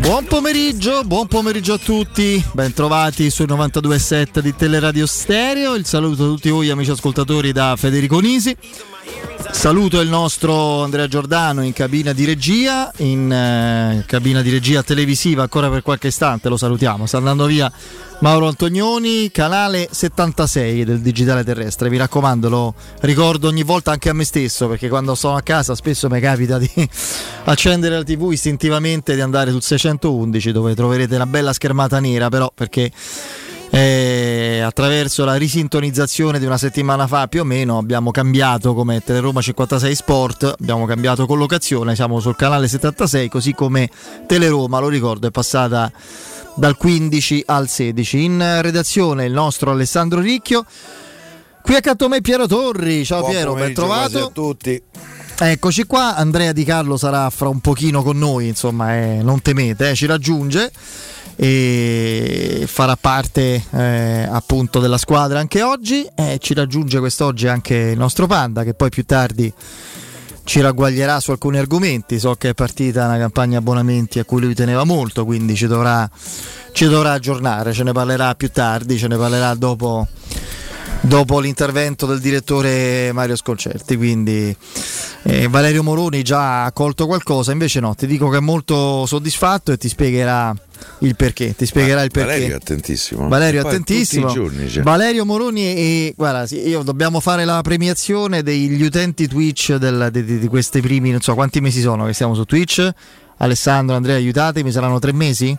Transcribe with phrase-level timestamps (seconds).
[0.00, 6.26] Buon pomeriggio, buon pomeriggio a tutti, bentrovati sui 92.7 di Teleradio Stereo, il saluto a
[6.26, 8.54] tutti voi amici ascoltatori da Federico Nisi.
[9.50, 15.42] Saluto il nostro Andrea Giordano in cabina di regia, in eh, cabina di regia televisiva
[15.42, 17.70] ancora per qualche istante, lo salutiamo, sta andando via
[18.20, 21.88] Mauro Antonioni, canale 76 del digitale terrestre.
[21.88, 25.74] Vi raccomando, lo ricordo ogni volta anche a me stesso perché quando sono a casa
[25.74, 26.70] spesso mi capita di
[27.44, 32.50] accendere la TV istintivamente di andare sul 611 dove troverete una bella schermata nera, però
[32.54, 32.90] perché
[33.70, 39.40] eh, attraverso la risintonizzazione di una settimana fa più o meno abbiamo cambiato come Teleroma
[39.40, 43.88] 56 Sport, abbiamo cambiato collocazione, siamo sul canale 76 così come
[44.26, 45.90] Teleroma, lo ricordo, è passata
[46.54, 48.24] dal 15 al 16.
[48.24, 50.64] In redazione il nostro Alessandro Ricchio.
[51.62, 53.04] Qui accanto a me Piero Torri.
[53.04, 54.26] Ciao Buon Piero, ben trovato.
[54.26, 54.82] a tutti.
[55.38, 59.90] Eccoci qua, Andrea Di Carlo sarà fra un pochino con noi, insomma, eh, non temete,
[59.90, 60.70] eh, ci raggiunge
[61.42, 66.06] e farà parte eh, appunto della squadra anche oggi.
[66.14, 69.50] Eh, ci raggiunge quest'oggi anche il nostro Panda che poi più tardi
[70.44, 72.18] ci ragguaglierà su alcuni argomenti.
[72.18, 76.06] So che è partita una campagna abbonamenti a cui lui teneva molto, quindi ci dovrà,
[76.72, 77.72] ci dovrà aggiornare.
[77.72, 80.06] Ce ne parlerà più tardi, ce ne parlerà dopo,
[81.00, 83.96] dopo l'intervento del direttore Mario Sconcerti.
[83.96, 84.54] Quindi
[85.22, 89.72] eh, Valerio Moroni già ha colto qualcosa, invece no, ti dico che è molto soddisfatto
[89.72, 90.54] e ti spiegherà
[91.00, 92.32] il perché, ti spiegherà il perché.
[92.32, 93.28] Valerio attentissimo.
[93.28, 94.32] Valerio attentissimo.
[94.32, 94.82] Giorni, cioè.
[94.82, 100.24] Valerio Moroni e guarda, sì, io dobbiamo fare la premiazione degli utenti Twitch del, di,
[100.24, 102.88] di, di, questi primi, non so quanti mesi sono che siamo su Twitch.
[103.42, 105.56] Alessandro, Andrea, aiutatemi, saranno tre mesi?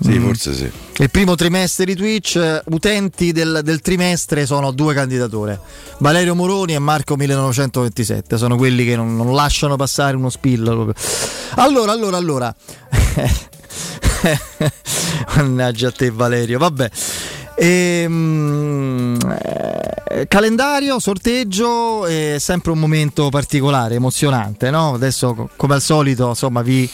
[0.00, 0.24] Sì, mm.
[0.24, 0.70] forse sì.
[1.02, 5.58] Il primo trimestre di Twitch, utenti del, del, trimestre sono due candidature,
[5.98, 10.92] Valerio Moroni e Marco 1927, sono quelli che non, non lasciano passare uno spillo.
[11.56, 12.54] Allora, allora, allora.
[15.36, 16.90] Mannaggia a te Valerio, vabbè.
[17.56, 19.16] Ehm,
[20.08, 24.94] eh, calendario, sorteggio è sempre un momento particolare, emozionante, no?
[24.94, 26.88] Adesso come al solito, insomma, vi,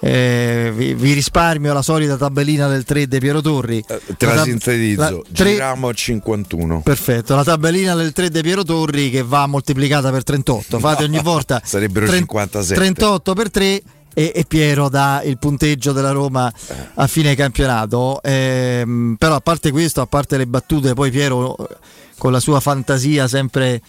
[0.00, 3.84] eh, vi, vi, risparmio la solita tabellina del 3 di Piero Torri.
[3.86, 6.80] Eh, te la, la sintetizzo, la, 3, giriamo a 51.
[6.80, 10.78] Perfetto, la tabellina del 3 di Piero Torri che va moltiplicata per 38.
[10.78, 12.74] Fate ogni volta sarebbero 30, 57.
[12.74, 16.50] 38 per 3 e, e, Piero dà il punteggio della Roma
[16.94, 18.22] a fine campionato.
[18.22, 21.56] Ehm, però a parte questo, a parte le battute, poi Piero
[22.16, 23.80] con la sua fantasia sempre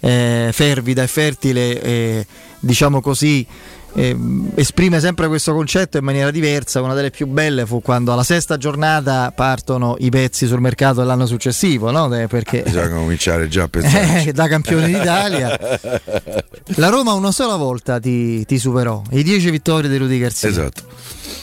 [0.00, 2.26] eh, fervida e fertile, eh,
[2.58, 3.46] diciamo così,
[3.94, 4.16] eh,
[4.54, 6.80] esprime sempre questo concetto in maniera diversa.
[6.80, 11.26] Una delle più belle fu quando alla sesta giornata partono i pezzi sul mercato dell'anno
[11.26, 12.08] successivo, no?
[12.08, 15.58] Perché bisogna cominciare già a pensare eh, da campione d'Italia.
[16.76, 20.48] La Roma una sola volta ti, ti superò, i 10 vittorie di Rudy Garzia.
[20.48, 20.82] Esatto.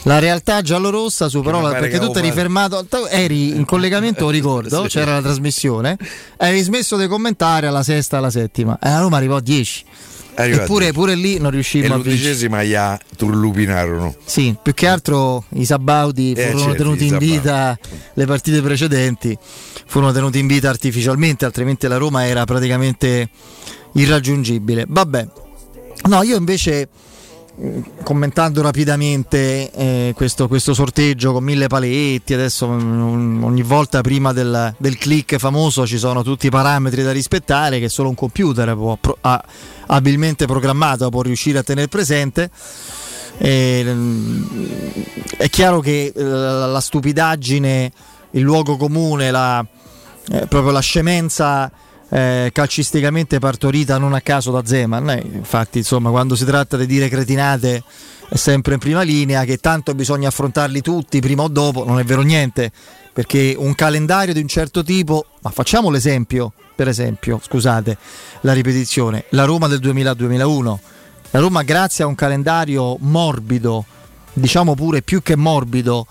[0.04, 4.88] La realtà giallorossa superò la, perché tu eri fermato, eri in collegamento, ricordo, sì.
[4.88, 5.98] c'era la trasmissione,
[6.38, 9.84] avevi smesso di commentare alla sesta alla settima e la Roma arrivò a 10.
[10.46, 12.10] Eppure pure lì non riuscimmo a vincere.
[12.10, 14.14] l'undicesima ya turlupinarono.
[14.24, 17.78] Sì, più che altro i Sabaudi eh, furono certo, tenuti in vita
[18.14, 19.36] le partite precedenti,
[19.86, 23.28] furono tenuti in vita artificialmente, altrimenti la Roma era praticamente
[23.94, 24.84] irraggiungibile.
[24.88, 25.26] Vabbè,
[26.08, 26.88] no, io invece
[28.02, 34.74] commentando rapidamente eh, questo, questo, sorteggio con mille paletti, adesso um, ogni volta prima del,
[34.78, 38.96] del, click famoso ci sono tutti i parametri da rispettare che solo un computer può,
[39.20, 39.44] ha
[39.86, 42.50] abilmente programmato può riuscire a tenere presente.
[43.36, 44.44] E, mm,
[45.36, 47.92] è chiaro che eh, la stupidaggine,
[48.32, 49.64] il luogo comune, la,
[50.30, 51.70] eh, proprio la scemenza
[52.10, 55.10] eh, calcisticamente partorita non a caso da Zeman.
[55.10, 57.82] Eh, infatti, insomma, quando si tratta di dire cretinate
[58.28, 62.04] è sempre in prima linea, che tanto bisogna affrontarli tutti prima o dopo, non è
[62.04, 62.70] vero niente,
[63.12, 67.96] perché un calendario di un certo tipo, ma facciamo l'esempio, per esempio, scusate
[68.42, 70.78] la ripetizione, la Roma del 2000-2001.
[71.32, 73.84] La Roma grazie a un calendario morbido,
[74.32, 76.06] diciamo pure più che morbido,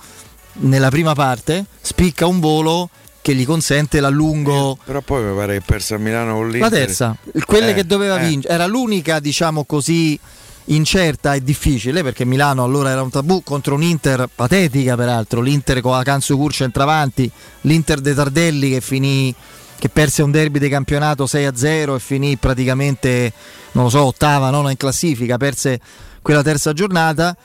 [0.61, 2.89] nella prima parte, spicca un volo
[3.29, 4.73] che gli consente l'allungo.
[4.73, 6.61] Eh, però poi mi pare che persa a Milano con l'Inter.
[6.61, 7.15] La terza,
[7.45, 8.27] quelle eh, che doveva eh.
[8.27, 10.19] vincere, era l'unica, diciamo così,
[10.65, 15.93] incerta e difficile perché Milano allora era un tabù contro un'Inter patetica peraltro, l'Inter con
[15.93, 17.29] Acanzo Cur centravanti,
[17.61, 19.33] l'Inter dei Tardelli che finì
[19.77, 23.31] che perse un derby di campionato 6-0 e finì praticamente,
[23.73, 25.79] non lo so, ottava, nona in classifica, perse
[26.21, 27.35] quella terza giornata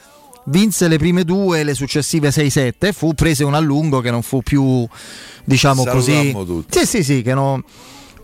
[0.46, 4.86] vinse le prime due le successive 6-7 fu preso un allungo che non fu più
[5.44, 6.78] diciamo Salutammo così tutti.
[6.78, 7.62] sì sì sì che non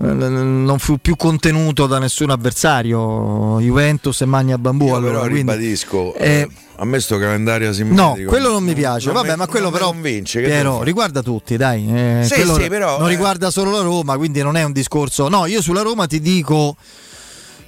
[0.02, 5.38] non fu più contenuto da nessun avversario Juventus e Magna Bambù Io allora, però quindi,
[5.40, 9.36] ribadisco eh, a me sto calendario simmetrico no quello non mi piace non vabbè me,
[9.36, 13.10] ma quello però convince, Piero, riguarda tutti dai eh, sì, sì, però, non eh.
[13.10, 16.76] riguarda solo la Roma quindi non è un discorso no io sulla Roma ti dico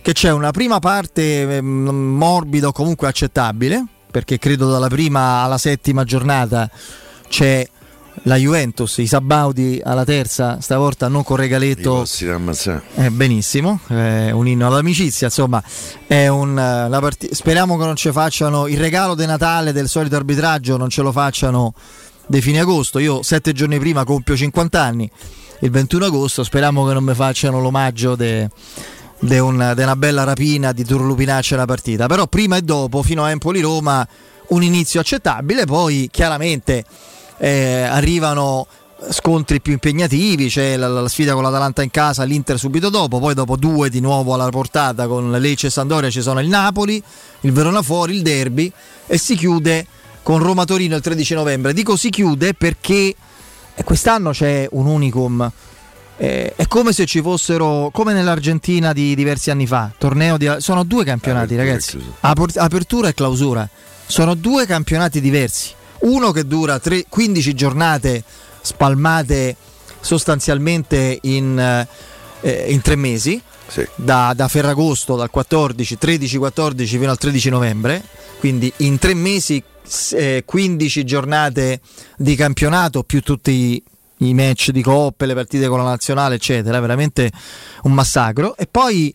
[0.00, 5.58] che c'è una prima parte eh, morbida o comunque accettabile perché credo dalla prima alla
[5.58, 6.70] settima giornata
[7.28, 7.66] c'è
[8.24, 12.04] la Juventus, i Sabaudi alla terza, stavolta non con regaletto.
[12.94, 15.62] Eh, benissimo, eh, un inno all'amicizia, insomma,
[16.06, 20.14] è un, eh, part- speriamo che non ci facciano il regalo di Natale del solito
[20.16, 21.74] arbitraggio, non ce lo facciano
[22.26, 22.98] di fine agosto.
[22.98, 25.10] Io sette giorni prima compio 50 anni,
[25.60, 28.14] il 21 agosto, speriamo che non mi facciano l'omaggio
[29.22, 32.06] di un, una bella rapina di turlupinaccia la partita.
[32.06, 34.06] Però prima e dopo, fino a Empoli-Roma,
[34.48, 36.84] un inizio accettabile, poi chiaramente
[37.38, 38.66] eh, arrivano
[39.10, 43.34] scontri più impegnativi, c'è la, la, sfida con l'Atalanta in casa, l'Inter subito dopo, poi
[43.34, 47.02] dopo due di nuovo alla portata con Lecce e Sandoria ci sono il Napoli,
[47.40, 48.72] il Verona fuori, il Derby
[49.06, 49.86] e si chiude
[50.22, 51.72] con Roma Torino il 13 novembre.
[51.72, 53.14] Dico si chiude perché
[53.84, 55.50] quest'anno c'è un unicum.
[56.22, 60.84] Eh, è come se ci fossero, come nell'Argentina di diversi anni fa, torneo di, sono
[60.84, 61.98] due campionati, ragazzi.
[62.20, 63.68] Apertura e clausura.
[64.06, 68.22] Sono due campionati diversi uno che dura 3, 15 giornate
[68.60, 69.56] spalmate
[70.00, 71.58] sostanzialmente in,
[72.40, 73.84] eh, in tre mesi, sì.
[73.96, 78.02] da, da, Ferragosto dal 14, 13-14 fino al 13 novembre,
[78.38, 79.60] quindi in tre mesi
[80.12, 81.80] eh, 15 giornate
[82.16, 83.82] di campionato più tutti
[84.28, 87.30] i match di coppe, le partite con la nazionale, eccetera, veramente
[87.82, 88.56] un massacro.
[88.56, 89.14] E poi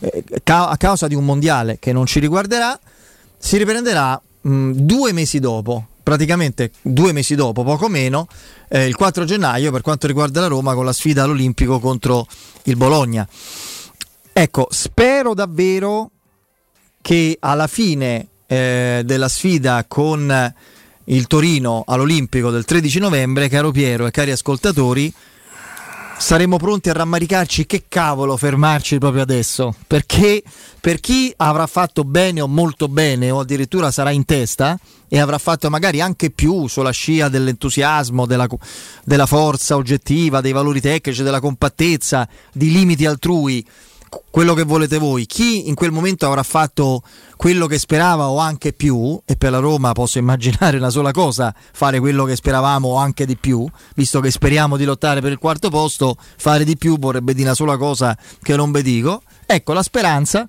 [0.00, 2.78] eh, a causa di un mondiale che non ci riguarderà,
[3.38, 8.26] si riprenderà mh, due mesi dopo, praticamente due mesi dopo, poco meno,
[8.68, 12.26] eh, il 4 gennaio per quanto riguarda la Roma con la sfida all'Olimpico contro
[12.64, 13.26] il Bologna.
[14.32, 16.10] Ecco, spero davvero
[17.00, 20.54] che alla fine eh, della sfida con
[21.12, 25.12] il Torino all'Olimpico del 13 novembre, caro Piero e cari ascoltatori,
[26.16, 27.66] saremo pronti a rammaricarci?
[27.66, 29.74] Che cavolo fermarci proprio adesso?
[29.86, 30.42] Perché
[30.80, 35.36] per chi avrà fatto bene o molto bene o addirittura sarà in testa e avrà
[35.36, 38.48] fatto magari anche più sulla scia dell'entusiasmo, della,
[39.04, 43.62] della forza oggettiva, dei valori tecnici, della compattezza, di limiti altrui
[44.30, 45.26] quello che volete voi.
[45.26, 47.02] Chi in quel momento avrà fatto
[47.36, 51.54] quello che sperava o anche più, e per la Roma posso immaginare una sola cosa,
[51.72, 55.38] fare quello che speravamo o anche di più, visto che speriamo di lottare per il
[55.38, 59.22] quarto posto, fare di più vorrebbe dire una sola cosa che non vi dico.
[59.46, 60.46] Ecco, la speranza,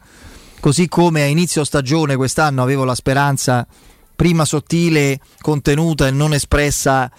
[0.59, 3.65] così come a inizio stagione quest'anno avevo la speranza
[4.15, 7.11] prima sottile, contenuta e non espressa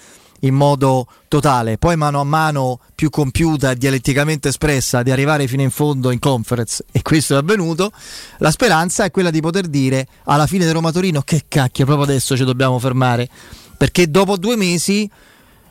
[0.44, 5.62] in modo totale, poi mano a mano più compiuta e dialetticamente espressa di arrivare fino
[5.62, 7.90] in fondo in conference e questo è avvenuto,
[8.38, 12.06] la speranza è quella di poter dire alla fine di Roma Torino che cacchio proprio
[12.06, 13.28] adesso ci dobbiamo fermare
[13.76, 15.10] perché dopo due mesi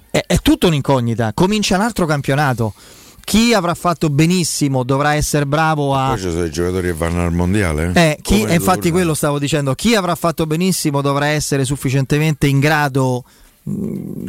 [0.10, 2.74] è, è tutto un'incognita, comincia un altro campionato
[3.26, 6.10] chi avrà fatto benissimo dovrà essere bravo a.
[6.10, 7.92] Poi ci sono i giocatori che vanno al mondiale.
[7.94, 9.74] Eh, chi, infatti, quello stavo dicendo.
[9.76, 13.24] Chi avrà fatto benissimo dovrà essere sufficientemente in grado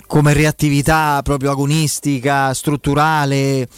[0.06, 3.68] come reattività proprio agonistica, strutturale,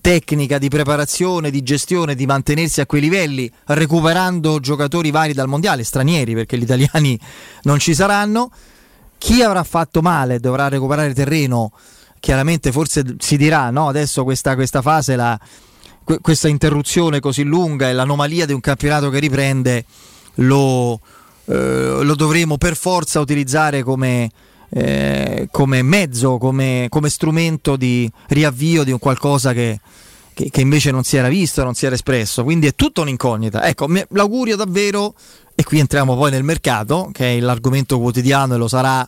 [0.00, 5.84] tecnica di preparazione, di gestione, di mantenersi a quei livelli, recuperando giocatori vari dal mondiale,
[5.84, 7.18] stranieri perché gli italiani
[7.62, 8.50] non ci saranno.
[9.16, 11.72] Chi avrà fatto male dovrà recuperare terreno,
[12.20, 15.38] chiaramente forse si dirà, no, adesso questa, questa fase, la,
[16.20, 19.84] questa interruzione così lunga e l'anomalia di un campionato che riprende
[20.36, 21.00] lo,
[21.46, 24.30] eh, lo dovremo per forza utilizzare come
[24.74, 29.80] eh, come mezzo, come, come, strumento di riavvio di un qualcosa che,
[30.32, 32.42] che, che, invece non si era visto, non si era espresso.
[32.42, 33.66] Quindi è tutta un'incognita.
[33.66, 35.14] Ecco, l'augurio davvero,
[35.54, 39.06] e qui entriamo poi nel mercato, che è l'argomento quotidiano e lo sarà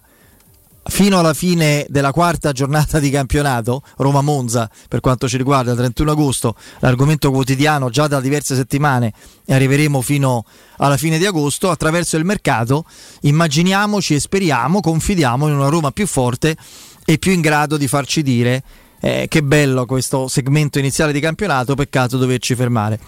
[0.87, 6.55] fino alla fine della quarta giornata di campionato, Roma-Monza per quanto ci riguarda, 31 agosto,
[6.81, 9.13] l'argomento quotidiano già da diverse settimane
[9.45, 10.45] e arriveremo fino
[10.77, 12.85] alla fine di agosto, attraverso il mercato,
[13.23, 16.57] immaginiamoci e speriamo, confidiamo in una Roma più forte
[17.05, 18.63] e più in grado di farci dire
[19.01, 22.99] eh, che bello questo segmento iniziale di campionato, peccato doverci fermare.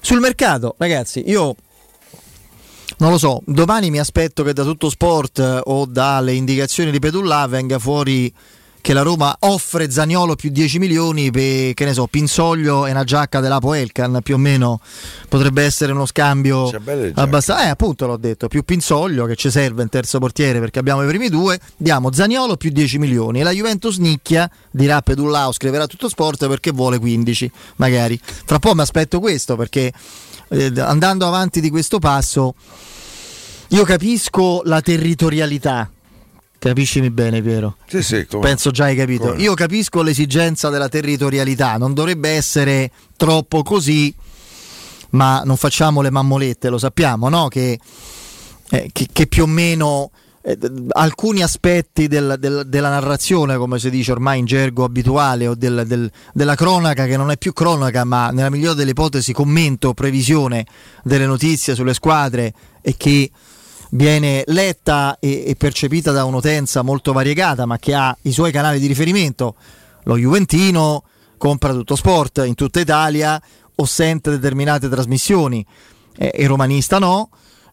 [0.00, 1.54] Sul mercato, ragazzi, io
[3.02, 7.00] non lo so, domani mi aspetto che da tutto sport eh, o dalle indicazioni di
[7.00, 8.32] Pedulla venga fuori
[8.80, 13.02] che la Roma offre Zaniolo più 10 milioni per che ne so, Pinsoglio e una
[13.02, 14.80] giacca dell'Apo Elkan, più o meno
[15.28, 16.70] potrebbe essere uno scambio
[17.14, 17.64] abbastanza.
[17.64, 21.08] Eh, appunto l'ho detto, più Pinsoglio che ci serve in terzo portiere perché abbiamo i
[21.08, 26.08] primi due, diamo Zaniolo più 10 milioni e la Juventus nicchia, dirà Pedullau, scriverà tutto
[26.08, 28.16] sport perché vuole 15, magari.
[28.22, 29.92] Fra poco mi aspetto questo perché
[30.50, 32.54] eh, andando avanti di questo passo
[33.72, 35.90] io capisco la territorialità
[36.62, 37.74] Capiscimi bene, Piero.
[37.88, 39.30] Sì, sì, come, Penso già hai capito.
[39.30, 39.42] Come?
[39.42, 44.14] Io capisco l'esigenza della territorialità, non dovrebbe essere troppo così,
[45.10, 47.48] ma non facciamo le mammolette, lo sappiamo, no?
[47.48, 47.80] Che,
[48.70, 50.56] eh, che, che più o meno eh,
[50.90, 56.08] alcuni aspetti del, del, della narrazione, come si dice ormai in gergo abituale, o del,
[56.32, 60.64] della cronaca, che non è più cronaca, ma nella migliore delle ipotesi commento, previsione
[61.02, 63.28] delle notizie sulle squadre e che
[63.94, 68.78] viene letta e, e percepita da un'utenza molto variegata, ma che ha i suoi canali
[68.78, 69.54] di riferimento.
[70.04, 71.04] Lo Juventino
[71.36, 73.40] compra tutto sport in tutta Italia
[73.74, 75.64] o sente determinate trasmissioni,
[76.16, 77.30] eh, il romanista no.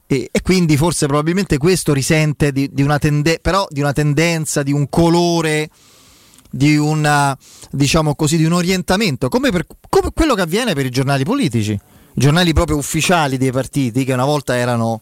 [0.08, 4.64] E, e, quindi forse probabilmente questo risente di, di, una tende- però di una tendenza,
[4.64, 5.70] di un colore,
[6.50, 7.38] di, una,
[7.70, 11.74] diciamo così, di un orientamento, come, per, come quello che avviene per i giornali politici,
[11.74, 11.80] i
[12.14, 15.00] giornali proprio ufficiali dei partiti che una volta erano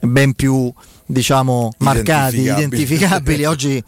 [0.00, 0.72] ben più
[1.04, 3.84] diciamo marcati, identificabili, oggi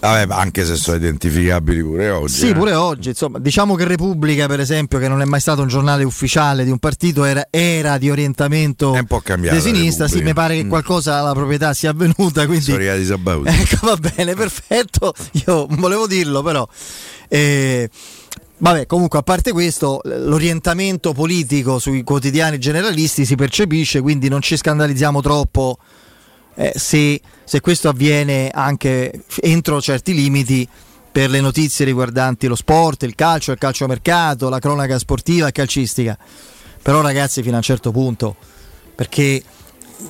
[0.00, 2.32] Vabbè, anche se sono identificabili pure oggi.
[2.32, 2.54] Sì, eh.
[2.54, 3.10] pure oggi.
[3.10, 6.70] Insomma, diciamo che Repubblica, per esempio, che non è mai stato un giornale ufficiale di
[6.70, 8.98] un partito, era, era di orientamento
[9.36, 10.08] di sinistra.
[10.08, 10.68] Sì, mi pare che mm.
[10.68, 12.46] qualcosa alla proprietà sia avvenuta.
[12.46, 12.64] Quindi...
[12.64, 13.48] Storia di Sabauti.
[13.60, 15.12] Ecco, va bene, perfetto.
[15.46, 16.66] Io volevo dirlo, però.
[17.28, 17.88] Eh,
[18.62, 24.54] Vabbè, comunque a parte questo, l'orientamento politico sui quotidiani generalisti si percepisce, quindi non ci
[24.54, 25.78] scandalizziamo troppo
[26.56, 30.68] eh, se, se, questo avviene anche entro certi limiti
[31.10, 36.18] per le notizie riguardanti lo sport, il calcio, il calciomercato, la cronaca sportiva e calcistica.
[36.82, 38.36] Però ragazzi fino a un certo punto,
[38.94, 39.42] perché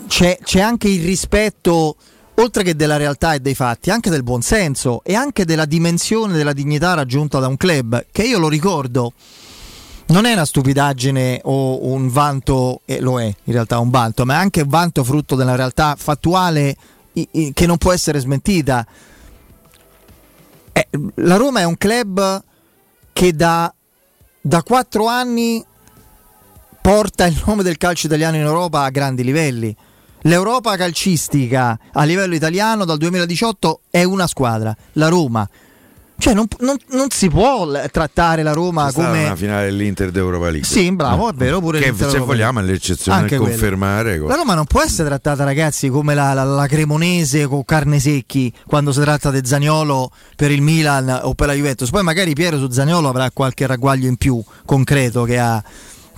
[0.08, 1.94] c'è, c'è anche il rispetto
[2.40, 6.52] oltre che della realtà e dei fatti, anche del buonsenso e anche della dimensione della
[6.52, 9.12] dignità raggiunta da un club, che io lo ricordo,
[10.06, 14.34] non è una stupidaggine o un vanto, e lo è in realtà un vanto, ma
[14.34, 16.76] è anche un vanto frutto della realtà fattuale
[17.12, 18.86] che non può essere smentita.
[20.72, 22.42] Eh, la Roma è un club
[23.12, 23.72] che da,
[24.40, 25.64] da quattro anni
[26.80, 29.76] porta il nome del calcio italiano in Europa a grandi livelli
[30.22, 35.48] L'Europa calcistica a livello italiano dal 2018 è una squadra, la Roma.
[36.18, 40.66] Cioè non, non, non si può trattare la Roma come una finale dell'Inter d'Europa League.
[40.66, 44.18] Sì, bravo, è vero pure che se vogliamo è l'eccezione a confermare.
[44.18, 48.52] La Roma non può essere trattata ragazzi come la, la, la, Cremonese con carne secchi
[48.66, 51.88] quando si tratta di Zagnolo per il Milan o per la Juventus.
[51.88, 55.64] Poi magari Piero su Zagnolo avrà qualche ragguaglio in più concreto che ha,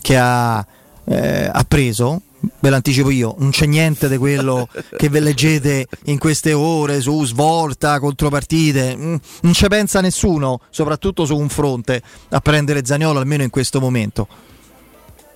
[0.00, 0.66] che ha,
[1.04, 2.23] eh, ha preso
[2.61, 7.25] ve l'anticipo io, non c'è niente di quello che ve leggete in queste ore su
[7.25, 13.42] svolta, contropartite, mm, non ci pensa nessuno, soprattutto su un fronte, a prendere Zagnolo almeno
[13.42, 14.26] in questo momento.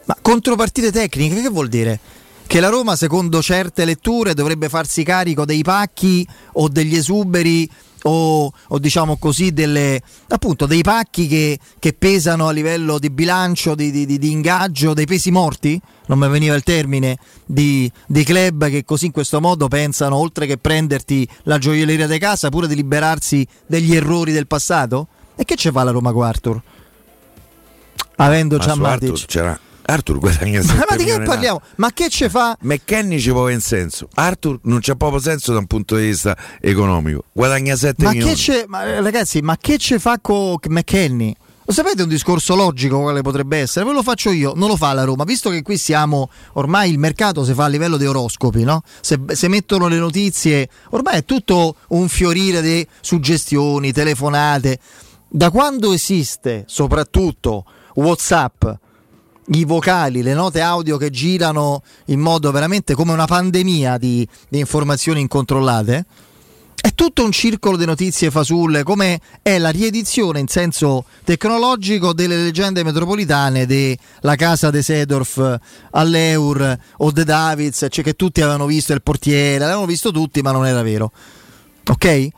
[0.04, 1.98] Ma contropartite tecniche che vuol dire?
[2.46, 7.68] Che la Roma, secondo certe letture, dovrebbe farsi carico dei pacchi o degli esuberi
[8.02, 13.74] o, o, diciamo così delle, appunto, dei pacchi che, che, pesano a livello di bilancio,
[13.74, 18.68] di, di, di, ingaggio, dei pesi morti, non mi veniva il termine, di, di, club
[18.68, 22.74] che così in questo modo pensano, oltre che prenderti la gioielleria di casa, pure di
[22.74, 25.08] liberarsi degli errori del passato?
[25.34, 26.60] E che ci fa la Roma con Arthur?
[28.16, 29.26] Avendo già Matic.
[29.26, 31.60] C'era Arthur guadagna 7 Ma di che parliamo?
[31.76, 32.56] Ma che ci fa?
[32.60, 34.08] McKenny ci può in senso.
[34.14, 37.24] Arthur non c'è proprio senso da un punto di vista economico.
[37.32, 38.34] Guadagna 7 ma milioni.
[38.34, 41.34] Che ma ragazzi, ma che ci fa con McKenny?
[41.68, 43.84] Lo sapete un discorso logico quale potrebbe essere?
[43.84, 46.98] Ve lo faccio io, non lo fa la Roma, visto che qui siamo, ormai il
[46.98, 48.82] mercato si fa a livello di oroscopi, no?
[49.00, 54.78] Se, se mettono le notizie, ormai è tutto un fiorire di suggestioni, telefonate.
[55.28, 57.64] Da quando esiste soprattutto
[57.94, 58.64] Whatsapp,
[59.48, 64.58] i vocali, le note audio che girano in modo veramente come una pandemia di, di
[64.58, 66.04] informazioni incontrollate.
[66.80, 72.36] È tutto un circolo di notizie fasulle, come è la riedizione in senso tecnologico delle
[72.36, 75.58] leggende metropolitane della casa de Sedorf
[75.90, 80.52] all'Eur o De Davids, cioè che tutti avevano visto il portiere, l'avevano visto tutti, ma
[80.52, 81.10] non era vero.
[81.88, 82.28] Ok?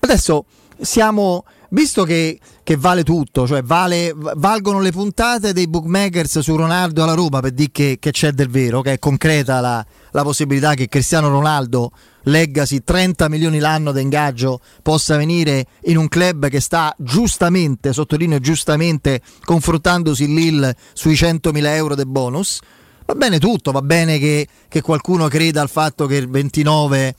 [0.00, 0.44] Adesso
[0.80, 7.02] siamo visto che, che vale tutto, cioè vale, valgono le puntate dei bookmakers su Ronaldo
[7.02, 10.74] alla Roma per dire che, che c'è del vero, che è concreta la, la possibilità
[10.74, 11.92] che Cristiano Ronaldo
[12.26, 18.38] leggasi 30 milioni l'anno di ingaggio possa venire in un club che sta giustamente, sottolineo
[18.38, 22.60] giustamente, confrontandosi Lille sui 100.000 euro del bonus.
[23.04, 27.14] Va bene tutto, va bene che, che qualcuno creda al fatto che il 29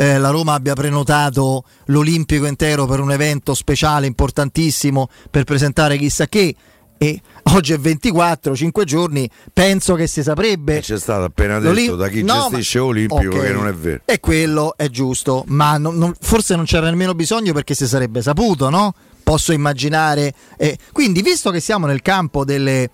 [0.00, 6.26] eh, la Roma abbia prenotato l'Olimpico intero per un evento speciale importantissimo per presentare chissà
[6.26, 6.54] che
[6.96, 7.20] e
[7.54, 10.78] oggi è 24, 5 giorni, penso che si saprebbe.
[10.78, 12.84] E c'è stato appena detto da chi no, gestisce ma...
[12.84, 13.40] Olimpico okay.
[13.40, 14.00] che non è vero.
[14.06, 18.22] E quello è giusto, ma non, non, forse non c'era nemmeno bisogno perché si sarebbe
[18.22, 18.94] saputo, no?
[19.22, 20.32] Posso immaginare.
[20.56, 22.88] Eh, quindi, visto che siamo nel campo delle.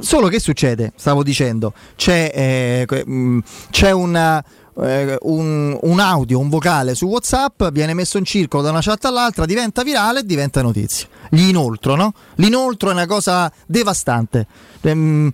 [0.00, 0.92] Solo che succede?
[0.96, 3.38] Stavo dicendo, c'è, eh, mm,
[3.70, 4.44] c'è una
[4.82, 9.04] eh, un, un, audio, un vocale su WhatsApp, viene messo in circolo da una chat
[9.04, 11.08] all'altra, diventa virale e diventa notizia.
[11.30, 12.12] Gli inoltro, no?
[12.36, 14.46] L'inoltro è una cosa devastante.
[14.82, 15.30] Ehm,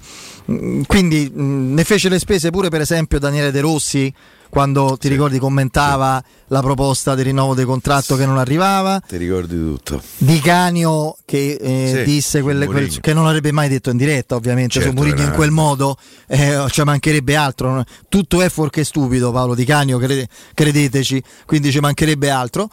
[0.86, 4.12] quindi mh, ne fece le spese pure per esempio Daniele De Rossi
[4.54, 5.12] quando ti sì.
[5.12, 6.32] ricordi commentava sì.
[6.46, 9.02] la proposta del rinnovo del contratto che non arrivava.
[9.04, 10.00] Ti ricordi tutto.
[10.16, 14.36] Di Canio che eh, sì, disse quelle, quel, che non avrebbe mai detto in diretta
[14.36, 15.96] ovviamente certo, su Murigno in quel modo,
[16.28, 17.84] eh, ci mancherebbe altro.
[18.08, 22.70] Tutto è fuorché stupido Paolo Di Canio, crede, credeteci, quindi ci mancherebbe altro.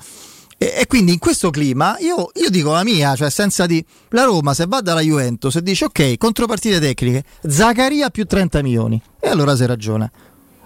[0.60, 4.26] E, e, quindi in questo clima io, io, dico la mia, cioè senza di la
[4.26, 9.02] Roma se va dalla Juventus e dice ok, contropartite tecniche, Zaccaria più 30 milioni.
[9.20, 10.12] E allora si ragiona.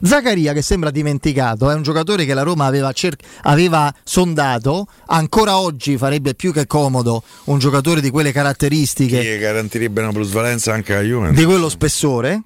[0.01, 5.57] Zaccaria che sembra dimenticato, è un giocatore che la Roma aveva, cer- aveva, sondato, ancora
[5.57, 9.21] oggi farebbe più che comodo un giocatore di quelle caratteristiche.
[9.21, 11.37] Che garantirebbe una plusvalenza anche a Juventus.
[11.37, 12.41] Di quello spessore.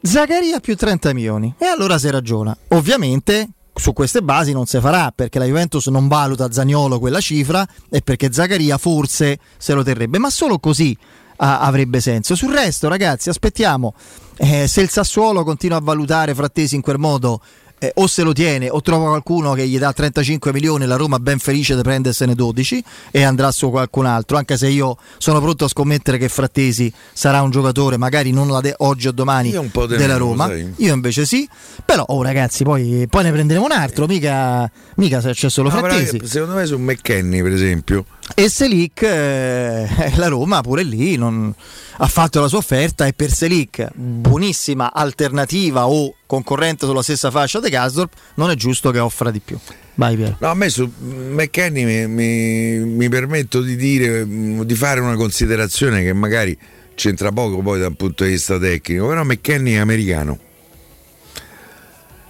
[0.00, 1.54] Zaccaria più 30 milioni.
[1.58, 2.56] E allora si ragiona.
[2.68, 7.66] Ovviamente su queste basi non si farà perché la Juventus non valuta Zagnolo quella cifra
[7.88, 10.96] e perché Zaccaria forse se lo terrebbe, ma solo così
[11.38, 12.34] a- avrebbe senso.
[12.36, 13.94] Sul resto, ragazzi, aspettiamo.
[14.36, 17.40] Eh, se il Sassuolo continua a valutare Frattesi in quel modo
[17.78, 21.18] eh, o se lo tiene o trova qualcuno che gli dà 35 milioni, la Roma
[21.18, 25.64] ben felice di prendersene 12 e andrà su qualcun altro, anche se io sono pronto
[25.64, 30.16] a scommettere che Frattesi sarà un giocatore magari non de- oggi o domani de della
[30.16, 30.74] Roma, sai.
[30.76, 31.48] io invece sì,
[31.84, 35.78] però oh, ragazzi poi, poi, ne prenderemo un altro, mica, mica se c'è solo no,
[35.78, 36.20] Frattesi.
[36.24, 38.04] Secondo me su McKenny per esempio.
[38.34, 41.52] E Selic, eh, la Roma pure lì non
[42.00, 47.58] ha fatto la sua offerta e per Selic, buonissima alternativa o concorrente sulla stessa fascia
[47.58, 49.58] di Gasdorp, non è giusto che offra di più.
[49.94, 50.36] Vai Piero.
[50.38, 56.02] No, a me su McKenny mi, mi, mi, permetto di dire, di fare una considerazione
[56.02, 56.56] che magari
[56.94, 60.38] c'entra poco poi dal punto di vista tecnico, però McKenny è americano.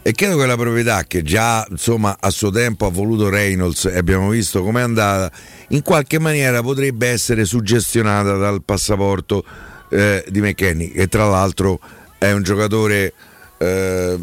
[0.01, 3.99] E credo che la proprietà che già insomma, a suo tempo ha voluto Reynolds e
[3.99, 5.31] abbiamo visto com'è andata,
[5.71, 9.45] in qualche maniera potrebbe essere suggestionata dal passaporto
[9.91, 11.81] eh, di McKenny, che tra l'altro
[12.17, 13.13] è un giocatore
[13.59, 14.19] eh,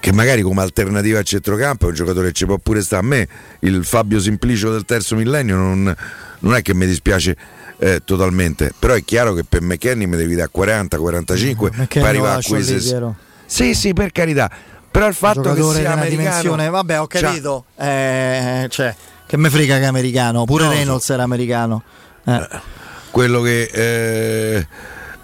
[0.00, 3.02] che magari come alternativa a centrocampo è un giocatore che ci può pure stare.
[3.02, 3.28] A me
[3.60, 5.96] il Fabio Simplicio del terzo millennio non,
[6.40, 7.36] non è che mi dispiace
[7.78, 12.02] eh, totalmente, però è chiaro che per McKenny mi devi dare 40, 45, mm, poi
[12.02, 13.14] arriva a quei 60.
[13.44, 14.50] Sì, sì, per carità.
[14.90, 17.66] Però il fatto che sia americano, dimensione, vabbè, ho capito.
[17.76, 18.94] Eh, cioè,
[19.26, 21.12] che me frega che è americano, pure no, Reynolds so.
[21.12, 21.82] era americano.
[22.24, 22.34] Eh.
[22.34, 22.74] eh
[23.10, 24.66] quello che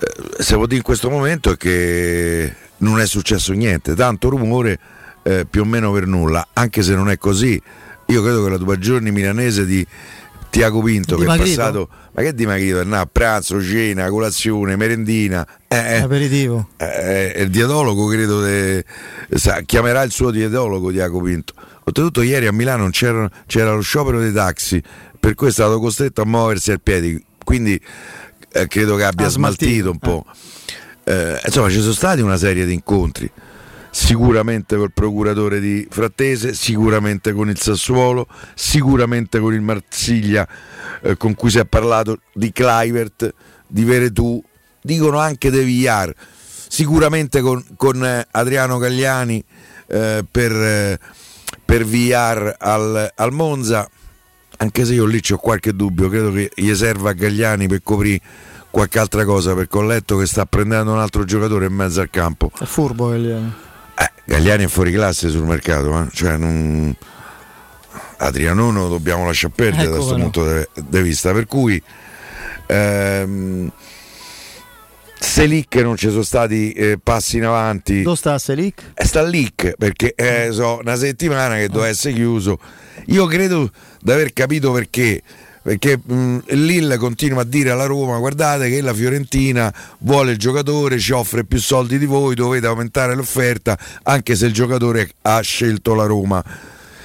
[0.02, 4.78] eh, se vuol dire in questo momento che non è successo niente, tanto rumore
[5.22, 7.60] eh, più o meno per nulla, anche se non è così.
[8.06, 9.86] Io credo che la tua giorni milanese di
[10.50, 15.76] Tiago Pinto che è passato ma che dimagrito è a pranzo, cena, colazione, merendina eh,
[15.76, 16.68] eh, aperitivo.
[16.76, 18.84] Eh, eh, il dietologo credo de,
[19.30, 21.54] sa, chiamerà il suo dietologo Tiago Pinto.
[21.84, 24.82] Oltretutto ieri a Milano c'era, c'era, lo sciopero dei taxi
[25.18, 27.24] per cui è stato costretto a muoversi a piedi.
[27.42, 27.80] Quindi
[28.52, 30.26] eh, credo che abbia smaltito, smaltito un po'
[31.04, 31.40] eh.
[31.44, 33.30] insomma ci sono stati una serie di incontri.
[33.94, 40.48] Sicuramente col procuratore di Frattese, sicuramente con il Sassuolo, sicuramente con il Marsiglia
[41.02, 43.34] eh, con cui si è parlato di Clivert,
[43.66, 44.42] di Veretù,
[44.80, 46.14] dicono anche De Villar,
[46.68, 49.44] sicuramente con, con eh, Adriano Gagliani
[49.88, 50.98] eh, per, eh,
[51.64, 53.88] per Villar al, al, Monza,
[54.58, 58.20] anche se io lì ho qualche dubbio, credo che gli serva a Gagliani per coprire
[58.70, 62.10] qualche altra cosa perché ho letto che sta prendendo un altro giocatore in mezzo al
[62.10, 62.50] campo.
[62.58, 63.52] È furbo Gagliani.
[63.98, 66.08] Eh, Gagliani è fuori classe sul mercato, eh?
[66.12, 66.96] cioè non...
[68.18, 70.22] Adriano dobbiamo lasciare perdere ecco da questo no.
[70.30, 71.32] punto di vista.
[71.32, 71.82] Per cui
[72.66, 73.70] ehm,
[75.18, 78.02] Selic non ci sono stati eh, passi in avanti.
[78.02, 78.92] Dove sta Selic?
[78.94, 82.58] Eh, sta lì perché eh, so una settimana che doveva essere chiuso.
[83.06, 83.70] Io credo
[84.02, 85.22] di aver capito perché.
[85.62, 86.00] Perché
[86.48, 91.44] Lille continua a dire alla Roma: guardate che la Fiorentina vuole il giocatore, ci offre
[91.44, 96.42] più soldi di voi, dovete aumentare l'offerta, anche se il giocatore ha scelto la Roma.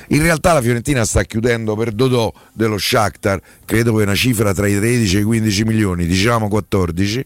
[0.08, 4.66] In realtà la Fiorentina sta chiudendo per Dodò dello Shakhtar, credo che una cifra tra
[4.66, 7.26] i 13 e i 15 milioni, diciamo 14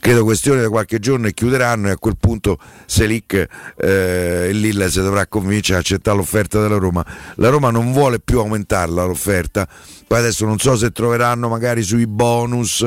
[0.00, 5.00] credo questione di qualche giorno e chiuderanno e a quel punto Selic eh, Lille si
[5.00, 7.04] dovrà convincere a accettare l'offerta della Roma.
[7.36, 9.68] La Roma non vuole più aumentarla l'offerta.
[10.06, 12.80] Poi adesso non so se troveranno magari sui bonus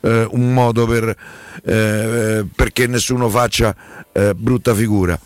[0.00, 1.16] eh, un modo per,
[1.64, 3.74] eh, perché nessuno faccia
[4.12, 5.18] eh, brutta figura.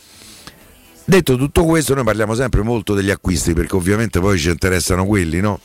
[1.07, 5.41] Detto tutto questo noi parliamo sempre molto degli acquisti perché ovviamente poi ci interessano quelli
[5.41, 5.61] no?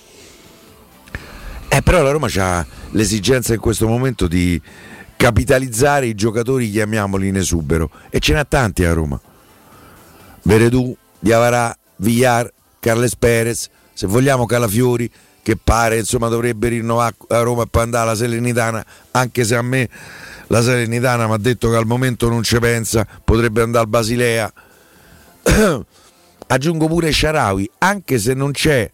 [1.70, 4.60] Eh, però la Roma ha l'esigenza in questo momento di,
[5.20, 7.90] capitalizzare i giocatori, chiamiamoli in esubero.
[8.10, 9.20] E ce n'ha tanti a Roma.
[10.44, 15.12] Veredù, Diavarà, Villar, Carles Perez, se vogliamo Calafiori,
[15.44, 19.62] che pare insomma dovrebbe rinnovare a Roma e poi andare alla Selenitana, anche se a
[19.62, 19.90] me
[20.48, 24.54] la Selenitana mi ha detto che al momento non ci pensa, potrebbe andare al Basilea.
[26.48, 28.90] Aggiungo pure Sharawi, anche se non c'è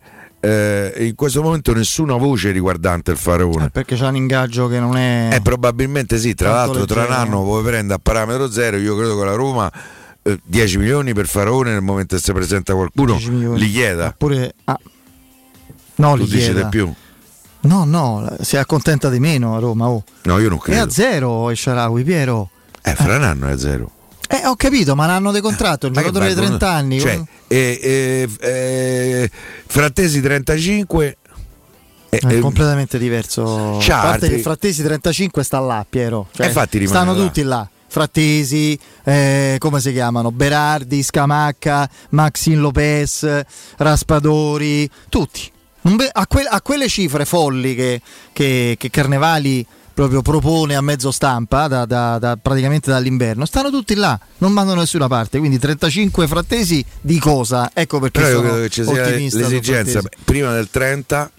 [0.46, 3.66] eh, in questo momento nessuna voce riguardante il Faraone.
[3.66, 5.30] Eh, perché c'è un ingaggio che non è.
[5.34, 7.06] Eh, probabilmente sì, tra l'altro leggero.
[7.06, 9.72] tra un anno puoi prendere a parametro zero, io credo che la Roma
[10.44, 14.08] 10 eh, milioni per Faraone nel momento che si presenta qualcuno li chieda.
[14.08, 14.80] Oppure ah.
[15.96, 16.94] No, tu li dici di più.
[17.62, 19.90] No, no, si accontenta di meno a Roma.
[19.90, 20.04] Oh.
[20.24, 20.80] No, io non credo.
[20.80, 22.50] È a zero il Sharawi, Piero.
[22.84, 23.90] Eh, fra un anno è a zero.
[24.28, 27.00] Eh, ho capito, ma l'anno di contratto, un giocatore di 30 anni.
[27.00, 29.32] Cioè, eh, eh, eh,
[29.66, 31.18] Frattesi 35.
[32.10, 33.78] È eh, completamente diverso.
[33.78, 36.28] A parte che Frattesi 35 sta là, Piero.
[36.32, 36.50] Cioè,
[36.86, 37.24] stanno là.
[37.24, 37.68] tutti là.
[37.88, 40.32] Frattesi, eh, come si chiamano?
[40.32, 43.42] Berardi, Scamacca, Maxin Lopez,
[43.78, 45.50] Raspadori, tutti.
[46.14, 48.02] A, que- a, quelle cifre folli che,
[48.34, 53.96] che, che Carnevali proprio propone a mezzo stampa da, da, da, praticamente dall'inverno, stanno tutti
[53.96, 55.40] là, non mandano da nessuna parte.
[55.40, 57.72] Quindi 35 frattesi di cosa?
[57.74, 61.32] Ecco perché Però io credo che ci sia l'esigenza prima del 30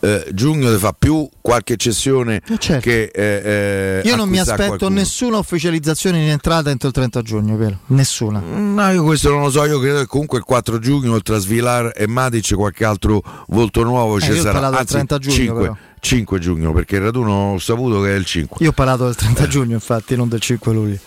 [0.00, 2.88] eh, giugno fa più qualche cessione eh certo.
[2.88, 4.94] che eh, eh io non mi aspetto qualcuno.
[4.94, 7.80] nessuna ufficializzazione in entrata entro il 30 giugno vero?
[7.86, 11.12] nessuna mm, no io questo non lo so io credo che comunque il 4 giugno
[11.12, 15.34] oltre a Svilar e Matic qualche altro volto nuovo eh, ci sarà anzi 30 giugno
[15.34, 15.76] 5, però.
[16.00, 19.14] 5 giugno perché il raduno ho saputo che è il 5 io ho parlato del
[19.14, 20.98] 30 giugno infatti non del 5 luglio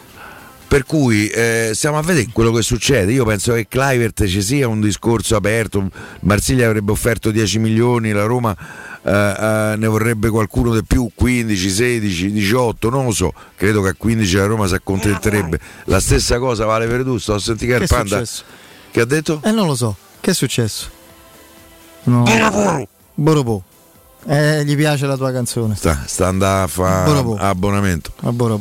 [0.74, 3.12] per cui eh, stiamo a vedere quello che succede.
[3.12, 5.88] Io penso che Clivert ci sia un discorso aperto.
[6.22, 8.58] Marsiglia avrebbe offerto 10 milioni, la Roma
[9.04, 13.32] eh, eh, ne vorrebbe qualcuno di più, 15, 16, 18, non lo so.
[13.56, 15.60] Credo che a 15 la Roma si accontenterebbe.
[15.86, 17.20] La stessa cosa vale per tu.
[17.20, 18.24] Sto a sentire che il Panda.
[18.90, 19.42] Che ha detto?
[19.44, 19.96] Eh, non lo so.
[20.20, 20.90] Che è successo?
[22.06, 22.24] No.
[23.14, 23.62] Borobò.
[24.26, 25.76] Eh, gli piace la tua canzone.
[25.76, 27.10] Sta, sta andando a fare
[27.40, 28.12] abbonamento.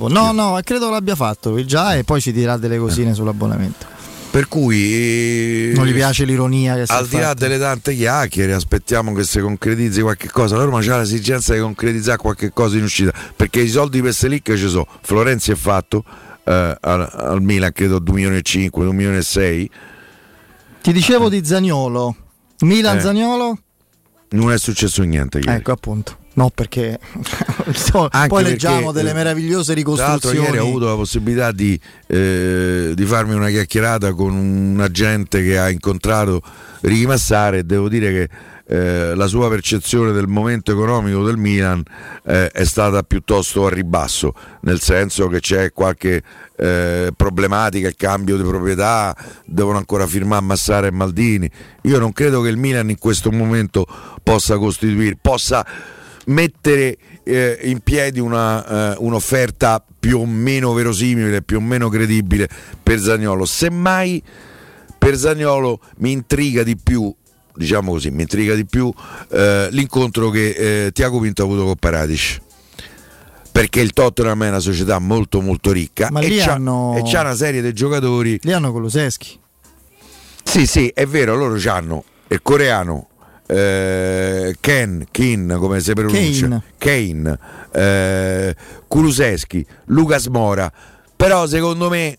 [0.09, 3.14] No, no, credo l'abbia fatto già e poi ci dirà delle cosine eh.
[3.14, 3.90] sull'abbonamento.
[4.33, 9.25] Per cui non gli piace l'ironia che al di là delle tante chiacchiere, aspettiamo che
[9.25, 10.57] si concretizzi qualche cosa.
[10.57, 14.55] La Roma c'ha l'esigenza di concretizzare qualche cosa in uscita perché i soldi per Selic
[14.55, 14.87] ci sono.
[15.03, 16.03] Florenzi è fatto
[16.44, 19.70] eh, al, al Milan, credo 2 milioni e 5, 2 milioni e 6.
[20.81, 22.16] Ti dicevo di Zagnolo.
[22.61, 23.01] Milan eh.
[23.01, 23.59] Zagnolo?
[24.33, 25.38] Non è successo niente.
[25.38, 25.53] Ieri.
[25.59, 26.16] Ecco appunto.
[26.35, 26.99] No, perché
[28.29, 30.37] poi leggiamo delle eh, meravigliose ricostruzioni.
[30.37, 35.42] Tra ieri ho avuto la possibilità di, eh, di, farmi una chiacchierata con un agente
[35.42, 36.40] che ha incontrato
[36.81, 38.29] Ricky Massare e devo dire che
[38.72, 41.82] eh, la sua percezione del momento economico del Milan
[42.24, 44.32] eh, è stata piuttosto a ribasso,
[44.62, 46.22] nel senso che c'è qualche
[46.56, 51.50] eh, problematica, il cambio di proprietà, devono ancora firmare Massare e Maldini.
[51.82, 53.87] Io non credo che il Milan in questo momento
[54.22, 55.66] possa costituire, possa
[56.26, 62.48] mettere eh, in piedi una, eh, un'offerta più o meno verosimile, più o meno credibile
[62.82, 63.44] per Zagnolo.
[63.44, 64.22] Semmai
[64.96, 67.14] per Zagnolo mi intriga di più
[67.54, 68.92] diciamo così, mi intriga di più
[69.30, 72.40] eh, l'incontro che eh, Tiago Pinto ha avuto con Paradic
[73.52, 76.96] perché il Tottenham è una società molto molto ricca Ma e, c'ha, hanno...
[76.96, 78.38] e c'ha una serie di giocatori.
[78.42, 79.38] Li hanno Coloseschi
[80.44, 83.08] sì sì è vero loro hanno il coreano
[83.46, 87.38] eh, Ken, Kin, come si pronuncia, Kane,
[87.70, 88.56] eh,
[88.88, 90.72] Kuluseschi, Lucas Mora,
[91.14, 92.16] però secondo me...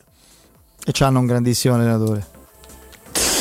[0.86, 2.28] E hanno un grandissimo allenatore.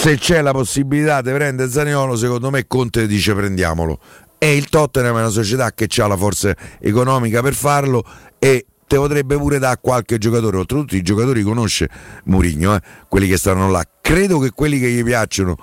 [0.02, 4.00] Se c'è la possibilità di prendere Zaniolo, secondo me Conte dice prendiamolo.
[4.36, 8.04] E il Tottenham è una società che ha la forza economica per farlo
[8.40, 11.88] e te potrebbe pure da qualche giocatore, oltretutto i giocatori conosce
[12.24, 13.86] Murigno, eh, quelli che stanno là.
[14.00, 15.56] Credo che quelli che gli piacciono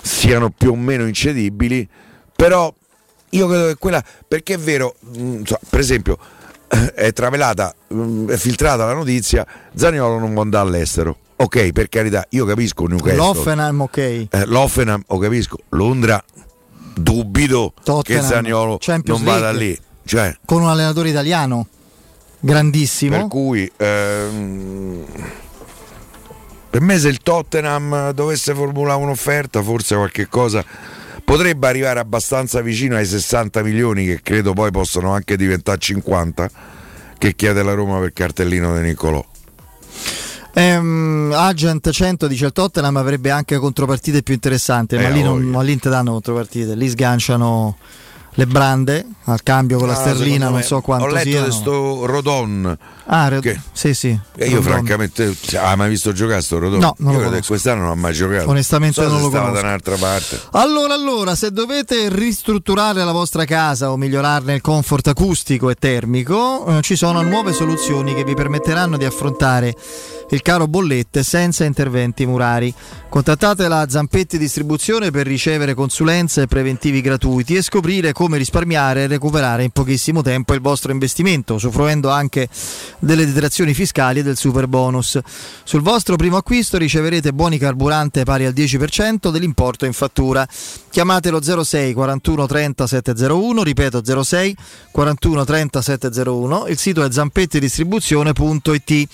[0.00, 1.88] siano più o meno incedibili,
[2.36, 2.72] però
[3.30, 6.16] io credo che quella, perché è vero, mm, per esempio,
[6.94, 11.16] è travelata, mm, è filtrata la notizia, Zaniolo non può andare all'estero.
[11.42, 13.16] Ok, per carità, io capisco Newcastle.
[13.16, 13.98] L'Offenheim, ok.
[13.98, 15.58] Eh, L'Offenheim, ho capisco.
[15.70, 16.22] Londra,
[16.94, 19.76] dubito Tottenham, che Zaniolo non vada lì.
[20.04, 21.66] Cioè, con un allenatore italiano
[22.38, 23.16] grandissimo.
[23.16, 25.04] Per cui ehm,
[26.70, 30.64] per me se il Tottenham dovesse formulare un'offerta, forse qualche cosa
[31.24, 36.50] potrebbe arrivare abbastanza vicino ai 60 milioni che credo poi possono anche diventare 50
[37.18, 39.24] che chiede la Roma per cartellino di Nicolò.
[40.54, 45.78] Um, Agent 100 dice il Tottenham avrebbe anche contropartite più interessanti, eh, ma lì non,
[45.80, 47.76] te danno contropartite, lì sganciano
[48.34, 51.44] le brande al cambio con la sterlina, non so quanto Ho letto siano.
[51.44, 52.78] questo Rodon.
[53.06, 53.42] Ah, Red...
[53.42, 53.60] che...
[53.72, 54.18] sì, sì.
[54.36, 56.80] E io francamente, cioè, hai mai visto giocare sto Rodon?
[56.80, 58.48] No, non io quest'anno non ha mai giocato.
[58.48, 59.60] Onestamente so non lo stava conosco.
[59.60, 60.40] da un'altra parte.
[60.52, 66.78] Allora, allora, se dovete ristrutturare la vostra casa o migliorarne il comfort acustico e termico,
[66.78, 69.74] eh, ci sono nuove soluzioni che vi permetteranno di affrontare
[70.30, 72.72] il caro bollette senza interventi murari.
[73.10, 79.06] Contattate la Zampetti Distribuzione per ricevere consulenze e preventivi gratuiti e scoprire come risparmiare e
[79.06, 82.48] recuperare in pochissimo tempo il vostro investimento, usufruendo anche
[82.98, 85.18] delle detrazioni fiscali e del super bonus.
[85.64, 90.46] Sul vostro primo acquisto riceverete buoni carburante pari al 10% dell'importo in fattura.
[90.90, 94.56] Chiamatelo 06 41 30 701, ripeto 06
[94.90, 99.08] 41 30 701, il sito è zampettidistribuzione.it.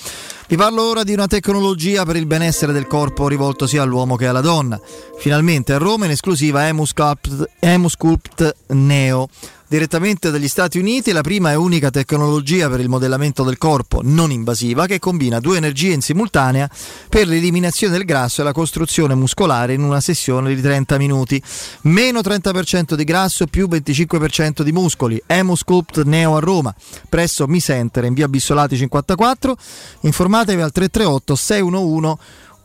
[0.48, 4.26] Vi parlo ora di una tecnologia per il benessere del corpo rivolto sia all'uomo che
[4.26, 4.80] alla donna.
[5.18, 9.28] Finalmente a Roma in esclusiva Emusculpt, Emusculpt Neo
[9.68, 14.30] direttamente dagli Stati Uniti, la prima e unica tecnologia per il modellamento del corpo non
[14.30, 16.68] invasiva che combina due energie in simultanea
[17.08, 21.40] per l'eliminazione del grasso e la costruzione muscolare in una sessione di 30 minuti.
[21.82, 25.22] Meno 30% di grasso più 25% di muscoli.
[25.26, 26.74] Emusculpt Neo a Roma,
[27.08, 29.56] presso Mi Center in via Bissolati 54.
[30.00, 32.16] Informatevi al 338 611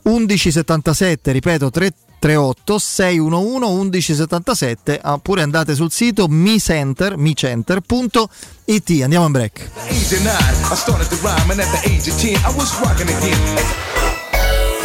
[0.04, 9.68] 1177, ripeto 338 38 611 1177 oppure andate sul sito micenter, micenter.it andiamo in break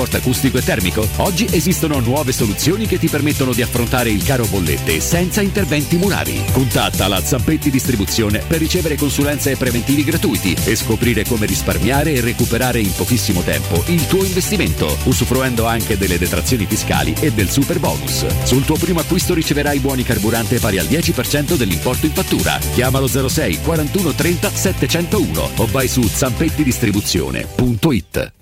[0.00, 1.06] acustico e termico?
[1.16, 6.42] Oggi esistono nuove soluzioni che ti permettono di affrontare il caro bollette senza interventi murari.
[6.52, 12.22] Contatta la Zampetti Distribuzione per ricevere consulenze e preventivi gratuiti e scoprire come risparmiare e
[12.22, 17.78] recuperare in pochissimo tempo il tuo investimento, usufruendo anche delle detrazioni fiscali e del super
[17.78, 18.24] bonus.
[18.44, 22.58] Sul tuo primo acquisto riceverai buoni carburante pari al 10% dell'importo in fattura.
[22.74, 28.41] Chiamalo 06 41 30 701 o vai su zampettidistribuzione.it.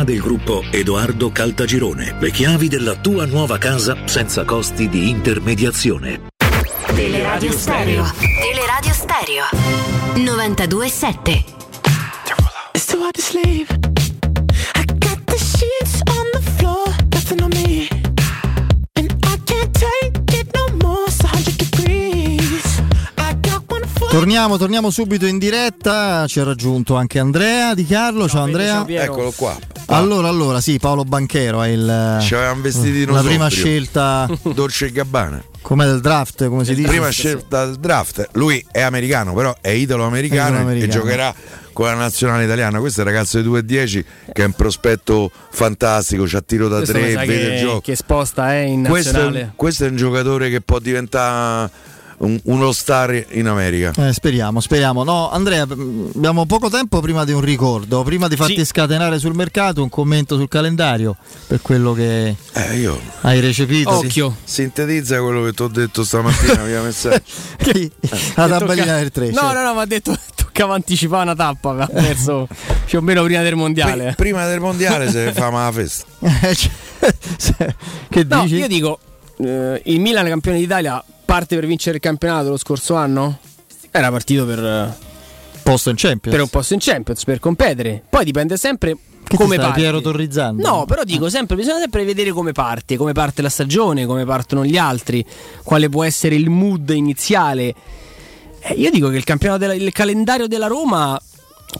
[0.03, 2.15] del gruppo Edoardo Caltagirone.
[2.19, 6.29] Le chiavi della tua nuova casa senza costi di intermediazione.
[6.93, 8.11] Teleradio Stereo.
[8.17, 9.43] Teleradio Stereo.
[10.15, 11.43] 92.7.
[12.73, 13.69] It's too hard to sleep.
[14.75, 17.87] I got the sheets on the floor, nothing on me.
[18.93, 21.05] And I can't take it no more.
[21.07, 22.81] It's 100 degrees.
[23.17, 24.09] I got one foot.
[24.09, 26.25] Torniamo, torniamo subito in diretta.
[26.27, 28.27] Ci ha raggiunto anche Andrea Di Carlo.
[28.27, 28.85] Ciao Andrea.
[28.87, 29.57] Eccolo qua.
[29.87, 32.17] Allora, allora, sì, Paolo Banchero è il.
[32.21, 34.27] Ci avevamo vestiti La prima scelta.
[34.53, 35.43] Dolce e Gabbana.
[35.61, 36.87] Come del draft, come si dice?
[36.87, 38.29] Prima scelta del draft.
[38.33, 40.91] Lui è americano, però è italo-americano, Italo-americano.
[40.91, 41.35] e giocherà
[41.73, 42.79] con la nazionale italiana.
[42.79, 46.93] Questo è il ragazzo di 2-10 che è un prospetto fantastico, c'ha tiro da Questo
[46.93, 47.81] tre, vede il che, gioco.
[47.81, 49.41] che sposta è in Questo è, nazionale.
[49.43, 51.69] un, questo è un giocatore che può diventare
[52.21, 53.91] un- uno star in America.
[54.07, 55.03] Eh, speriamo, speriamo.
[55.03, 58.03] No, Andrea, mh, abbiamo poco tempo prima di un ricordo.
[58.03, 58.65] Prima di farti Sì.
[58.65, 61.15] scatenare sul mercato, un commento sul calendario
[61.47, 63.89] per quello che Eh, io hai recepito.
[63.91, 64.35] Occhio.
[64.43, 67.23] sintetizza quello che ti ho detto stamattina via messaggio.
[67.61, 67.91] Sì,
[68.35, 69.31] la tabellina del 3.
[69.31, 72.47] No, no, no, ma ha detto toccava anticipare una tappa, aveva perso
[72.85, 74.03] più o meno prima del mondiale.
[74.03, 76.05] Pri- prima del mondiale se fa la festa.
[78.09, 78.55] che No, dici?
[78.55, 78.99] io dico,
[79.37, 83.39] eh, il Milan campione d'Italia parte per vincere il campionato lo scorso anno?
[83.89, 84.93] Era partito per, eh,
[85.63, 86.35] Posto in Champions.
[86.35, 88.03] per un posto in Champions, per competere.
[88.09, 89.79] Poi dipende sempre Che come parti.
[89.79, 90.61] Piero Torrizzando?
[90.61, 94.65] No, però dico sempre, bisogna sempre vedere come parte, come parte la stagione, come partono
[94.65, 95.25] gli altri,
[95.63, 97.73] quale può essere il mood iniziale.
[98.59, 101.17] Eh, io dico che il campionato della- il calendario della Roma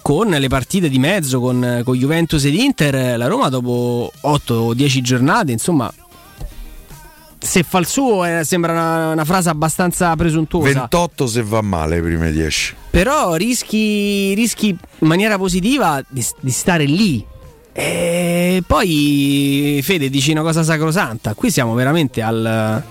[0.02, 4.74] con le partite di mezzo con, con Juventus ed Inter, la Roma dopo 8 o
[4.74, 5.94] 10 giornate, insomma,
[7.43, 10.71] se fa il suo eh, sembra una, una frase abbastanza presuntuosa.
[10.71, 12.75] 28 se va male le prime 10.
[12.92, 17.25] Però rischi, rischi in maniera positiva di, di stare lì.
[17.73, 21.33] E poi Fede dici una cosa sacrosanta.
[21.33, 22.83] Qui siamo veramente al,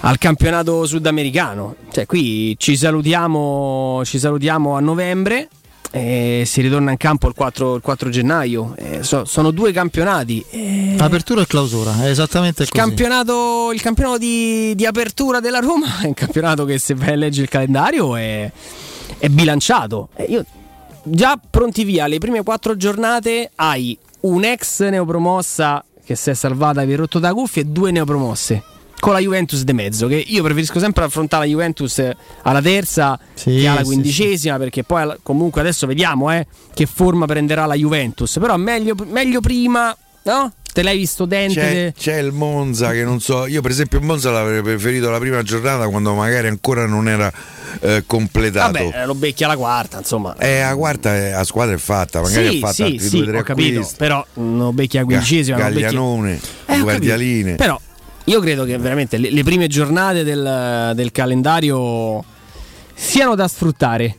[0.00, 1.76] al campionato sudamericano.
[1.90, 5.48] Cioè, qui ci salutiamo, ci salutiamo a novembre.
[5.94, 8.74] E si ritorna in campo il 4, il 4 gennaio.
[8.78, 10.42] Eh, so- sono due campionati.
[10.48, 12.82] E Apertura e clausura, è esattamente il così.
[12.82, 17.16] campionato, il campionato di, di apertura della Roma è un campionato che se vai a
[17.16, 18.50] leggere il calendario è,
[19.18, 20.08] è bilanciato.
[20.16, 20.44] Eh, io,
[21.02, 26.94] già pronti via, le prime quattro giornate hai un'ex neopromossa che si è salvata vi
[26.94, 28.62] ha rotto da cuffia e due neopromosse.
[29.02, 32.00] Con la Juventus de mezzo, che io preferisco sempre affrontare la Juventus
[32.42, 37.26] alla terza Sì, che alla sì, quindicesima, perché poi comunque adesso vediamo eh, che forma
[37.26, 38.38] prenderà la Juventus.
[38.38, 39.92] Però meglio, meglio prima,
[40.22, 40.52] no?
[40.72, 41.60] Te l'hai visto dente.
[41.60, 45.18] C'è, c'è il Monza che non so, io per esempio il Monza l'avrei preferito la
[45.18, 47.30] prima giornata quando magari ancora non era
[47.80, 48.84] eh, completato.
[48.84, 50.36] Vabbè, lo becchi alla quarta, insomma.
[50.38, 53.16] Eh, la quarta è, la squadra è fatta, magari sì, ha fatto sì, altri sì,
[53.16, 53.96] due tre ho capito, acquisti.
[53.98, 57.54] però non becchi a quindicesima, non becchi- Gaglianone, Eh, guardialine.
[57.56, 57.80] Però
[58.24, 62.22] io credo che veramente le, le prime giornate del, del calendario
[62.94, 64.16] siano da sfruttare.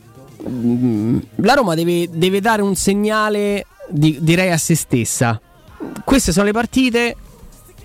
[0.48, 5.40] Mm, La Roma deve, deve dare un segnale, di- direi, a se stessa.
[6.04, 7.16] Queste sono le partite.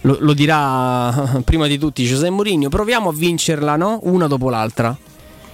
[0.01, 2.69] Lo, lo dirà prima di tutti Giuseppe Mourinho.
[2.69, 3.99] Proviamo a vincerla, no?
[4.03, 4.95] Una dopo l'altra.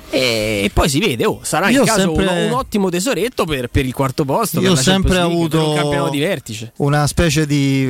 [0.07, 3.67] E poi si vede, oh, sarà Io in caso sempre- un, un ottimo tesoretto per,
[3.69, 4.61] per il quarto posto.
[4.61, 6.73] Io ho sempre avuto un campionato di vertice.
[6.77, 7.87] una specie di,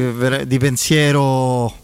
[0.47, 1.83] di pensiero.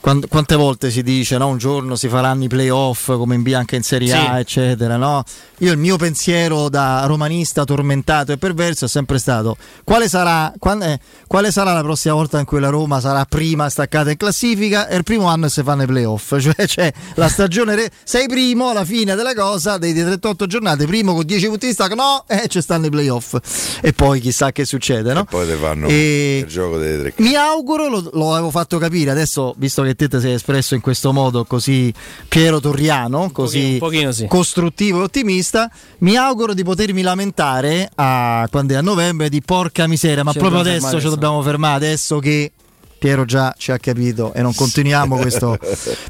[0.00, 1.46] Quan- Quante volte si dice no?
[1.48, 4.40] un giorno si faranno i playoff come in B anche in Serie A, Sì.
[4.40, 4.96] eccetera.
[4.96, 5.24] No?
[5.60, 10.82] Io il mio pensiero da romanista tormentato e perverso è sempre stato quale sarà, quan-
[10.82, 14.88] eh, quale sarà la prossima volta in cui la Roma sarà prima staccata in classifica
[14.88, 16.34] e il primo anno si fanno i playoff.
[16.46, 20.86] Cioè, c'è la stagione, re- sei primo alla fine della cosa, dei, dei 38 giornate,
[20.86, 23.36] primo con 10 punti di stacco, no, e ci stanno i playoff.
[23.80, 25.24] E poi chissà che succede, no?
[25.24, 29.10] Poi te fanno E- il gioco delle tre Mi auguro, lo, lo avevo fatto capire,
[29.10, 31.92] adesso visto che te ti sei espresso in questo modo così
[32.28, 34.26] Piero Torriano, così pochino- pochino sì.
[34.26, 39.86] costruttivo e ottimista, mi auguro di potermi lamentare a, quando è a novembre di porca
[39.86, 41.08] miseria, ma Ci proprio adesso ci adesso.
[41.10, 42.52] dobbiamo fermare, adesso che
[42.98, 45.58] Piero già ci ha capito e non continuiamo questo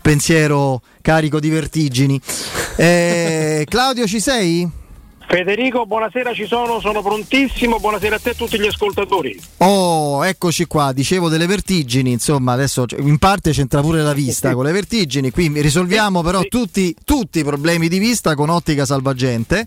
[0.02, 2.20] pensiero carico di vertigini.
[2.76, 4.70] Eh, Claudio ci sei?
[5.28, 7.78] Federico, buonasera, ci sono, sono prontissimo.
[7.78, 9.40] Buonasera a te e a tutti gli ascoltatori.
[9.58, 14.64] Oh, eccoci qua, dicevo delle vertigini, insomma, adesso in parte c'entra pure la vista con
[14.64, 19.66] le vertigini, qui risolviamo però tutti, tutti i problemi di vista con ottica salvagente.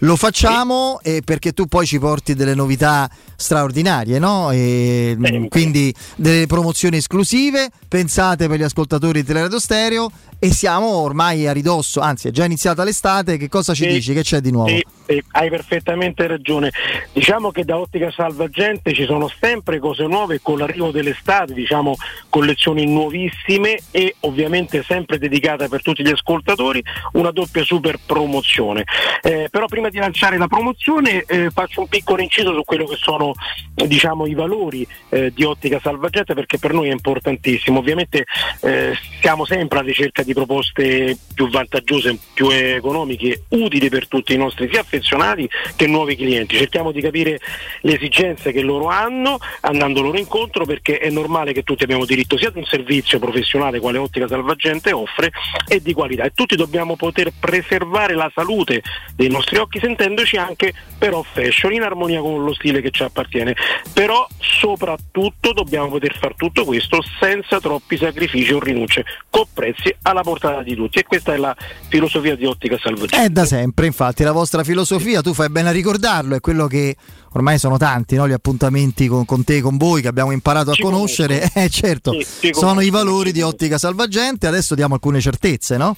[0.00, 4.50] Lo facciamo eh, perché tu poi ci porti delle novità straordinarie, no?
[4.50, 10.86] E, mh, quindi delle promozioni esclusive, pensate per gli ascoltatori di Teleradio Stereo e siamo
[10.88, 13.88] ormai a ridosso, anzi è già iniziata l'estate, che cosa ci Sì.
[13.88, 14.12] dici?
[14.12, 14.68] Che c'è di nuovo?
[14.68, 16.70] Sì, sì, hai perfettamente ragione.
[17.12, 21.94] Diciamo che da Ottica Salvagente ci sono sempre cose nuove con l'arrivo dell'estate, diciamo
[22.28, 26.82] collezioni nuovissime e ovviamente sempre dedicate per tutti gli ascoltatori
[27.12, 28.84] una doppia super promozione.
[29.22, 32.96] Eh, però prima di lanciare la promozione eh, faccio un piccolo inciso su quello che
[32.96, 33.32] sono
[33.74, 37.78] eh, diciamo, i valori eh, di Ottica Salvagente perché per noi è importantissimo.
[37.78, 38.24] Ovviamente
[38.60, 44.36] eh, siamo sempre alla ricerca di proposte più vantaggiose, più economiche, utili per tutti i
[44.36, 46.56] nostri sia affezionati che nuovi clienti.
[46.56, 47.40] Cerchiamo di capire
[47.80, 52.36] le esigenze che loro hanno andando loro incontro perché è normale che tutti abbiamo diritto
[52.36, 55.30] sia ad un servizio professionale quale Ottica Salvagente offre
[55.66, 58.82] e di qualità e tutti dobbiamo poter preservare la salute
[59.14, 63.54] dei nostri occhi sentendoci anche però fashion in armonia con lo stile che ci appartiene.
[63.92, 70.22] Però soprattutto dobbiamo poter fare tutto questo senza troppi sacrifici o rinunce, con prezzi alla
[70.22, 71.54] portata di tutti e questa è la
[71.88, 73.24] filosofia di Ottica Salvagente.
[73.24, 76.96] È da sempre, infatti, la vostra filosofia, tu fai bene a ricordarlo, è quello che
[77.34, 78.26] ormai sono tanti no?
[78.26, 81.38] gli appuntamenti con, con te, con voi che abbiamo imparato a Ci conoscere.
[81.38, 81.52] conosco.
[81.64, 85.96] Eh, certo, Sì, sono conosco, i valori di Ottica Salvagente, adesso diamo alcune certezze, no?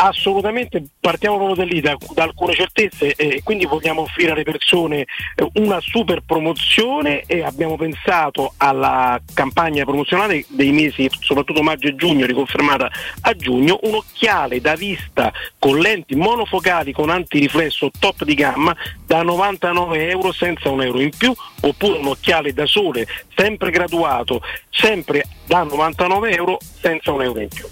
[0.00, 5.06] Assolutamente, partiamo proprio da lì, da, da alcune certezze e quindi vogliamo offrire alle persone
[5.34, 11.96] eh, una super promozione e abbiamo pensato alla campagna promozionale dei mesi, soprattutto maggio e
[11.96, 12.88] giugno, riconfermata
[13.22, 19.22] a giugno, un occhiale da vista con lenti monofocali con antiriflesso top di gamma da
[19.22, 25.24] 99 euro senza un euro in più oppure un occhiale da sole sempre graduato, sempre
[25.46, 27.66] da 99 euro senza un euro in più.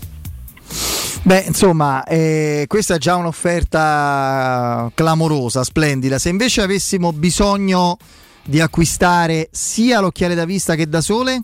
[1.22, 6.18] Beh, insomma, eh, questa è già un'offerta clamorosa, splendida.
[6.18, 7.96] Se invece avessimo bisogno
[8.44, 11.42] di acquistare sia l'occhiale da vista che da sole?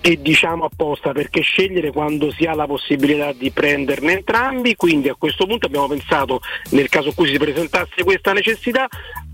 [0.00, 5.14] e diciamo apposta perché scegliere quando si ha la possibilità di prenderne entrambi, quindi a
[5.14, 8.86] questo punto abbiamo pensato nel caso in cui si presentasse questa necessità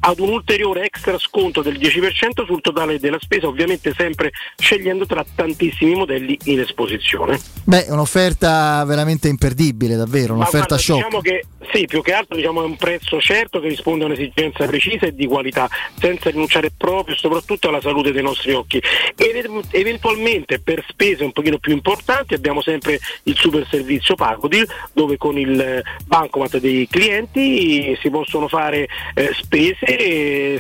[0.07, 5.25] ad un ulteriore extra sconto del 10% sul totale della spesa, ovviamente sempre scegliendo tra
[5.35, 7.41] tantissimi modelli in esposizione.
[7.65, 11.05] Beh, è un'offerta veramente imperdibile, davvero, un'offerta guarda, shock.
[11.05, 14.67] Diciamo che sì, più che altro diciamo, è un prezzo certo che risponde a un'esigenza
[14.67, 18.81] precisa e di qualità, senza rinunciare proprio e soprattutto alla salute dei nostri occhi.
[19.17, 25.17] Ed eventualmente per spese un pochino più importanti abbiamo sempre il super servizio Pagodil, dove
[25.17, 29.94] con il bancomat dei clienti si possono fare eh, spese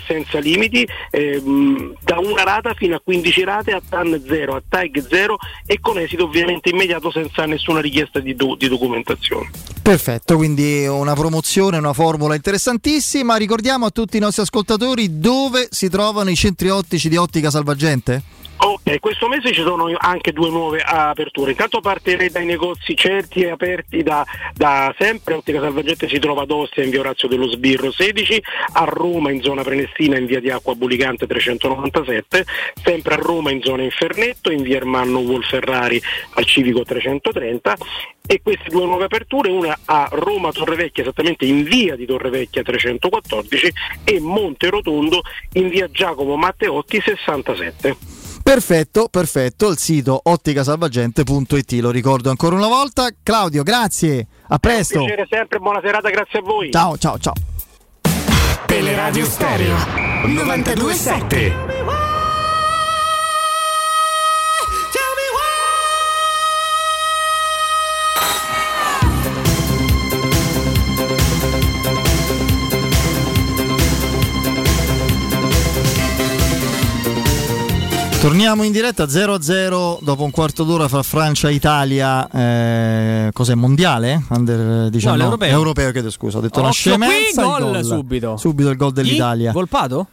[0.06, 5.06] senza limiti, ehm, da una rata fino a 15 rate a TAN 0, a TAG
[5.06, 9.50] 0 e con esito ovviamente immediato senza nessuna richiesta di, do- di documentazione.
[9.82, 13.36] Perfetto, quindi una promozione, una formula interessantissima.
[13.36, 18.22] Ricordiamo a tutti i nostri ascoltatori dove si trovano i centri ottici di Ottica Salvagente?
[18.66, 21.50] Ok, questo mese ci sono anche due nuove aperture.
[21.50, 25.34] Intanto partirei dai negozi certi e aperti da, da sempre.
[25.34, 28.42] Ottica Salvagente si trova ad Ostia in via Orazio dello Sbirro 16,
[28.72, 32.46] a Roma in zona Prenestina in via di Acqua Bulicante 397,
[32.82, 36.00] sempre a Roma in zona Infernetto in via Ermanno Wolferrari
[36.30, 37.76] al Civico 330
[38.26, 43.72] e queste due nuove aperture, una a Roma Torrevecchia esattamente in via di Torrevecchia 314
[44.04, 45.20] e Monte Rotondo
[45.52, 48.13] in via Giacomo Matteotti 67.
[48.44, 53.08] Perfetto, perfetto, il sito otticasalvagente.it, lo ricordo ancora una volta.
[53.22, 54.96] Claudio, grazie, a presto.
[54.96, 56.70] È un piacere sempre, buona serata, grazie a voi.
[56.70, 57.32] Ciao, ciao, ciao.
[58.66, 59.76] Teleradio Stereo
[60.26, 62.03] 927
[78.24, 82.26] Torniamo in diretta 0-0 dopo un quarto d'ora fra Francia e Italia.
[82.30, 84.24] Eh, cos'è mondiale?
[84.30, 85.50] Under, diciamo, No, l'europeo.
[85.50, 86.38] europeo, chiedo scusa.
[86.38, 87.42] Ho detto una Occhio qui, scemenza.
[87.42, 88.36] il gol subito.
[88.38, 89.52] Subito il gol dell'Italia.
[89.52, 90.06] Volpato?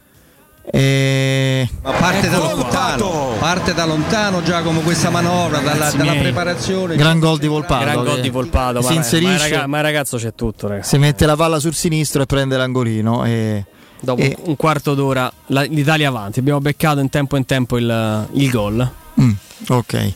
[0.70, 1.66] E...
[1.80, 6.96] Ma parte da lontano, parte da lontano Giacomo questa manovra, dalla, dalla preparazione.
[6.96, 7.82] Gran gol di Volpato.
[7.82, 8.82] Gran gol che di Volpato.
[8.82, 10.90] Si ma, inserisce, ma, raga- ma il ragazzo c'è tutto, ragazzi.
[10.90, 13.24] si mette la palla sul sinistro e prende l'angolino.
[13.24, 13.64] E,
[14.04, 16.40] Dopo e- un quarto d'ora la- l'Italia avanti.
[16.40, 18.90] Abbiamo beccato in tempo in tempo il, il gol.
[19.20, 19.30] Mm,
[19.68, 20.12] ok.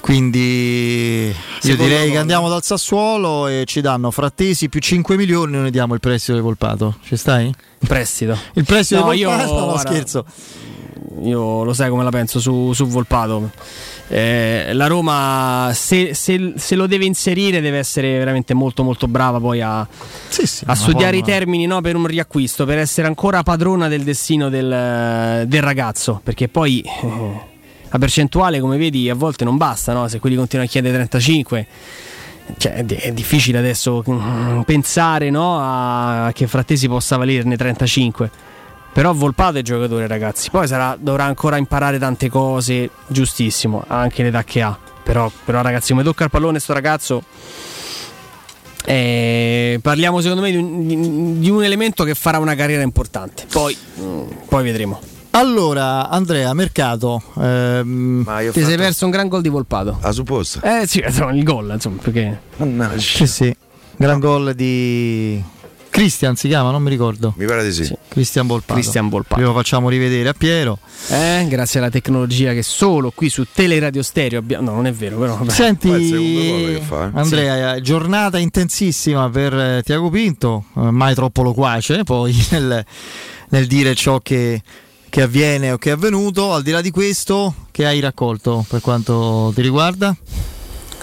[0.00, 5.70] Quindi io direi che andiamo dal Sassuolo e ci danno frattesi più 5 milioni noi
[5.72, 6.98] diamo il prestito di Volpato.
[7.02, 7.52] Ci stai?
[7.78, 8.38] Prestito.
[8.54, 9.54] Il prestito No, di io- Volpato?
[9.58, 10.24] No, guarda, scherzo.
[11.22, 13.50] Io lo sai come la penso su, su Volpato.
[14.08, 19.40] Eh, la Roma, se, se- se lo deve inserire, deve essere veramente molto, molto brava
[19.40, 19.86] poi a, a
[20.64, 24.48] una studiare i forma- termini no, per un riacquisto, per essere ancora padrona del destino
[24.48, 26.20] del, del ragazzo.
[26.22, 27.40] Perché poi eh,
[27.90, 29.92] la percentuale, come vedi, a volte non basta.
[29.92, 30.06] no?
[30.08, 31.66] Se quelli continuano a chiedere 35.
[32.58, 38.30] Cioè, è difficile adesso mm, pensare no, a che Frattesi possa valerne 35.
[38.96, 40.48] Però Volpato è giocatore, ragazzi.
[40.48, 44.74] Poi sarà- dovrà ancora imparare tante cose, giustissimo, anche l'età che ha.
[45.02, 47.22] Però, però ragazzi, come tocca il pallone sto ragazzo.
[48.86, 53.44] eh, parliamo secondo me di un, di- un elemento che farà una carriera importante.
[53.52, 54.98] Poi, mm, poi vedremo.
[55.32, 57.20] Allora, Andrea, mercato.
[57.38, 59.98] ehm, Ti sei perso un gran gol di Volpato.
[60.00, 60.80] La supposta.
[60.80, 62.40] Eh sì, insomma, il gol, insomma, perché...
[62.96, 63.54] Sì, sì.
[63.98, 65.42] Gran gol di
[65.96, 67.32] Christian si chiama, non mi ricordo.
[67.38, 67.90] Mi pare di sì.
[68.08, 68.74] Christian Volpato.
[68.74, 69.40] Christian Volpato.
[69.40, 70.78] Lo facciamo rivedere a Piero.
[71.08, 74.68] Eh, grazie alla tecnologia che solo qui su Teleradio Stereo abbiamo...
[74.68, 75.38] No, non è vero, però...
[75.38, 75.50] vabbè.
[75.50, 77.10] Senti, fa, eh.
[77.14, 82.84] Andrea, giornata intensissima per eh, Tiago Pinto, eh, mai troppo loquace poi nel,
[83.48, 84.60] nel dire ciò che,
[85.08, 86.52] che avviene o che è avvenuto.
[86.52, 90.14] Al di là di questo, che hai raccolto per quanto ti riguarda?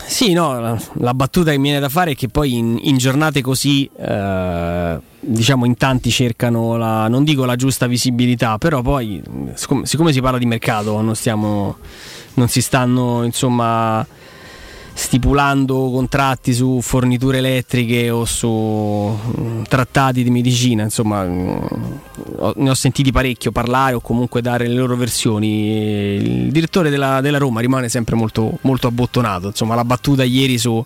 [0.06, 3.42] Sì, no, la, battuta che mi viene da fare è che poi in, in giornate
[3.42, 9.22] così, eh, diciamo, in tanti cercano la, non dico la giusta visibilità, però poi,
[9.54, 11.78] siccome, siccome si parla di mercato, non, stiamo,
[12.36, 14.06] non si stanno, insomma,
[14.94, 21.58] stipulando contratti su forniture elettriche o su mm, trattati di medicina, insomma, mm,
[22.56, 26.16] ne ho sentiti parecchio parlare o comunque dare le loro versioni.
[26.16, 29.48] Il direttore della, della Roma rimane sempre molto, molto abbottonato.
[29.48, 30.84] Insomma, la battuta ieri su.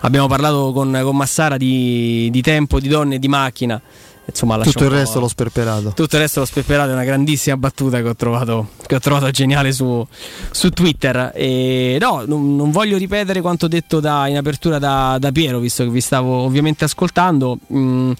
[0.00, 3.80] Abbiamo parlato con, con Massara di, di tempo, di donne e di macchina.
[4.28, 5.92] Insomma, tutto il resto l'ho sperperato.
[5.94, 9.30] Tutto il resto l'ho sperperato, è una grandissima battuta che ho trovato, che ho trovato
[9.30, 10.06] geniale su,
[10.50, 11.32] su Twitter.
[11.34, 15.82] E no, non, non, voglio ripetere quanto detto da, in apertura da, da, Piero, visto
[15.84, 17.58] che vi stavo ovviamente ascoltando.
[17.72, 18.12] Mm,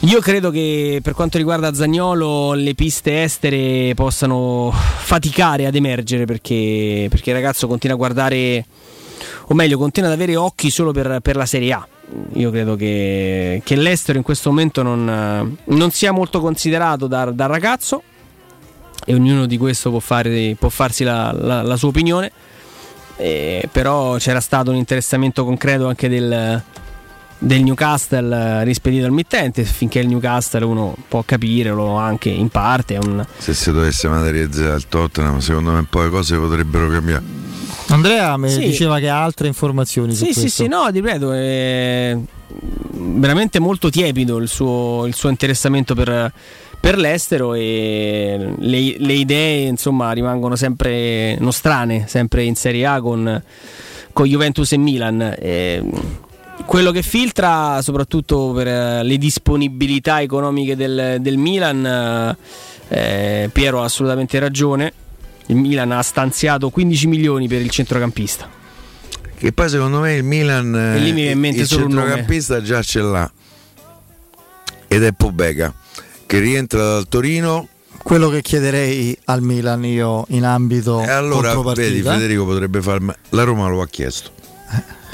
[0.00, 7.06] io credo che per quanto riguarda Zagnolo le piste estere possano faticare ad emergere perché,
[7.08, 8.66] perché il ragazzo continua a guardare,
[9.46, 11.88] o meglio, continua ad avere occhi solo per, per la Serie A
[12.34, 17.48] io credo che, che l'estero in questo momento non, non sia molto considerato dal, dal,
[17.48, 18.02] ragazzo
[19.04, 22.30] e ognuno di questo può, fare, può farsi la, la, la sua opinione.
[23.16, 26.60] Eh, però c'era stato un interessamento concreto anche del,
[27.38, 33.24] del Newcastle rispedito al mittente finché il Newcastle uno può capirlo anche in parte un...
[33.38, 37.22] se si dovesse materializzare al Tottenham secondo me poi le cose potrebbero cambiare
[37.88, 38.60] Andrea mi sì.
[38.60, 42.16] diceva che ha altre informazioni sì, sì, sì, no, ripeto, è
[42.92, 46.32] veramente molto tiepido il suo, il suo interessamento per,
[46.80, 53.42] per, l'estero e le, le, idee insomma rimangono sempre nostrane, sempre in Serie A con,
[54.12, 55.34] con Juventus e Milan.
[55.38, 55.82] E
[56.64, 62.36] quello che filtra, soprattutto per le disponibilità economiche del, del Milan,
[62.88, 64.92] eh, Piero ha assolutamente ragione
[65.46, 68.48] il Milan ha stanziato 15 milioni per il centrocampista.
[69.36, 72.62] Che poi secondo me il Milan e lì mi viene in mente il solo centrocampista
[72.62, 73.30] già ce l'ha.
[74.88, 75.74] Ed è Pobega
[76.26, 77.68] che rientra dal Torino.
[78.02, 83.44] Quello che chiederei al Milan io in ambito e allora vedi Federico potrebbe farmi la
[83.44, 84.30] Roma lo ha chiesto.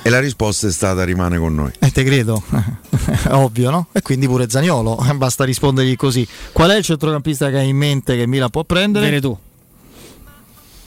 [0.03, 1.70] E la risposta è stata rimane con noi.
[1.78, 2.43] E eh, te credo,
[3.31, 3.89] ovvio, no?
[3.93, 6.26] E quindi pure Zagnolo, basta rispondergli così.
[6.53, 9.05] Qual è il centrocampista che hai in mente che Milan può prendere?
[9.05, 9.39] Bene tu.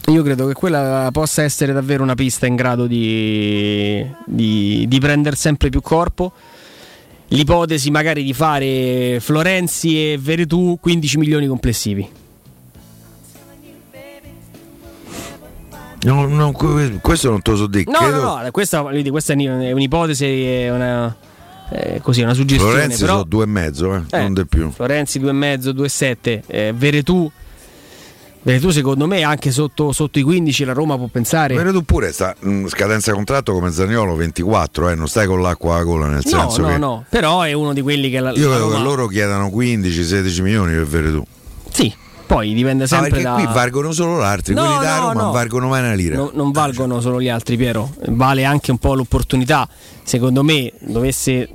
[0.08, 5.36] Io credo che quella possa essere davvero una pista in grado di, di, di prendere
[5.36, 6.34] sempre più corpo.
[7.30, 12.08] L'ipotesi magari di fare Florenzi e Veretù 15 milioni complessivi.
[16.04, 17.90] No, no, questo non te lo so dire.
[17.90, 18.22] No, Credo...
[18.22, 21.16] no, no, questa, questa è un'ipotesi, è una,
[21.70, 22.74] eh, così, una suggestione.
[22.74, 23.14] Florenzi però...
[23.14, 24.70] sono due e mezzo, eh, eh, non di più.
[24.70, 26.44] Florenzi due e mezzo, due e sette.
[26.46, 27.32] Eh, Veretù
[28.46, 31.56] Beh, tu secondo me anche sotto, sotto, i 15 la Roma può pensare.
[31.56, 35.76] Ma tu pure sta mh, scadenza contratto come Zagnolo 24, eh, non stai con l'acqua
[35.76, 36.78] alla gola nel no, senso no, che.
[36.78, 38.76] No, però è uno di quelli che la, Io credo Roma...
[38.76, 41.24] che loro chiedano 15-16 milioni per Veretù.
[41.72, 41.96] Sì,
[42.28, 43.34] poi dipende sempre no, da.
[43.36, 46.18] qui valgono solo l'altri, no, quelli da Roma non valgono mai una lira.
[46.18, 47.94] No, non valgono solo gli altri, Piero.
[48.08, 49.70] Vale anche un po' l'opportunità.
[50.04, 51.48] Secondo me dovesse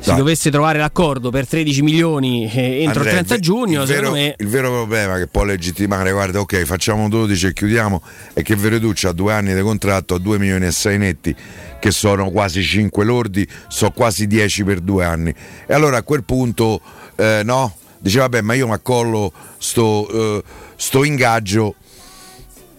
[0.00, 4.10] si dovesse trovare l'accordo per 13 milioni eh, entro Andrea, il 30 giugno, il vero,
[4.12, 4.34] me...
[4.36, 9.06] il vero problema che può legittimare, guarda, ok, facciamo 12 e chiudiamo, è che Vereducci
[9.06, 11.34] ha due anni di contratto a 2 milioni e 6 netti,
[11.80, 15.34] che sono quasi 5 lordi, sono quasi 10 per due anni.
[15.66, 16.80] E allora a quel punto,
[17.16, 20.42] eh, no, dice vabbè, ma io mi accollo sto, eh,
[20.76, 21.74] sto ingaggio,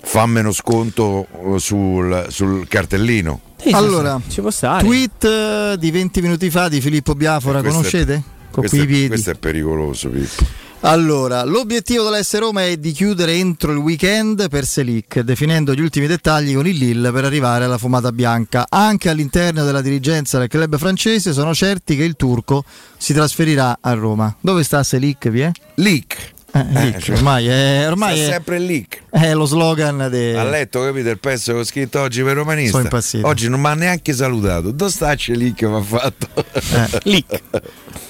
[0.02, 4.84] fammelo sconto eh, sul, sul cartellino sì, allora, ci può stare.
[4.86, 8.14] tweet eh, di 20 minuti fa di Filippo Biafora, conoscete?
[8.14, 10.68] È, Con questo, è, questo è pericoloso, Pippo.
[10.82, 16.08] Allora, l'obiettivo dell'S Roma è di chiudere entro il weekend per Selic, definendo gli ultimi
[16.08, 18.66] dettagli con il Lille per arrivare alla fumata bianca.
[18.70, 22.64] Anche all'interno della dirigenza del club francese sono certi che il turco
[22.98, 24.34] si trasferirà a Roma.
[24.40, 25.52] Dove sta Selic, Vie?
[25.76, 26.32] Leak.
[26.54, 28.99] Eh, leak, cioè, ormai è, ormai è sempre il leak.
[29.10, 30.38] È lo slogan de...
[30.38, 32.72] Ha letto, capito, il pezzo che ho scritto oggi per romanista.
[32.72, 33.28] Sono impazzito.
[33.28, 34.72] Oggi non mi ha neanche salutato.
[34.72, 36.28] Dove sta c'è leak che mi ha fatto?
[36.36, 37.00] Eh.
[37.04, 37.42] leak.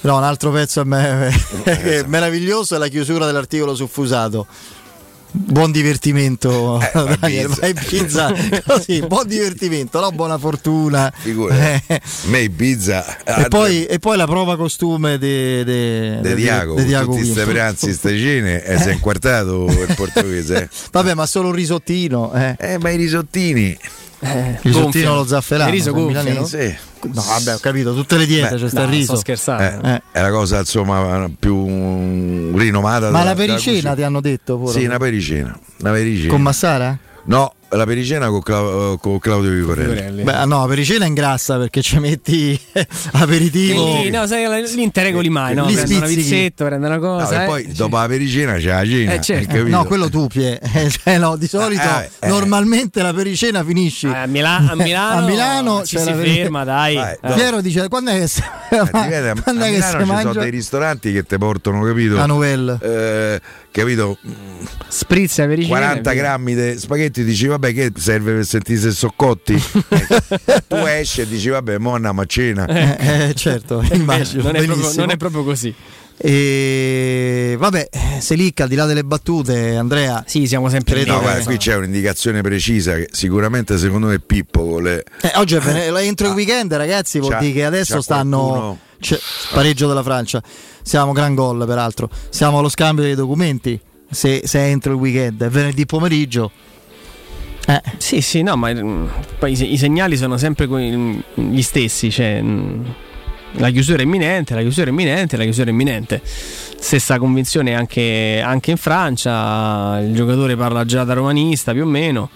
[0.01, 1.27] No, un altro pezzo a me
[1.63, 4.47] è meraviglioso è la chiusura dell'articolo su Fusato
[5.31, 7.49] Buon divertimento, eh, Daniel.
[7.49, 8.33] Vai pizza
[8.65, 10.11] così, buon divertimento, no?
[10.11, 11.13] buona fortuna.
[11.15, 12.01] Figura, eh.
[12.25, 13.23] me Ibiza.
[13.23, 18.17] E poi, e poi, la prova costume di Diago, de, Diago tutti questi pranzi, queste
[18.17, 20.67] cene e si è inquartato il portoghese.
[20.91, 22.33] Vabbè, ma solo un risottino.
[22.33, 23.77] Eh, eh ma i risottini.
[24.21, 25.69] Eh, risottino allo zafferano.
[25.69, 26.45] Il riso gonfio, no?
[26.45, 26.75] Sì.
[27.01, 29.13] No, vabbè, ho capito, tutte le diete c'è sta il riso.
[29.13, 29.87] Sto scherzando.
[29.87, 30.01] Eh, eh.
[30.11, 33.09] È la cosa insomma più rinomata.
[33.09, 34.73] Ma da, la pericena ti hanno detto pure?
[34.73, 36.29] Sì, una pericena, una pericena.
[36.31, 36.97] Con Massara?
[37.25, 40.23] No, la pericena con, Cla- con Claudio Vicorelli.
[40.23, 42.59] Beh, no, la pericena ingrassa perché ci metti
[43.13, 44.01] aperitivo.
[44.01, 45.65] Sì, no, sai, lì non te regoli mai, no?
[45.65, 47.37] Prende una pizzetto, prende una cosa.
[47.37, 49.13] No, e poi dopo la pericena c'è la cena.
[49.13, 49.67] Eh, certo.
[49.67, 50.59] no, quello tu, Pie.
[51.03, 54.07] cioè, no, di solito eh, eh, normalmente la pericena finisci.
[54.07, 56.95] a, Mila- a Milano, a Milano ci si ferma, dai.
[56.95, 60.15] Vai, Piero dice quando è che si, quando è che si mangia?
[60.15, 62.19] ci sono dei ristoranti che ti portano, capito?
[62.19, 62.77] A Novelle.
[62.81, 63.41] Eh,
[63.71, 64.17] capito?
[64.87, 65.77] Spritz e avericine.
[65.77, 66.21] 40 via.
[66.21, 69.53] grammi di spaghetti dici vabbè che serve per sentire se sono cotti
[70.67, 74.43] tu esci e dici vabbè mo andiamo a cena Eh, certo, immagino.
[74.43, 75.73] non, è proprio, non è proprio così.
[76.21, 77.89] E vabbè,
[78.19, 80.21] Selic al di là delle battute, Andrea.
[80.27, 84.83] Sì, siamo sempre no guarda qui c'è un'indicazione precisa che sicuramente secondo me Pippo con
[84.83, 88.77] le Eh, oggi è vene- entro il weekend, ragazzi, vuol c'ha- dire che adesso stanno.
[88.99, 89.19] c'è-
[89.53, 90.41] pareggio della Francia.
[90.81, 92.09] Siamo gran gol, peraltro.
[92.29, 93.79] Siamo allo scambio dei documenti.
[94.11, 96.51] Se, se entro il weekend, è venerdì pomeriggio.
[97.69, 97.81] Eh.
[97.97, 99.05] Sì, sì, no, ma mm,
[99.37, 102.09] poi i, se- i segnali sono sempre mm, gli stessi.
[102.09, 102.83] Cioè, mm,
[103.57, 106.19] la chiusura è imminente, la chiusura è imminente, la chiusura è imminente.
[106.23, 109.99] Stessa convinzione anche, anche in Francia.
[109.99, 112.27] Il giocatore parla già da romanista più o meno.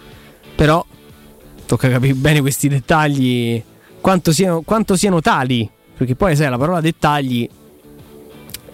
[0.53, 0.85] Però
[1.65, 3.61] tocca capire bene questi dettagli,
[4.01, 5.67] quanto siano, quanto siano tali.
[5.97, 7.49] Perché poi, sai, la parola dettagli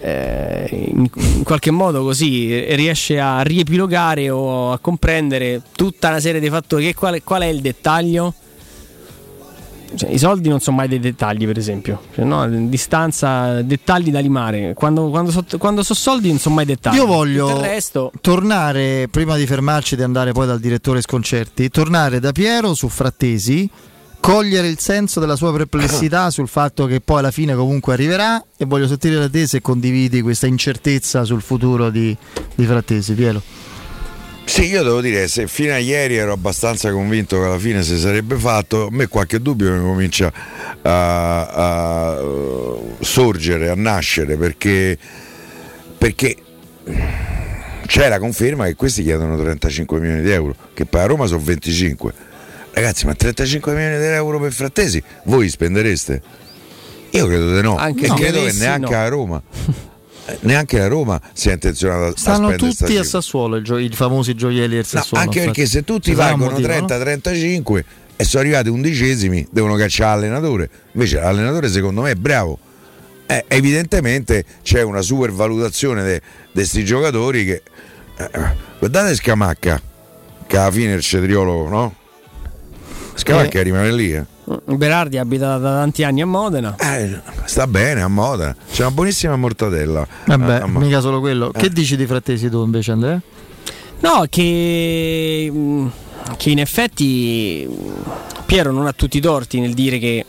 [0.00, 6.40] eh, in, in qualche modo così riesce a riepilogare o a comprendere tutta una serie
[6.40, 6.86] di fattori.
[6.86, 8.34] Che qual, qual è il dettaglio?
[9.94, 12.00] Cioè, I soldi non sono mai dei dettagli, per esempio.
[12.14, 14.72] Cioè, no, distanza, dettagli da limare.
[14.74, 16.94] Quando, quando so, quando so soldi non sono mai dettagli.
[16.94, 18.12] Io voglio resto.
[18.20, 23.68] tornare, prima di fermarci di andare poi dal direttore Sconcerti, tornare da Piero su Frattesi,
[24.20, 28.64] cogliere il senso della sua perplessità sul fatto che poi alla fine comunque arriverà e
[28.66, 32.16] voglio sentire da te se condividi questa incertezza sul futuro di,
[32.54, 33.42] di Frattesi, Piero.
[34.44, 37.96] Sì, io devo dire, se fino a ieri ero abbastanza convinto che alla fine si
[37.96, 40.32] sarebbe fatto, a me qualche dubbio mi comincia
[40.82, 44.98] a, a, uh, sorgere, a nascere, perché,
[45.96, 46.36] perché
[47.86, 51.42] c'è la conferma che questi chiedono 35 milioni di euro, che poi a Roma sono
[51.44, 52.28] 25.
[52.72, 56.22] Ragazzi, ma 35 milioni di euro per frattesi, voi spendereste?
[57.10, 58.98] Io credo di no, Anche e se credo che neanche no.
[59.00, 59.42] a Roma.
[60.26, 63.02] eh, Neanche la Roma sia intenzionata a Stanno tutti a.
[63.02, 65.24] Sassuolo, i, gio- i famosi gioielli del No, Sassuolo.
[65.24, 66.86] anche perché se tutti valgono motivo, no?
[66.86, 67.84] 30-35
[68.16, 70.70] e sono arrivati undicesimi, devono cacciare l'allenatore.
[70.92, 72.58] Invece l'allenatore secondo me è bravo.
[73.26, 76.20] Eh, evidentemente c'è una supervalutazione di
[76.52, 77.62] questi giocatori che...
[78.16, 78.30] eh,
[78.78, 79.80] guardate Scamacca,
[80.46, 81.94] che alla fine è il cetriolo, no?
[83.20, 83.62] Scamacca Eh.
[83.62, 84.24] rimane lì, eh.
[84.64, 86.74] Berardi abita da tanti anni a Modena.
[86.76, 88.56] Eh, sta bene a moda.
[88.72, 90.06] C'è una buonissima mortadella.
[90.26, 91.50] Vabbè, Ah, ma- mica solo quello.
[91.50, 91.70] Che Eh.
[91.70, 93.20] dici di Frattesi tu invece, Andrea?
[94.00, 95.86] No, che, mm,
[96.36, 98.00] che in effetti mm,
[98.46, 100.24] Piero non ha tutti i torti nel dire che,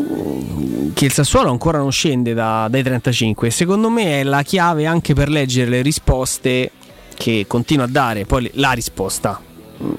[0.00, 3.50] mm, che il Sassuolo ancora non scende da- dai 35.
[3.50, 6.70] Secondo me è la chiave anche per leggere le risposte
[7.16, 8.24] che continua a dare.
[8.26, 9.53] Poi la risposta mm,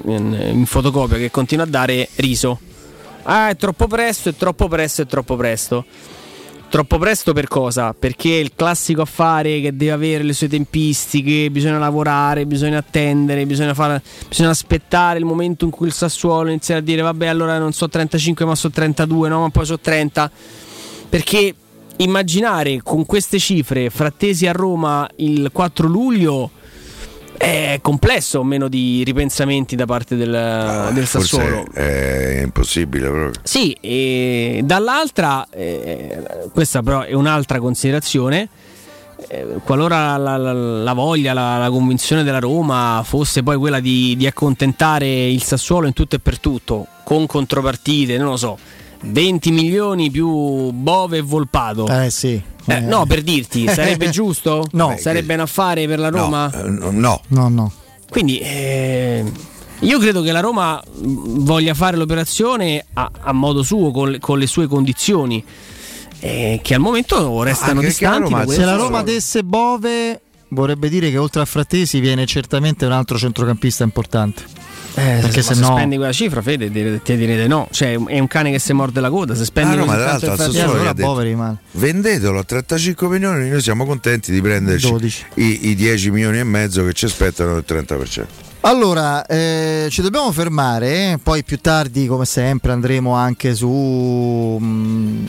[0.05, 2.59] in, in fotocopia che continua a dare Riso.
[3.23, 5.85] Ah, è troppo presto, è troppo presto, è troppo presto.
[6.67, 7.93] Troppo presto per cosa?
[7.93, 13.73] Perché il classico affare che deve avere le sue tempistiche, bisogna lavorare, bisogna attendere, bisogna,
[13.73, 17.71] fare, bisogna aspettare il momento in cui il Sassuolo inizia a dire vabbè allora non
[17.71, 20.29] so 35 ma so 32, no ma poi so 30.
[21.07, 21.55] Perché
[21.97, 26.51] immaginare con queste cifre frattesi a Roma il 4 luglio
[27.37, 31.63] è complesso, meno di ripensamenti da parte del, del Sassuolo.
[31.65, 33.31] Forse è impossibile proprio.
[33.43, 36.23] Sì, e dall'altra, eh,
[36.53, 38.47] questa però è un'altra considerazione,
[39.27, 44.15] eh, qualora la, la- la voglia, la, la convinzione della Roma fosse poi quella di,
[44.17, 48.57] di accontentare il Sassuolo in tutto e per tutto, con contropartite, non lo so,
[49.05, 51.87] 20 milioni più Bove e Volpato.
[51.87, 52.41] Eh sì.
[52.67, 54.65] Eh, no, per dirti, sarebbe giusto?
[54.71, 54.95] No.
[54.99, 56.51] Sarebbe un affare per la Roma?
[56.51, 57.21] Eh, no.
[57.27, 57.71] No, no.
[58.09, 59.23] Quindi eh,
[59.79, 64.39] io credo che la Roma voglia fare l'operazione a, a modo suo, con le, con
[64.39, 65.43] le sue condizioni,
[66.19, 68.31] eh, che al momento restano Anche la distanti.
[68.31, 72.93] Roma- Se la Roma desse Bove, vorrebbe dire che oltre a Frattesi viene certamente un
[72.93, 74.43] altro centrocampista importante.
[74.97, 77.67] Eh, perché se, se no- se spendi quella cifra, Fede, ti, direte no.
[77.69, 79.35] Cioè, è un cane che si morde la coda.
[79.35, 81.57] Se spendi Ah, no, ma tanto l'altro Sassuolo allora rimane.
[81.71, 85.25] vendetelo a 35 milioni noi siamo contenti di prenderci 12.
[85.35, 88.25] i, i 10 milioni e mezzo che ci aspettano del 30%.
[88.61, 94.57] Allora, eh, ci dobbiamo fermare, eh, poi più tardi, come sempre, andremo anche su...
[94.59, 95.25] mm,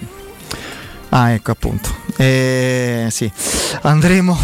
[1.11, 1.95] Ah, ecco appunto.
[2.17, 3.31] Eh, sì.
[3.83, 4.37] Andremo,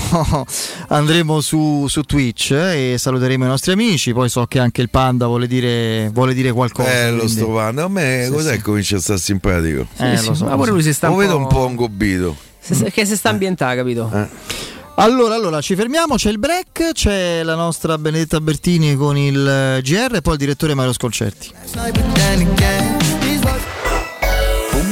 [0.89, 4.13] andremo su, su Twitch eh, e saluteremo i nostri amici.
[4.13, 6.89] Poi so che anche il Panda vuole dire, vuole dire qualcosa.
[6.89, 8.57] Bello quindi- sto panda, a me Sì, cos'è sì.
[8.57, 9.87] che comincia a stare simpatico?
[9.99, 11.67] Eh, Sì, lo so, ma lo pure lui si sta Lo un vedo un po'
[11.69, 12.37] ingobbito.
[12.61, 14.11] se- che si sta ambientando, capito?
[14.15, 14.29] Eh.
[14.97, 19.47] Allora, allora, ci fermiamo, c'è il break, c'è la nostra Benedetta Bertini con il
[19.79, 21.51] eh, GR e poi il direttore Mario Sconcerti.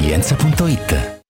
[0.00, 1.19] laresilienza.it.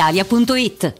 [0.00, 0.99] brispalitalia.it.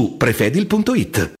[0.09, 1.40] prefedil.it.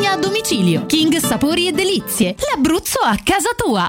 [0.00, 0.86] a domicilio.
[0.86, 3.88] King Sapori e Delizie, l'Abruzzo a casa tua.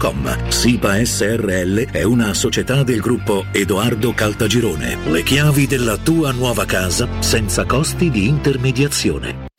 [0.01, 0.49] www.kcult.com.
[0.49, 4.97] SIPA SRL è una società del gruppo Edoardo Caltagirone.
[5.05, 9.49] Le chiavi della tua nuova casa senza costi di intermediazione.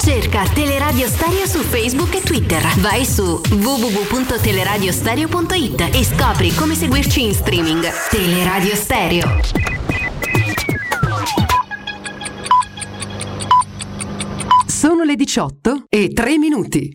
[0.00, 2.60] Cerca Teleradio Stereo su Facebook e Twitter.
[2.80, 7.88] Vai su www.teleradiostereo.it e scopri come seguirci in streaming.
[8.10, 9.40] Teleradio Stereo.
[14.66, 16.94] Sono le 18 e 3 minuti.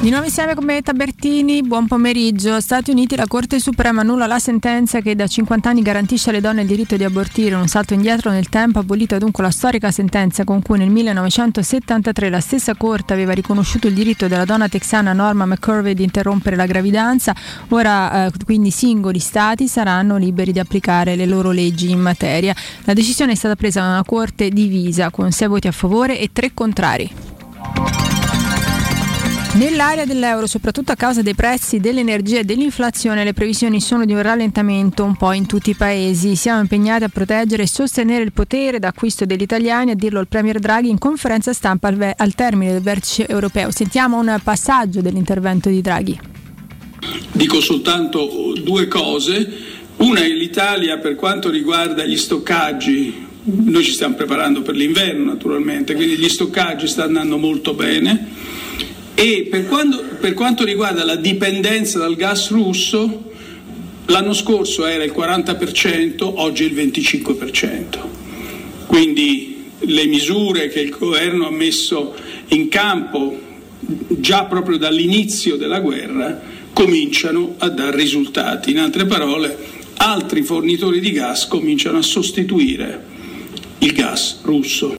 [0.00, 2.60] Di nuovo insieme con me Tabertini, buon pomeriggio.
[2.60, 6.60] Stati Uniti, la Corte Suprema annulla la sentenza che da 50 anni garantisce alle donne
[6.60, 7.54] il diritto di abortire.
[7.54, 12.40] Un salto indietro nel tempo, abolita dunque la storica sentenza con cui nel 1973 la
[12.40, 17.34] stessa Corte aveva riconosciuto il diritto della donna texana Norma McCurvey di interrompere la gravidanza.
[17.68, 22.54] Ora eh, quindi singoli stati saranno liberi di applicare le loro leggi in materia.
[22.84, 26.28] La decisione è stata presa da una Corte divisa con 6 voti a favore e
[26.30, 27.10] 3 contrari.
[29.54, 34.20] Nell'area dell'euro, soprattutto a causa dei prezzi dell'energia e dell'inflazione, le previsioni sono di un
[34.20, 36.34] rallentamento un po' in tutti i paesi.
[36.34, 40.58] Siamo impegnati a proteggere e sostenere il potere d'acquisto degli italiani, a dirlo il Premier
[40.58, 43.70] Draghi in conferenza stampa al, ve- al termine del vertice europeo.
[43.70, 46.18] Sentiamo un passaggio dell'intervento di Draghi.
[47.30, 49.48] Dico soltanto due cose.
[49.98, 53.24] Una è l'Italia per quanto riguarda gli stoccaggi.
[53.44, 58.62] Noi ci stiamo preparando per l'inverno naturalmente, quindi gli stoccaggi stanno andando molto bene.
[59.14, 63.30] E per, quando, per quanto riguarda la dipendenza dal gas russo,
[64.06, 67.98] l'anno scorso era il 40%, oggi è il 25%.
[68.86, 72.14] Quindi le misure che il governo ha messo
[72.48, 73.40] in campo
[74.08, 76.40] già proprio dall'inizio della guerra
[76.72, 78.70] cominciano a dare risultati.
[78.70, 79.56] In altre parole,
[79.96, 83.12] altri fornitori di gas cominciano a sostituire
[83.78, 84.96] il gas russo.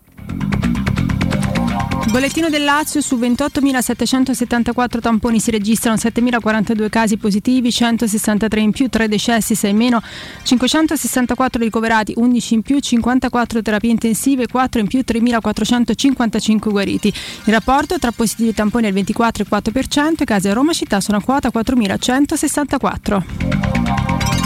[2.16, 9.10] Bollettino del Lazio su 28.774 tamponi si registrano 7.042 casi positivi, 163 in più, 3
[9.10, 10.02] decessi, 6 in meno,
[10.44, 17.10] 564 ricoverati, 11 in più, 54 terapie intensive, 4 in più, 3.455 guariti.
[17.10, 21.18] Il rapporto tra positivi e tamponi è il 24,4%, i casi a Roma città sono
[21.18, 24.45] a quota 4.164.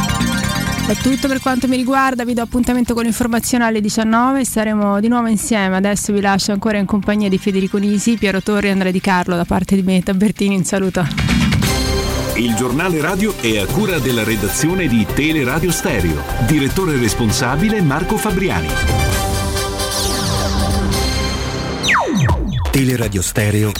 [0.89, 5.07] È tutto per quanto mi riguarda, vi do appuntamento con l'informazione alle 19 saremo di
[5.07, 5.75] nuovo insieme.
[5.75, 9.35] Adesso vi lascio ancora in compagnia di Federico Nisi, Piero Torri e Andrea Di Carlo
[9.35, 10.01] da parte di me.
[10.01, 11.05] Tabertini, un saluto.
[12.37, 16.23] Il giornale radio è a cura della redazione di Teleradio Stereo.
[16.47, 18.69] Direttore responsabile Marco Fabriani.
[22.71, 23.71] Teleradio Stereo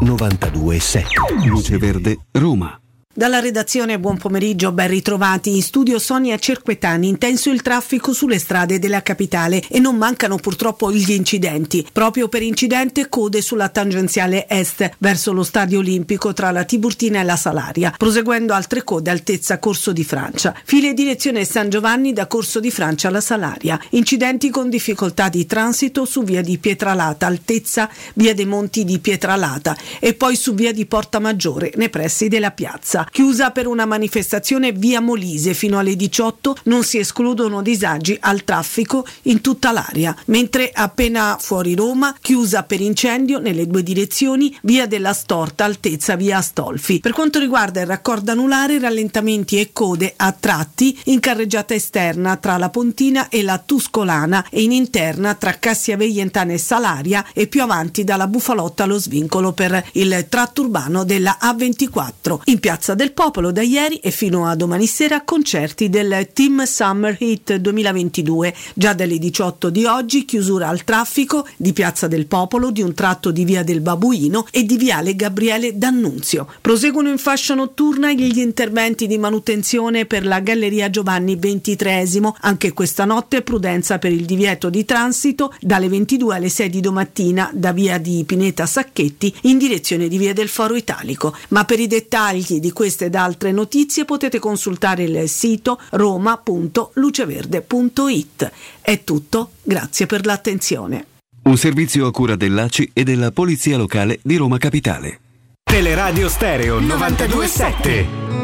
[0.00, 1.06] 927.
[1.46, 2.76] Luce Verde, Roma.
[3.16, 5.54] Dalla redazione buon pomeriggio, ben ritrovati.
[5.54, 10.90] In studio Sonia Cerquetani, intenso il traffico sulle strade della capitale e non mancano purtroppo
[10.90, 11.86] gli incidenti.
[11.92, 17.22] Proprio per incidente code sulla tangenziale est verso lo stadio olimpico tra la Tiburtina e
[17.22, 20.52] la Salaria, proseguendo altre code altezza Corso di Francia.
[20.64, 23.78] File direzione San Giovanni da Corso di Francia alla Salaria.
[23.90, 29.76] Incidenti con difficoltà di transito su via di Pietralata, altezza via dei Monti di Pietralata
[30.00, 33.02] e poi su via di Porta Maggiore, nei pressi della piazza.
[33.10, 39.06] Chiusa per una manifestazione via Molise fino alle 18, non si escludono disagi al traffico
[39.22, 45.12] in tutta l'area, mentre appena fuori Roma, chiusa per incendio nelle due direzioni, via della
[45.12, 47.00] Storta, altezza via Astolfi.
[47.00, 52.56] Per quanto riguarda il raccordo anulare, rallentamenti e code a tratti in carreggiata esterna tra
[52.56, 57.62] la Pontina e la Tuscolana e in interna tra Cassia Veientana e Salaria e più
[57.62, 63.12] avanti dalla Bufalotta allo svincolo per il tratto urbano della A24 in piazza Piazza del
[63.12, 68.54] Popolo da ieri e fino a domani sera concerti del Team Summer Hit 2022.
[68.74, 73.30] Già dalle 18 di oggi chiusura al traffico di Piazza del Popolo, di un tratto
[73.30, 76.46] di Via del Babuino e di Viale Gabriele D'Annunzio.
[76.60, 82.32] Proseguono in fascia notturna gli interventi di manutenzione per la Galleria Giovanni XXIII.
[82.40, 87.50] Anche questa notte prudenza per il divieto di transito dalle 22 alle 6 di domattina
[87.52, 91.34] da Via di Pineta Sacchetti in direzione di Via del Foro Italico.
[91.48, 98.52] Ma per i dettagli di queste ed altre notizie potete consultare il sito roma.luceverde.it.
[98.82, 101.06] È tutto, grazie per l'attenzione.
[101.44, 105.20] Un servizio a cura dell'ACI e della Polizia Locale di Roma Capitale.
[105.62, 108.43] Teleradio Stereo 927.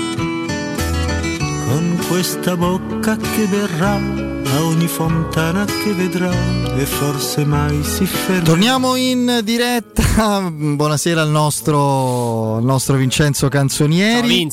[1.71, 6.29] con questa bocca che verrà a ogni fontana che vedrà
[6.75, 8.43] e forse mai si fermerà.
[8.43, 10.51] Torniamo in diretta.
[10.51, 14.45] Buonasera al nostro, al nostro Vincenzo Canzonieri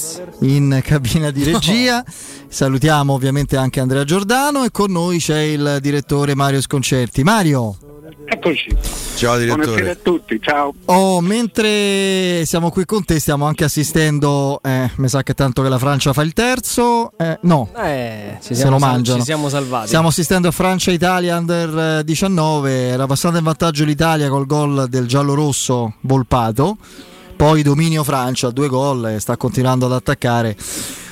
[0.42, 2.04] in cabina di regia.
[2.46, 7.24] Salutiamo ovviamente anche Andrea Giordano e con noi c'è il direttore Mario Sconcerti.
[7.24, 7.97] Mario.
[8.24, 8.74] Eccoci.
[9.16, 9.64] Ciao direttore.
[9.66, 10.72] Buonasera a tutti, ciao.
[10.86, 15.68] Oh, mentre siamo qui con te stiamo anche assistendo, eh, mi sa che tanto che
[15.68, 19.18] la Francia fa il terzo, eh, no, Eh, ci se siamo, lo sal- mangiano.
[19.18, 19.86] ci siamo salvati.
[19.88, 25.06] Stiamo assistendo a Francia-Italia under eh, 19, era passata in vantaggio l'Italia col gol del
[25.06, 26.78] giallo-rosso Volpato,
[27.36, 30.56] poi dominio Francia, due gol e sta continuando ad attaccare.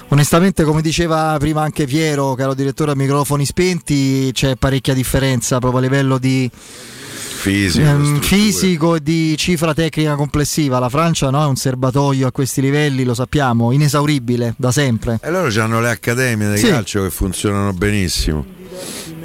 [0.08, 5.80] Onestamente, come diceva prima anche Piero, caro direttore a microfoni spenti, c'è parecchia differenza proprio
[5.80, 10.78] a livello di Fisico, ehm, fisico e di cifra tecnica complessiva.
[10.78, 15.18] La Francia no, è un serbatoio a questi livelli, lo sappiamo, inesauribile da sempre.
[15.22, 16.68] E loro hanno le accademie del Sì.
[16.68, 18.44] calcio che funzionano benissimo.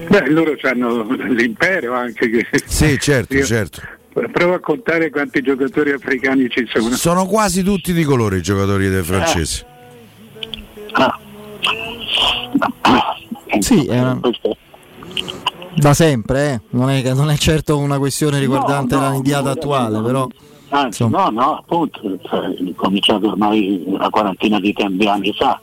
[0.10, 2.48] Beh, loro hanno l'impero anche che...
[2.66, 3.82] Sì, certo, Io- certo.
[4.32, 6.94] Provo a contare quanti giocatori africani ci sono.
[6.96, 9.64] Sono quasi tutti di colore i giocatori dei francesi.
[13.60, 14.20] Sì, è una-
[15.76, 16.60] da sempre, eh.
[16.72, 20.04] non, è, non è certo una questione riguardante No, no, la nidiata no, attuale, no.
[20.04, 20.28] però
[20.70, 25.60] Anzi, no, no, appunto, cioè, è cominciato ormai una quarantina di tempi anni fa.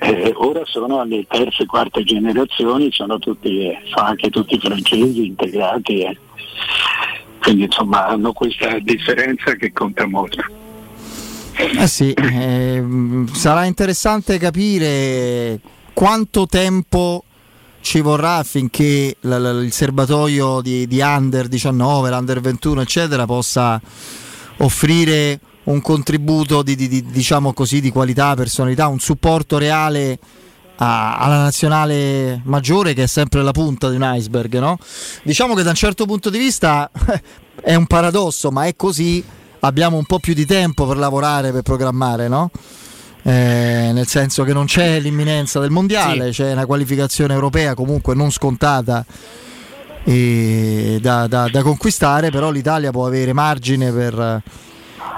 [0.00, 6.00] Eh, ora sono alle terze quarte generazioni, sono, tutti, eh, sono anche tutti francesi integrati.
[6.02, 6.16] eh.
[7.40, 10.42] Quindi insomma hanno questa differenza che conta molto.
[11.56, 15.60] Eh sì, ehm, sarà interessante capire
[15.92, 17.24] quanto tempo
[17.80, 23.80] ci vorrà affinché la- la- il serbatoio di, di Under 19, l'Under 21, eccetera, possa
[24.58, 30.18] offrire un contributo di, di- di- diciamo così, di qualità, personalità, un supporto reale
[30.76, 34.58] a- alla nazionale maggiore che è sempre la punta di un iceberg.
[34.58, 34.76] No?
[35.22, 36.90] Diciamo che da un certo punto di vista
[37.62, 39.22] è un paradosso, ma è così.
[39.66, 42.50] Abbiamo un po' più di tempo per lavorare, per programmare, no?
[43.22, 48.30] Eh, nel senso che non c'è l'imminenza del mondiale, c'è una qualificazione europea comunque non
[48.30, 49.04] scontata
[50.04, 54.42] da, da- da conquistare, però l'Italia può avere margine per,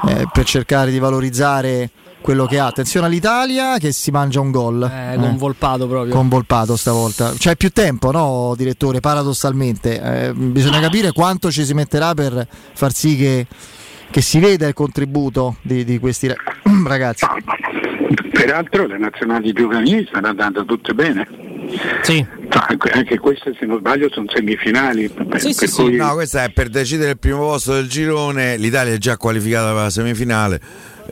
[0.09, 1.91] eh, per cercare di valorizzare
[2.21, 2.67] quello che ha.
[2.67, 4.83] Attenzione all'Italia che si mangia un gol.
[4.83, 6.15] Eh, con Volpato proprio.
[6.15, 7.33] Con Volpato stavolta.
[7.37, 9.01] C'è più tempo, no, direttore?
[9.01, 10.01] Paradossalmente.
[10.01, 13.47] Eh, bisogna capire quanto ci si metterà per far sì che,
[14.17, 16.37] che si veda il contributo di, di questi ra-
[16.89, 17.27] ragazzi.
[18.33, 21.29] Peraltro le nazionali giovanili stanno andando tutte bene.
[22.01, 22.25] Sì.
[22.93, 25.11] Anche, queste se non sbaglio sono semifinali.
[25.11, 28.57] Per, per cui- No, questa è per decidere il primo posto del girone.
[28.57, 30.61] L'Italia è già qualificata per la semifinale.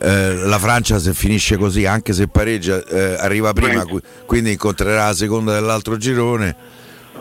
[0.01, 5.09] Eh, la Francia se finisce così, anche se pareggia, eh, arriva prima, qui- quindi incontrerà
[5.09, 6.57] la seconda dell'altro girone.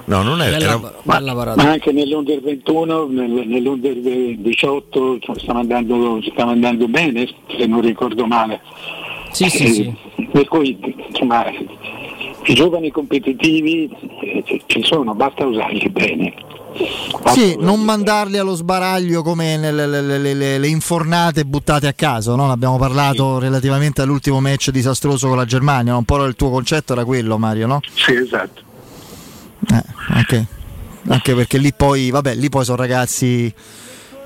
[0.05, 0.49] No, non è.
[0.51, 7.27] Bella- era- ma, ma anche nell'Under 21, nel- nell'Under 18 stiamo andando, stiamo andando bene,
[7.57, 8.59] se non ricordo male.
[9.31, 10.27] Sì, sì, Eh, sì.
[10.31, 10.77] Per cui
[11.09, 11.45] insomma,
[12.45, 13.89] i giovani competitivi
[14.21, 16.33] eh, ci- sono, basta usarli bene.
[17.27, 22.35] Sì, non mandarli allo sbaraglio come nelle, le, le- le- le infornate buttate a caso,
[22.35, 22.51] no?
[22.51, 27.05] Abbiamo parlato relativamente all'ultimo match disastroso con la Germania, un po' il tuo concetto era
[27.05, 27.79] quello Mario, no?
[27.93, 28.61] Sì, esatto.
[29.72, 30.45] Eh, ok.
[31.07, 33.53] anche perché lì poi, vabbè, lì poi sono ragazzi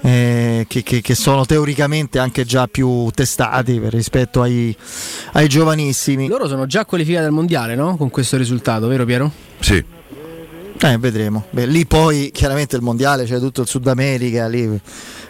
[0.02, 4.76] eh, che, che, che, sono teoricamente anche già più testati rispetto ai,
[5.34, 6.28] ai, giovanissimi.
[6.28, 7.98] Loro sono già qualificati al mondiale, no?
[7.98, 9.32] Con questo risultato, vero Piero?
[9.60, 9.84] Sì.
[10.80, 11.46] Eh, vedremo.
[11.50, 14.80] Beh, lì poi chiaramente il mondiale c'è tutto il Sud America, lì,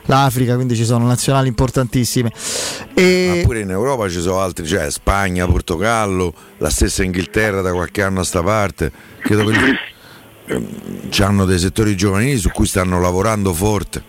[0.05, 2.31] l'Africa, quindi ci sono nazionali importantissime.
[2.93, 3.33] E...
[3.33, 8.03] Ma pure in Europa ci sono altri, cioè Spagna, Portogallo, la stessa Inghilterra da qualche
[8.03, 8.91] anno a sta parte.
[9.21, 9.57] Credo che
[11.19, 14.03] hanno dei settori giovanili su cui stanno lavorando forte.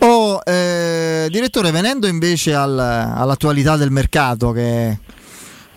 [0.00, 4.98] Oh, eh, direttore, venendo invece al, all'attualità del mercato, che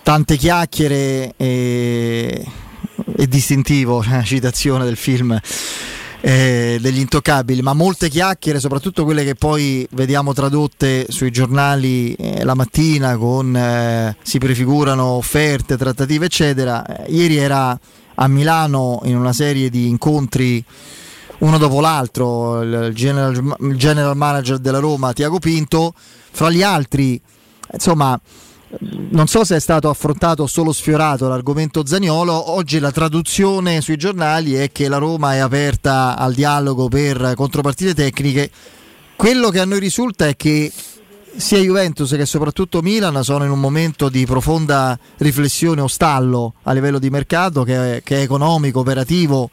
[0.03, 2.45] tante chiacchiere e,
[3.15, 5.39] e distintivo, citazione del film.
[6.23, 12.43] Eh, degli intoccabili, ma molte chiacchiere, soprattutto quelle che poi vediamo tradotte sui giornali eh,
[12.43, 16.85] la mattina con eh, si prefigurano offerte, trattative, eccetera.
[16.85, 17.75] Eh, ieri era
[18.22, 20.64] a Milano in una serie di incontri
[21.39, 27.19] uno dopo l'altro, il general, il general manager della Roma Tiago Pinto, fra gli altri,
[27.73, 28.19] insomma,
[29.10, 33.98] non so se è stato affrontato o solo sfiorato l'argomento Zaniolo, oggi la traduzione sui
[33.98, 38.52] giornali è che la Roma è aperta al dialogo per contropartite tecniche.
[39.15, 40.72] Quello che a noi risulta è che
[41.35, 46.73] sia Juventus che soprattutto Milan sono in un momento di profonda riflessione o stallo a
[46.73, 49.49] livello di mercato che è, che è economico, operativo.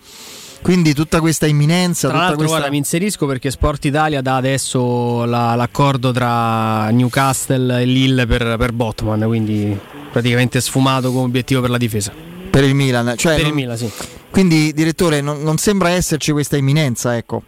[0.61, 2.09] Quindi tutta questa imminenza.
[2.09, 2.57] Tra l'altro, questa...
[2.57, 8.57] guarda, mi inserisco perché Sport Italia dà adesso la, l'accordo tra Newcastle e Lille per,
[8.59, 9.79] per Botman, quindi
[10.11, 12.13] praticamente sfumato come obiettivo per la difesa.
[12.51, 13.51] Per il Milan, cioè per non...
[13.51, 13.91] il Milan, sì.
[14.31, 17.43] Quindi, direttore, non, non sembra esserci questa imminenza, ecco.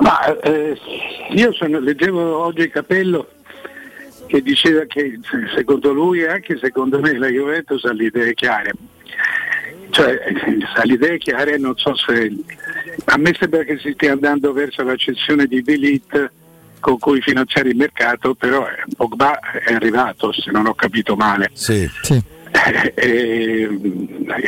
[0.00, 0.78] Ma eh,
[1.34, 3.28] io sono, leggevo oggi Capello
[4.26, 5.18] che diceva che
[5.54, 8.72] secondo lui e anche secondo me la Juventus ha le idee chiare.
[9.90, 10.18] Cioè,
[10.76, 12.32] ha le idee chiare, non so se...
[13.06, 16.32] A me sembra che si stia andando verso la cessione di D'Elite
[16.80, 21.50] con cui finanziare il mercato, però eh, Pogba è arrivato, se non ho capito male.
[21.52, 21.88] Sì.
[22.02, 22.22] sì.
[22.94, 23.68] E,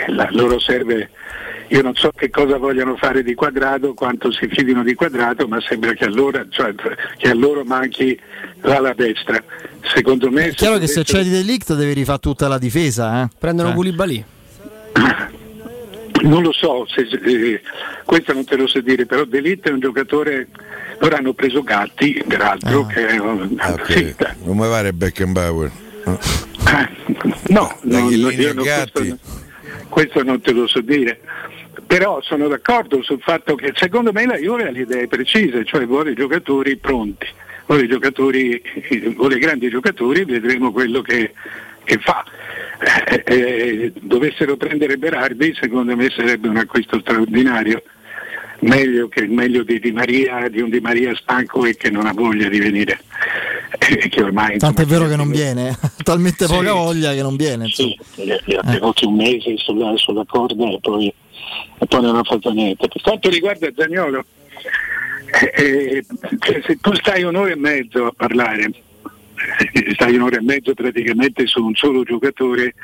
[0.08, 1.10] la, loro serve
[1.68, 5.60] io non so che cosa vogliano fare di quadrato, quanto si fidino di quadrato, ma
[5.60, 6.74] sembra che a loro, cioè,
[7.16, 8.18] che a loro manchi
[8.62, 9.42] l'ala destra.
[9.94, 10.48] Secondo me.
[10.48, 13.22] È chiaro che se c'è di delict devi rifare tutta la difesa.
[13.22, 13.28] Eh?
[13.38, 13.74] Prendono eh.
[13.74, 14.24] Koulibaly.
[16.22, 17.60] Non lo so, se, eh,
[18.04, 20.48] questo non te lo so dire, però Delitt è un giocatore,
[20.98, 22.86] loro hanno preso Gatti, peraltro, ah.
[22.86, 24.14] che è un, ah, okay.
[24.18, 25.70] sì, non mi pare Beckenbauer.
[27.48, 29.18] No, no, no io non, questo,
[29.88, 31.20] questo non te lo so dire
[31.86, 35.86] però sono d'accordo sul fatto che secondo me la Juve ha le idee precise, cioè
[35.86, 37.26] vuole giocatori pronti,
[37.66, 38.60] vuole, giocatori,
[39.14, 41.32] vuole grandi giocatori, vedremo quello che,
[41.84, 42.24] che fa.
[42.78, 47.82] Eh, eh, dovessero prendere Berardi, secondo me sarebbe un acquisto straordinario.
[48.60, 52.12] Meglio, che, meglio di, di, Maria, di un Di Maria stanco e che non ha
[52.12, 53.00] voglia di venire.
[53.78, 57.36] Eh, che ormai, Tanto è vero che non viene, ha talmente poca voglia che non
[57.36, 57.68] viene.
[57.68, 61.12] Sì, gli ha tenuti un mese sulla, sulla corda e poi
[61.78, 62.88] e poi non ha fatto niente.
[62.88, 64.24] Per quanto riguarda Zagnolo,
[65.40, 68.70] eh, eh, se tu stai un'ora e mezzo a parlare,
[69.72, 72.74] eh, stai un'ora e mezzo praticamente su un solo giocatore,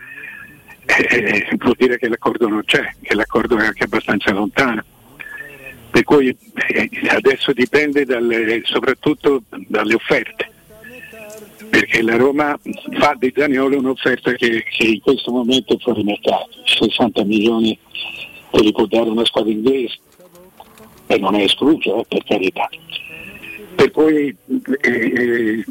[0.84, 4.84] eh, vuol dire che l'accordo non c'è, che l'accordo è anche abbastanza lontano.
[5.92, 10.50] Per cui eh, adesso dipende dalle, soprattutto dalle offerte
[11.72, 12.58] perché la Roma
[12.98, 17.78] fa di Zaniolo un'offerta che, che, in questo momento è fuori mercato, 60 milioni
[18.50, 19.98] te li può dare una squadra inglese
[21.06, 22.68] e non è escluso eh, per carità.
[23.74, 24.36] Per cui
[24.80, 25.64] eh, eh,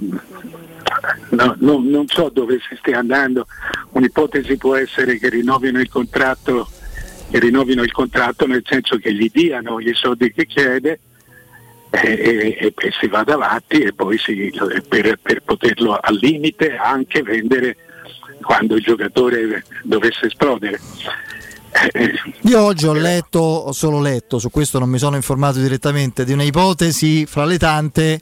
[1.30, 3.46] no, no, non so dove si stia andando,
[3.92, 6.68] un'ipotesi può essere che rinnovino il contratto,
[7.32, 11.00] che rinnovino il contratto nel senso che gli diano gli soldi che chiede
[11.90, 14.54] e, e, e si vada avanti e poi si,
[14.88, 17.78] per, per poterlo al limite anche vendere
[18.42, 20.80] quando il giocatore dovesse esplodere.
[22.42, 26.34] Io oggi ho letto, ho solo letto, su questo non mi sono informato direttamente, di
[26.34, 28.20] un'ipotesi fra le tante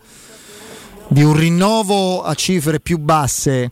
[1.08, 3.72] di un rinnovo a cifre più basse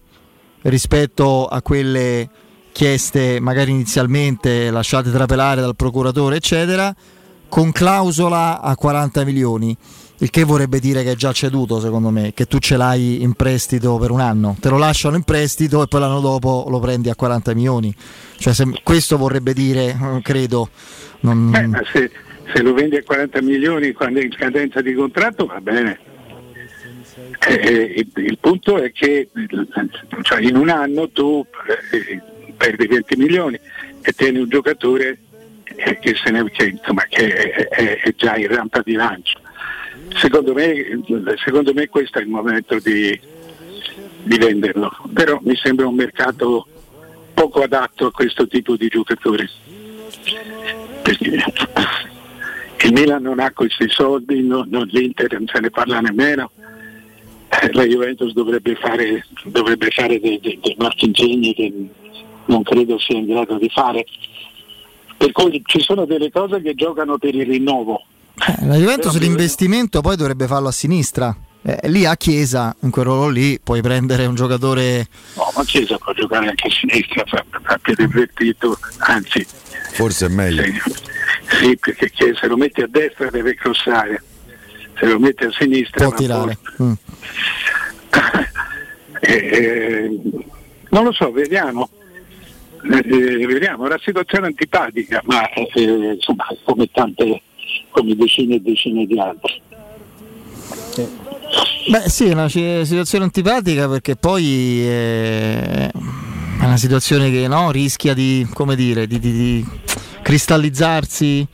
[0.63, 2.27] rispetto a quelle
[2.77, 6.93] chieste magari inizialmente lasciate trapelare dal procuratore eccetera
[7.49, 9.75] con clausola a 40 milioni
[10.19, 13.33] il che vorrebbe dire che è già ceduto secondo me, che tu ce l'hai in
[13.33, 17.09] prestito per un anno, te lo lasciano in prestito e poi l'anno dopo lo prendi
[17.09, 17.93] a 40 milioni.
[18.37, 20.69] Cioè, se, questo vorrebbe dire, eh, credo.
[21.21, 21.49] Non...
[21.49, 22.11] Beh, se,
[22.53, 25.99] se, lo vendi a 40 milioni quando è in scadenza di contratto va bene.
[27.47, 29.29] Eh, eh il, il, punto è che
[30.21, 31.45] cioè in un anno tu
[31.91, 32.21] eh,
[32.57, 33.59] perdi 20 milioni
[34.01, 35.19] e tieni un giocatore
[35.99, 39.39] che, se ne, che, insomma, che è, è, è, già in rampa di lancio.
[40.15, 40.73] Secondo me,
[41.43, 43.19] secondo me questo è il momento di,
[44.23, 46.67] di venderlo, però mi sembra un mercato
[47.33, 49.47] poco adatto a questo tipo di giocatori.
[52.83, 56.51] Il Milan non ha questi soldi, non, non, l'Inter non se ne parla nemmeno,
[57.49, 61.73] eh, la Juventus dovrebbe fare, dovrebbe fare dei, dei, dei marchingegni che
[62.47, 64.05] non credo sia in grado di fare.
[65.15, 68.03] Per cui ci sono delle cose che giocano per il rinnovo.
[68.35, 71.35] Eh, la Juventus Però l'investimento poi dovrebbe farlo a sinistra.
[71.63, 75.07] Eh, lì a Chiesa, in quel ruolo lì, puoi prendere un giocatore.
[75.35, 79.45] No, ma Chiesa può giocare anche a sinistra, fa, fa piede vertito, anzi.
[79.91, 80.63] Forse è meglio.
[80.63, 80.81] Sì,
[81.59, 84.23] sì, perché Chiesa se lo metti a destra deve crossare,
[84.97, 86.05] se lo metti a sinistra.
[86.05, 86.57] Può tirare.
[86.81, 86.93] Mm.
[89.21, 90.19] eh, eh,
[90.89, 91.89] non lo so, vediamo.
[92.89, 97.41] Eh, vediamo, è una situazione antipatica, ma eh, insomma come tante,
[97.89, 99.61] come decine e decine di altre.
[101.89, 105.89] Beh sì, è una situazione antipatica perché poi è
[106.59, 109.65] una situazione che no, rischia di, dire, di, di, di
[110.21, 111.47] cristallizzarsi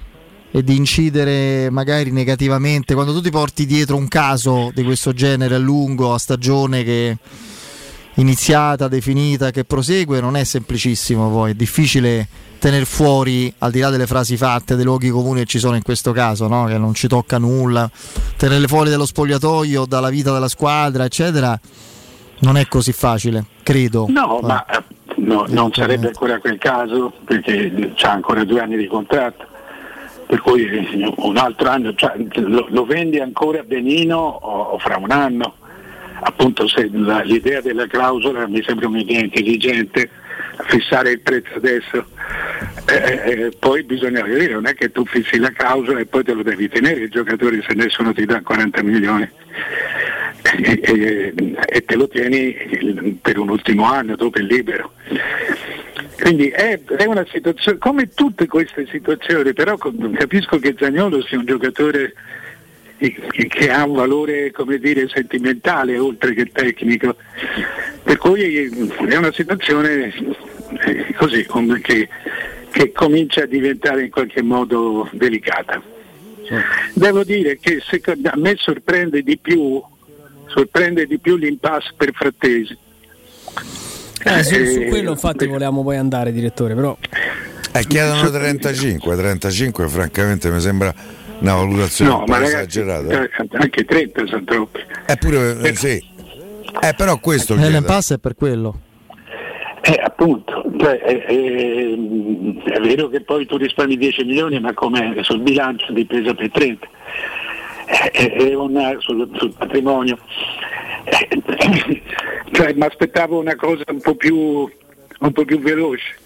[0.51, 5.55] e di incidere magari negativamente quando tu ti porti dietro un caso di questo genere
[5.55, 7.17] a lungo, a stagione che
[8.15, 12.27] iniziata, definita, che prosegue, non è semplicissimo poi, è difficile
[12.59, 15.81] tenere fuori, al di là delle frasi fatte, dei luoghi comuni che ci sono in
[15.81, 16.65] questo caso, no?
[16.65, 17.89] che non ci tocca nulla,
[18.37, 21.59] tenerle fuori dallo spogliatoio, dalla vita della squadra, eccetera,
[22.39, 24.05] non è così facile, credo.
[24.09, 24.45] No, eh.
[24.45, 24.65] ma
[25.17, 29.51] no, non sarebbe ancora quel caso, perché ha ancora due anni di contratto.
[30.25, 30.65] Per cui
[31.17, 35.55] un altro anno, cioè, lo, lo vendi ancora benino o, o fra un anno
[36.23, 40.09] appunto la, l'idea della clausola mi sembra un'idea intelligente,
[40.67, 42.05] fissare il prezzo adesso,
[42.87, 46.23] eh, eh, eh, poi bisogna vedere, non è che tu fissi la clausola e poi
[46.23, 49.29] te lo devi tenere i giocatori se nessuno ti dà 40 milioni
[50.57, 51.33] e, e,
[51.65, 54.93] e te lo tieni per un ultimo anno dopo il libero.
[56.19, 61.45] Quindi è, è, una situazione, come tutte queste situazioni, però capisco che Zagnolo sia un
[61.45, 62.13] giocatore
[63.11, 67.15] che ha un valore come dire, sentimentale oltre che tecnico.
[68.03, 68.69] Per cui
[69.07, 70.13] è una situazione
[70.85, 71.45] eh, così
[71.81, 72.09] che,
[72.71, 75.81] che comincia a diventare in qualche modo delicata.
[76.93, 79.81] Devo dire che secondo, a me sorprende di più,
[80.47, 82.77] sorprende di più l'impasse per Frattesi.
[84.25, 86.97] Eh, su, su, quello infatti volevamo poi andare direttore, però...
[87.75, 90.93] Eh, chiedono 35, 35 francamente mi sembra
[91.43, 93.23] una valutazione no, un po' esagerata.
[93.23, 94.79] Eh, anche 30 sono troppi.
[95.05, 96.11] Eppure, eh, sì.
[96.81, 97.55] Eh, però questo...
[97.55, 98.79] Eh, l'impasse è per quello.
[99.81, 105.13] Eh, appunto, cioè, è, è, è, vero che poi tu risparmi 10 milioni, ma come
[105.23, 106.87] sul bilancio di pesa per 30,
[108.13, 110.17] è, una, sul, sul, patrimonio.
[112.53, 116.21] cioè, mi aspettavo una cosa un po' più, un po più veloce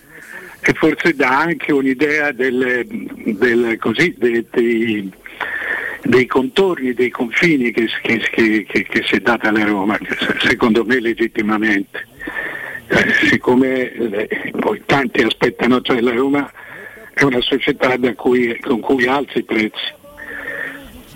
[0.68, 2.85] e forse dà anche un'idea del,
[3.23, 5.10] del, così, dei, dei,
[6.02, 9.98] dei, contorni, dei confini che, che, che, che, si è data alla Roma,
[10.39, 12.06] secondo me legittimamente.
[12.89, 16.52] Eh, siccome eh, poi tanti aspettano, cioè la Roma
[17.14, 19.94] è una società cui, con cui alza i prezzi,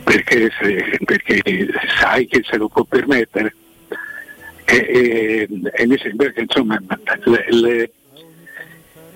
[0.05, 1.41] perché, se, perché,
[1.99, 3.53] sai che se lo può permettere.
[4.63, 6.81] E, e, e mi sembra che insomma
[7.25, 7.91] le, le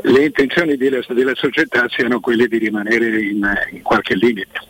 [0.06, 4.61] le intenzioni della, della società siano quelle di rimanere in, in qualche limite.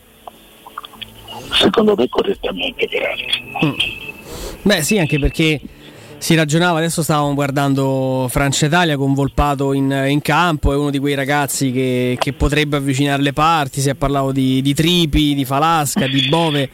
[1.52, 3.66] Secondo me correttamente peraltro.
[3.66, 3.74] Mm.
[4.62, 5.60] Beh sì, anche perché
[6.18, 10.98] si ragionava, adesso stavamo guardando Francia Italia con Volpato in, in, campo, è uno di
[10.98, 15.46] quei ragazzi che, che potrebbe avvicinare le parti, si è parlato di, di, Tripi, di
[15.46, 16.70] Falasca, di Bove,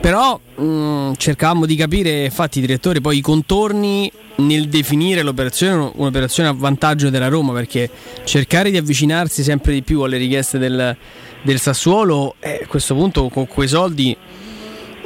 [0.00, 6.48] però mh, mm, cercavamo di capire, infatti direttore, poi i contorni nel definire l'operazione, un'operazione
[6.48, 7.88] a vantaggio della Roma, perché
[8.24, 10.96] cercare di avvicinarsi sempre di più alle richieste del,
[11.42, 14.16] del Sassuolo, eh, a questo punto con quei soldi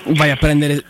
[0.09, 0.85] vai a prendere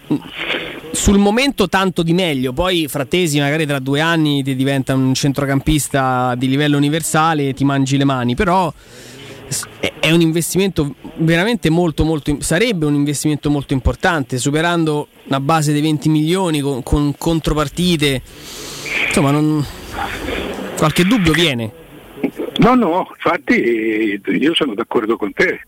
[0.95, 6.35] sul momento tanto di meglio, poi Frattesi magari tra due anni ti diventa un centrocampista
[6.37, 8.73] di livello universale e ti mangi le mani, però
[10.01, 15.83] è un investimento veramente molto molto sarebbe un investimento molto importante superando una base dei
[15.83, 18.23] 20 milioni con, con contropartite.
[19.07, 19.65] Insomma non...
[20.77, 21.71] qualche dubbio viene.
[22.59, 25.61] No no infatti io sono d'accordo con te.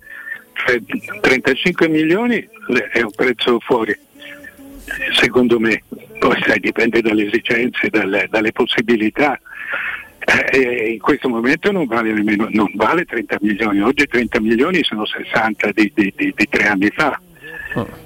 [0.54, 0.80] Cioè,
[1.20, 2.48] 35 milioni
[2.92, 3.94] è un prezzo fuori
[5.12, 5.82] secondo me,
[6.18, 9.38] poi sai, dipende dalle esigenze, dalle, dalle possibilità.
[10.50, 15.04] eh, in questo momento non vale nemmeno non vale 30 milioni, oggi 30 milioni sono
[15.04, 17.20] 60 di, di, di, di tre anni fa.
[17.74, 18.04] Oh.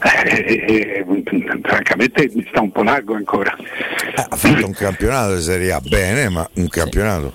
[0.00, 3.54] Eh, eh, francamente mi sta un po' largo ancora.
[3.56, 7.32] Eh, ha fatto un campionato di Serie A bene, ma un campionato.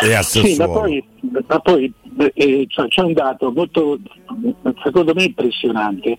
[0.00, 1.04] E sì, ma poi,
[1.48, 1.92] ma poi
[2.34, 3.98] eh, c'è un dato molto,
[4.84, 6.16] secondo me impressionante,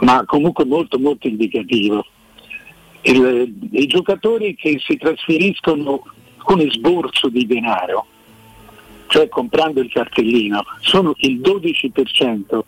[0.00, 2.04] ma comunque molto molto indicativo.
[3.02, 6.02] Il, I giocatori che si trasferiscono
[6.38, 8.06] con sborso di denaro,
[9.06, 12.60] cioè comprando il cartellino, sono il 12%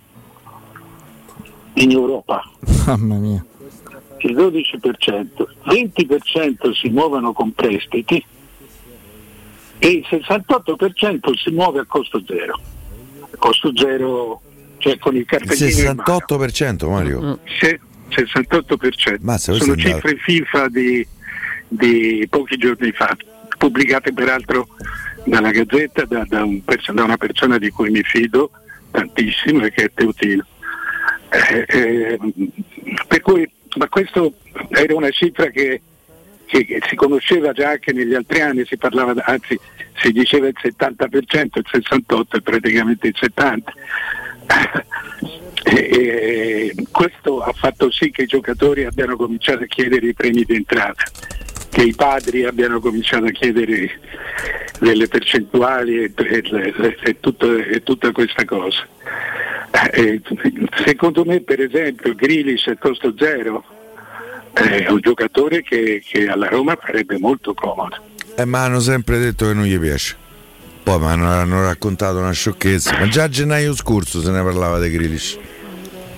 [1.74, 2.42] in Europa.
[2.86, 3.44] Mamma mia.
[4.18, 8.22] Il 12%, 20% si muovono con prestiti
[9.78, 12.60] e il 68% si muove a costo zero.
[13.22, 14.42] A costo zero,
[14.80, 15.90] cioè con il cartellino.
[15.92, 17.38] Il 68% Mario?
[17.44, 17.78] Sì,
[18.08, 19.18] 68%.
[19.20, 21.06] Mazza, Sono cifre FIFA di,
[21.68, 23.16] di, pochi giorni fa,
[23.58, 24.68] pubblicate peraltro
[25.24, 28.50] dalla Gazzetta da, da, un, da una persona di cui mi fido
[28.90, 30.44] tantissimo e che è Teutino.
[31.28, 32.18] Eh, eh,
[33.06, 34.34] per cui, ma questo
[34.70, 35.82] era una cifra che,
[36.46, 39.60] che, che, si conosceva già anche negli altri anni, si parlava, anzi
[39.96, 43.62] si diceva il 70%, il 68% è praticamente il 70%.
[45.62, 50.54] E, questo ha fatto sì che i giocatori abbiano cominciato a chiedere i premi di
[50.54, 51.04] entrata,
[51.68, 53.90] che i padri abbiano cominciato a chiedere
[54.80, 58.86] delle percentuali e, e, e, tutto, e tutta questa cosa.
[59.92, 60.20] Eh,
[60.84, 63.64] secondo me per esempio Grilis a costo zero
[64.52, 67.96] è un giocatore che, che alla Roma farebbe molto comodo.
[68.36, 70.16] Eh, ma hanno sempre detto che non gli piace.
[70.82, 72.98] Poi mi hanno, hanno, raccontato una sciocchezza.
[72.98, 75.38] Ma già a gennaio scorso se ne parlava di Grilis.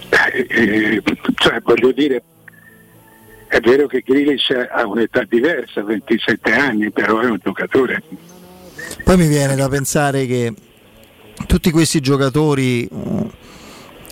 [0.08, 1.02] Eh,
[1.34, 2.22] cioè, voglio dire,
[3.48, 8.02] è vero che Grilis ha un'età diversa, 27 anni, però è un giocatore.
[9.04, 10.54] Poi mi viene da pensare che
[11.46, 13.20] tutti questi giocatori mm,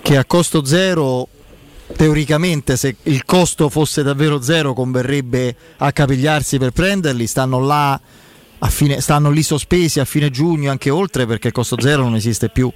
[0.02, 1.28] che a costo zero
[1.96, 8.00] teoricamente se il costo fosse davvero zero converrebbe accapigliarsi per prenderli, stanno là
[8.68, 12.50] Fine, stanno lì sospesi a fine giugno anche oltre perché il costo zero non esiste
[12.50, 12.70] più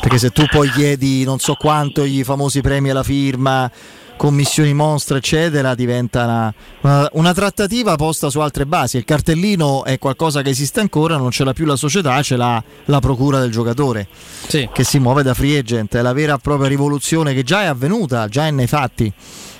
[0.00, 3.70] perché se tu poi chiedi non so quanto i famosi premi alla firma
[4.16, 8.96] commissioni monstre, eccetera, diventa una, una, una, trattativa posta su altre basi.
[8.96, 12.62] Il cartellino è qualcosa che esiste ancora, non ce l'ha più la società, ce l'ha
[12.86, 14.06] la procura del giocatore
[14.46, 14.68] sì.
[14.72, 15.96] che si muove da free agent.
[15.96, 19.12] È la vera e propria rivoluzione che già è avvenuta, già è nei fatti.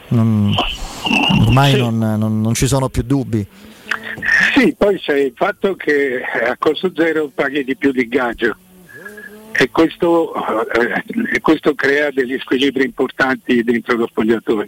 [0.08, 0.54] Non,
[1.40, 1.78] ormai sì.
[1.78, 3.46] non, non, non ci sono più dubbi.
[4.72, 8.56] Poi c'è il fatto che a costo zero paghi di più di gaggio
[9.52, 10.32] e questo,
[10.72, 14.66] eh, questo, crea degli squilibri importanti dentro lo spogliatoio.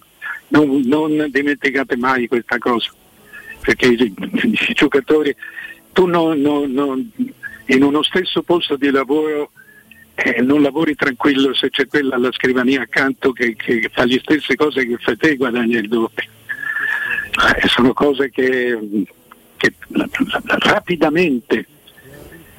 [0.48, 2.90] Non, non dimenticate mai questa cosa,
[3.60, 5.35] perché i, i giocatori,
[5.93, 7.10] tu non, non,
[7.66, 9.51] in uno stesso posto di lavoro
[10.14, 14.55] eh, non lavori tranquillo se c'è quella alla scrivania accanto che, che fa le stesse
[14.55, 16.31] cose che fai te e guadagna il doppio.
[17.60, 18.78] Eh, sono cose che,
[19.71, 19.75] che
[20.59, 21.67] rapidamente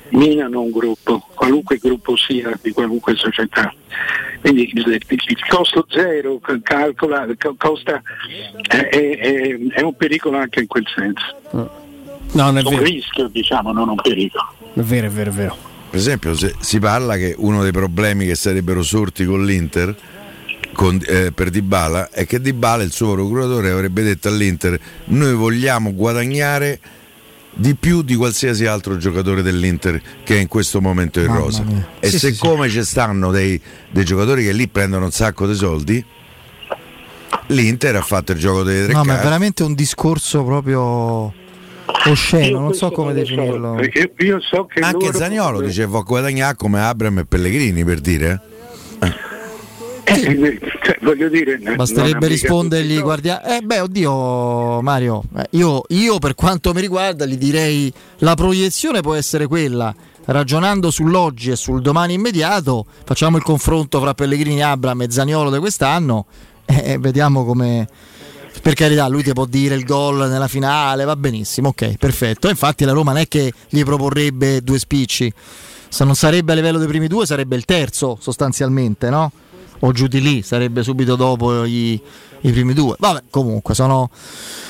[0.09, 3.73] minano un gruppo, qualunque gruppo sia di qualunque società.
[4.41, 7.27] Quindi il, il costo zero calcola,
[7.57, 8.01] costa,
[8.67, 11.71] è, è, è, un pericolo anche in quel senso.
[12.31, 12.83] No, un vero.
[12.83, 14.53] rischio, diciamo, non un pericolo.
[14.73, 15.57] È vero, è vero, è vero.
[15.89, 19.95] Per esempio, se si parla che uno dei problemi che sarebbero sorti con l'Inter
[20.73, 25.93] con, eh, per Dybala è che Dybala, il suo procuratore, avrebbe detto all'Inter: Noi vogliamo
[25.93, 26.79] guadagnare
[27.59, 31.63] di più di qualsiasi altro giocatore dell'Inter che è in questo momento in rosa.
[31.99, 33.59] E sì, siccome sì, ci stanno dei,
[33.89, 36.03] dei, giocatori che lì prendono un sacco di soldi,
[37.47, 39.11] l'Inter ha fatto il gioco delle tre No, carte.
[39.11, 41.33] ma è veramente un discorso proprio
[42.05, 43.77] osceno, non so come definirlo.
[43.81, 45.17] So, io so che Anche loro...
[45.17, 48.41] Zagnolo diceva guadagnare come Abram e Pellegrini per dire.
[49.01, 49.35] Eh.
[50.09, 56.33] Eh, cioè, voglio dire, basterebbe rispondergli guardia- eh beh oddio Mario eh, io, io, per
[56.33, 59.93] quanto mi riguarda gli direi la proiezione può essere quella.
[60.23, 65.59] Ragionando sull'oggi e sul domani immediato facciamo il confronto fra Pellegrini, Abram e Zaniolo di
[65.59, 66.25] quest'anno
[66.65, 67.87] e eh, vediamo come
[68.61, 72.47] per carità lui ti può dire il gol nella finale va benissimo ok perfetto.
[72.47, 75.33] Infatti la Roma non è che gli proporrebbe due spicci.
[75.89, 79.31] Se non sarebbe a livello dei primi due sarebbe il terzo sostanzialmente no?
[79.79, 81.99] O giù di lì, sarebbe subito dopo i,
[82.41, 82.95] i primi due.
[82.97, 84.09] Vabbè, comunque sono,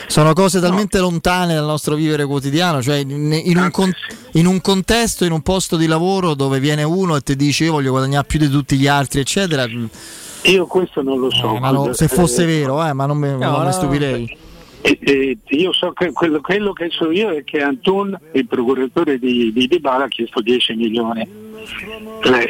[0.08, 3.92] sono cose talmente lontane dal nostro vivere quotidiano, cioè in, in, un con,
[4.34, 7.74] in, un contesto, in un posto di lavoro dove viene uno e ti dice io
[7.74, 9.66] voglio guadagnare più di tutti gli altri, eccetera.
[10.44, 11.56] Io questo non lo so.
[11.56, 14.38] Eh, lo, se fosse vero, eh, ma non mi, no, non mi stupirei.
[14.82, 19.18] E, e io so che quello, quello, che so io è che Antun, il procuratore
[19.18, 21.46] di, di Dybala, ha chiesto 10 milioni.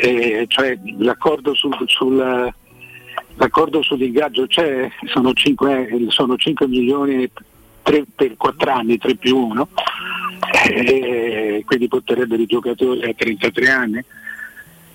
[0.01, 2.53] Eh, cioè l'accordo, sul, sul,
[3.35, 7.29] l'accordo sull'ingaggio c'è, sono 5, sono 5 milioni
[7.81, 9.69] 3 per 4 anni, 3 più 1,
[10.69, 14.03] eh, quindi porterebbero i giocatori a 33 anni.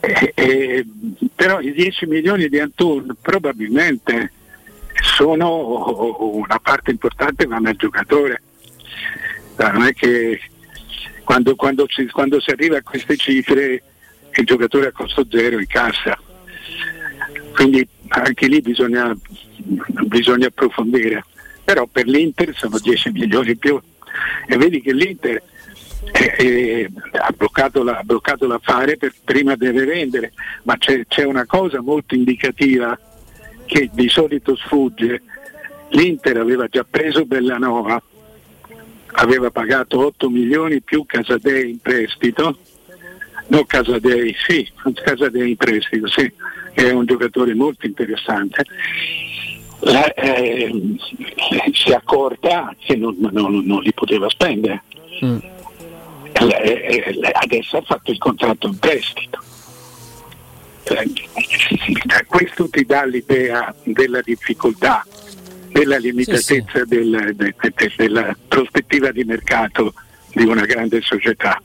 [0.01, 0.87] Eh, eh,
[1.35, 4.33] però i 10 milioni di Antun probabilmente
[5.03, 8.43] sono una parte importante vanno al giocatore.
[9.57, 10.41] Non è che
[11.25, 13.83] quando, quando, ci, quando si arriva a queste cifre
[14.35, 16.19] il giocatore a costo zero in cassa.
[17.55, 19.15] Quindi anche lì bisogna,
[20.07, 21.25] bisogna approfondire.
[21.65, 23.81] Però per l'Inter sono 10 milioni in più
[24.47, 25.43] e vedi che l'Inter
[26.13, 30.33] eh, eh, ha, bloccato la, ha, bloccato l'affare per, prima deve vendere,
[30.65, 32.99] ma c'è, c'è una cosa molto indicativa
[33.73, 35.23] che di solito sfugge.
[35.89, 38.01] L'Inter aveva già preso Bellanova,
[39.13, 42.59] aveva pagato 8 milioni più Casadei in prestito,
[43.47, 44.71] no Casadei, sì,
[45.03, 46.31] Casadei in prestito, sì,
[46.75, 48.65] è un giocatore molto interessante.
[49.81, 50.71] La, eh,
[51.73, 54.83] si è accorta che non, non, non li poteva spendere.
[55.25, 55.39] Mm.
[56.35, 59.41] Adesso ha fatto il contratto in prestito
[62.27, 65.05] questo ti dà l'idea della difficoltà,
[65.69, 66.85] della limitatezza sì, sì.
[66.87, 69.95] Del, de, de, della prospettiva di mercato
[70.33, 71.61] di una grande società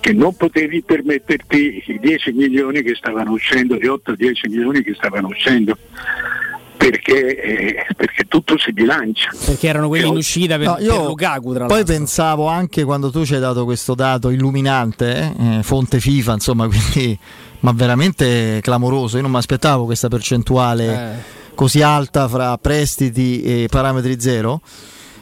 [0.00, 5.28] che non potevi permetterti i 10 milioni che stavano uscendo, gli 8-10 milioni che stavano
[5.28, 5.76] uscendo.
[6.76, 9.30] Perché, eh, perché, tutto si bilancia.
[9.44, 11.42] Perché erano quelli in uscita per, no, io per Lukaku.
[11.42, 11.84] poi l'altro.
[11.84, 17.18] pensavo anche quando tu ci hai dato questo dato illuminante, eh, fonte FIFA, insomma, quindi
[17.60, 19.16] ma veramente clamoroso.
[19.16, 21.54] Io non mi aspettavo questa percentuale eh.
[21.54, 24.60] così alta fra prestiti e parametri zero.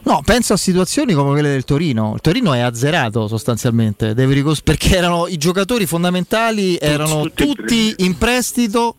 [0.03, 2.13] No, penso a situazioni come quelle del Torino.
[2.15, 8.17] Il Torino è azzerato sostanzialmente, ricos- perché erano i giocatori fondamentali erano tutti, tutti in
[8.17, 8.95] prestito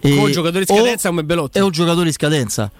[0.00, 1.58] e con giocatori in scadenza come Belotti.
[1.58, 2.70] E un giocatore in scadenza.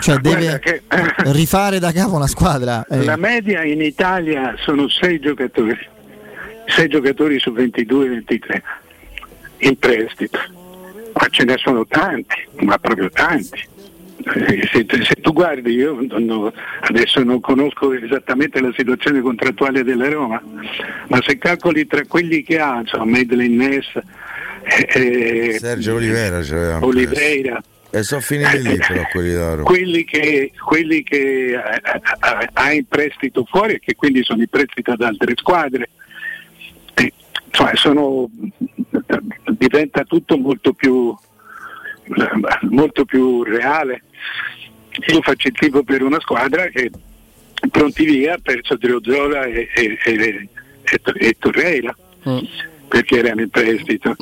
[0.00, 0.82] Cioè deve che,
[1.32, 2.84] rifare da capo una squadra.
[2.86, 3.04] Eh.
[3.04, 5.78] La media in Italia sono sei giocatori,
[6.66, 8.62] sei giocatori su 22-23
[9.58, 10.38] in prestito,
[11.12, 13.76] ma ce ne sono tanti, ma proprio tanti.
[14.34, 20.08] Eh, se, se, tu guardi, io non, adesso non conosco esattamente la situazione contrattuale della
[20.08, 20.42] Roma,
[21.08, 23.86] ma se calcoli tra quelli che ha, insomma, Medlin Ness,
[24.64, 26.40] eh, eh, Sergio Oliveira,
[26.80, 29.62] Oliveira e sono finiti lì però quelli da Roma.
[29.68, 31.58] Quelli che, quelli che
[32.52, 35.88] ha in prestito fuori e che quindi sono in prestito ad altre squadre,
[37.50, 38.28] cioè sono,
[39.50, 41.14] diventa tutto molto più,
[42.70, 44.02] molto più reale.
[45.12, 46.90] Io faccio il tipo per una squadra che
[47.70, 50.48] pronti via ha perso Driozola e, e, e,
[51.14, 51.96] e Torreira
[52.28, 52.38] mm.
[52.88, 54.16] perché erano in prestito.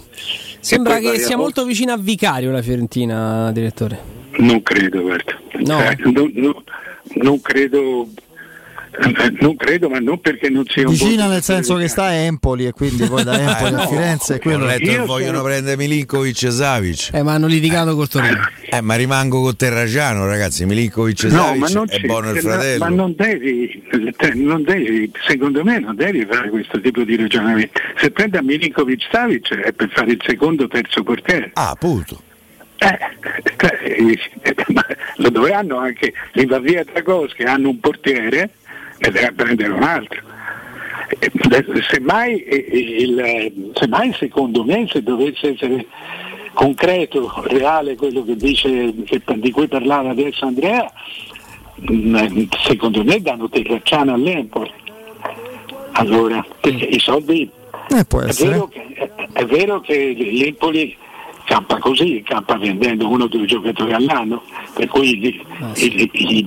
[0.61, 4.15] Sembra che sia molto vicina a Vicario la Fiorentina, direttore.
[4.39, 5.39] Non credo, guarda.
[5.61, 5.81] No.
[5.81, 6.55] Eh, non, non,
[7.15, 8.09] non credo
[9.41, 12.67] non credo, ma non perché non sia un vicina nel senso che sta a Empoli
[12.67, 14.65] e quindi poi da Empoli a Firenze quello...
[14.65, 15.43] ho letto che vogliono sono...
[15.43, 17.11] prendere Milinkovic e Savic.
[17.13, 18.39] Eh, ma hanno litigato col Torino.
[18.69, 20.65] Eh, ma rimango con Terraciano ragazzi.
[20.65, 22.85] Milinkovic e Savic no, è buono il fratello.
[22.85, 23.83] ma non devi,
[24.35, 27.81] non devi secondo me non devi fare questo tipo di ragionamento.
[27.99, 32.23] Se prendi a Milinkovic Savic è per fare il secondo o terzo portiere ah appunto.
[32.79, 32.99] Eh,
[33.85, 34.55] eh,
[35.17, 38.51] lo dovranno anche l'Invavia e Tragos che hanno un portiere
[38.99, 40.21] e deve prendere un altro.
[41.89, 45.87] Semmai, il, semmai secondo me se dovesse essere
[46.53, 50.91] concreto, reale quello che dice, che, di cui parlava adesso Andrea,
[51.91, 54.73] mm, secondo me danno Terracciano all'Empoli.
[55.93, 57.49] Allora, perché i soldi
[57.89, 60.97] eh, è, vero che, è, vero che, l'Empoli
[61.45, 64.43] campa così, campa vendendo uno o due giocatori all'anno,
[64.75, 65.93] per cui gli, ah, sì.
[65.93, 66.47] gli, gli,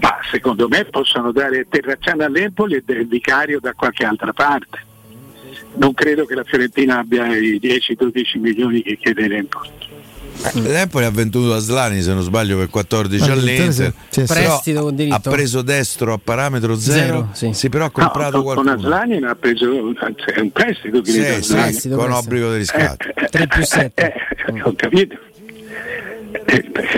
[0.00, 4.92] ma secondo me possono dare Terracciano all'Empoli e del vicario da qualche altra parte.
[5.76, 9.70] Non credo che la Fiorentina abbia i 10-12 milioni che chiede l'Empoli.
[10.42, 15.14] Eh, L'Empoli ha venduto Aslani se non sbaglio per 14 all'Inter sì, prestito con diritto
[15.14, 17.52] ha preso destro a parametro zero, zero sì.
[17.52, 17.68] sì.
[17.68, 21.96] però ha comprato no, qualcuno con Aslani ha preso è un prestito, sì, sì, prestito
[21.96, 25.16] con obbligo di riscatto eh, 3 più 7 eh, eh, ho capito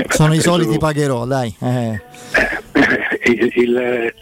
[0.08, 2.02] sono i soliti pagherò dai eh.
[3.24, 4.14] il, il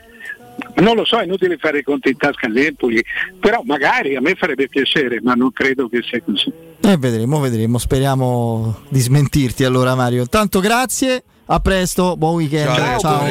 [0.76, 3.02] non lo so, è inutile fare i conti in tasca all'Empoli,
[3.38, 6.52] però magari a me farebbe piacere, ma non credo che sia così.
[6.80, 10.26] Eh, vedremo, vedremo, speriamo di smentirti allora Mario.
[10.26, 12.74] Tanto grazie, A presto, buon weekend.
[12.74, 13.28] Ciao, Ciao.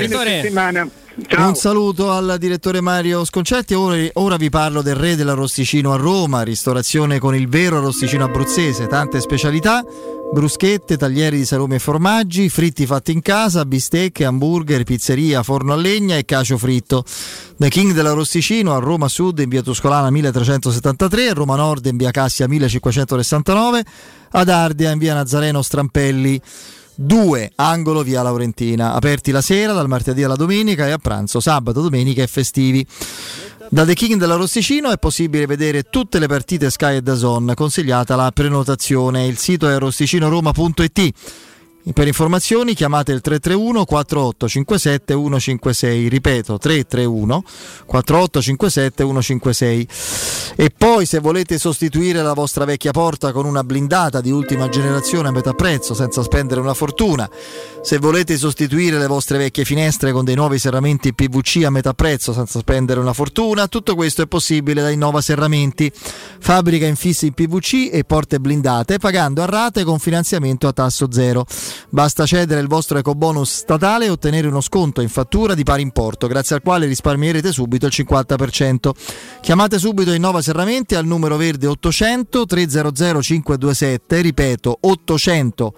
[1.28, 1.48] Ciao.
[1.48, 3.74] Un saluto al direttore Mario Sconcetti.
[3.74, 8.88] Ora, ora, vi parlo del re dell'arrosticino a Roma, ristorazione con il vero arrosticino abruzzese,
[8.88, 9.84] tante specialità,
[10.34, 15.76] bruschette, taglieri di salumi e formaggi, fritti fatti in casa, bistecche, hamburger, pizzeria, forno a
[15.76, 17.06] legna e cacio fritto.
[17.56, 22.10] The King dell'arrosticino a Roma Sud in via Tuscolana 1373, a Roma Nord in via
[22.10, 23.86] Cassia 1569,
[24.32, 26.42] ad Ardea in via Nazareno Strampelli
[26.96, 31.82] 2 angolo via Laurentina, aperti la sera dal martedì alla domenica e a pranzo sabato,
[31.82, 32.86] domenica e festivi.
[33.74, 38.30] Da The King dell'Arrosticino è possibile vedere tutte le partite Sky e Dazon, consigliata la
[38.32, 39.26] prenotazione.
[39.26, 41.12] Il sito è arrosticinoroma.it.
[41.92, 47.44] Per informazioni chiamate il 331 4857 156, ripeto 331
[47.86, 49.88] 4857 156.
[50.56, 55.28] E poi se volete sostituire la vostra vecchia porta con una blindata di ultima generazione
[55.28, 57.30] a metà prezzo senza spendere una fortuna,
[57.82, 62.32] se volete sostituire le vostre vecchie finestre con dei nuovi serramenti PVC a metà prezzo
[62.32, 65.92] senza spendere una fortuna, tutto questo è possibile da Innova Serramenti,
[66.40, 71.46] fabbrica infissi in PVC e porte blindate pagando a rate con finanziamento a tasso zero.
[71.90, 76.28] Basta cedere il vostro ecobonus statale e ottenere uno sconto in fattura di pari importo,
[76.28, 78.92] grazie al quale risparmierete subito il 50%.
[79.42, 85.74] Chiamate subito Innova Serramenti al numero verde 800 300 527, ripeto 800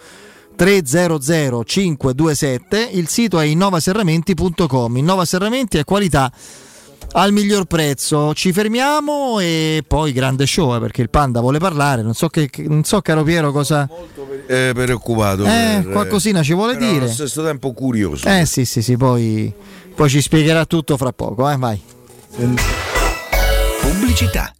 [0.56, 4.98] 300 527, il sito è innovaserramenti.com.
[4.98, 6.32] Innova Serramenti è qualità
[7.18, 8.34] al miglior prezzo.
[8.34, 12.02] Ci fermiamo e poi grande show eh, perché il Panda vuole parlare.
[12.02, 13.90] Non so, che, non so caro Piero, cosa.
[14.48, 15.44] Eh, preoccupato.
[15.44, 17.06] Eh, per- qualcosina ci vuole però dire.
[17.06, 18.28] Allo stesso tempo curioso.
[18.28, 19.54] Eh sì, sì, sì, poi,
[19.94, 21.82] poi ci spiegherà tutto fra poco, eh, vai.
[23.82, 24.54] Pubblicità.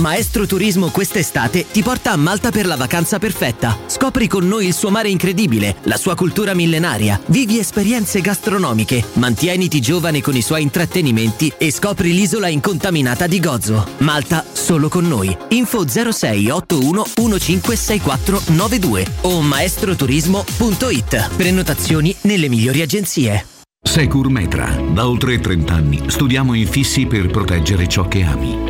[0.00, 3.76] Maestro Turismo quest'estate ti porta a Malta per la vacanza perfetta.
[3.86, 9.78] Scopri con noi il suo mare incredibile, la sua cultura millenaria, vivi esperienze gastronomiche, mantieniti
[9.80, 13.86] giovane con i suoi intrattenimenti e scopri l'isola incontaminata di Gozo.
[13.98, 15.36] Malta solo con noi.
[15.48, 21.36] Info 06 81 156492 o maestroturismo.it.
[21.36, 23.44] Prenotazioni nelle migliori agenzie.
[23.82, 24.74] Secur Metra.
[24.92, 28.69] Da oltre 30 anni studiamo infissi per proteggere ciò che ami.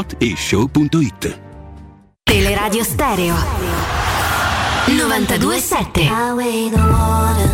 [0.00, 1.38] whatishow.it.
[2.24, 3.34] Teleradio Stereo
[4.86, 7.50] 927 I weigh the water,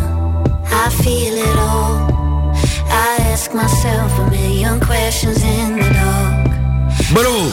[0.71, 2.55] I feel it all.
[2.89, 6.51] I ask myself a million questions in the dark.
[7.13, 7.51] Bro!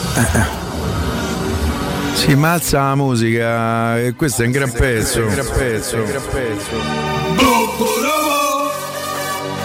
[2.14, 5.22] Si mazza la musica e questo è un gran pezzo.
[5.22, 5.96] Un gran pezzo.
[5.96, 6.70] Un gran pezzo.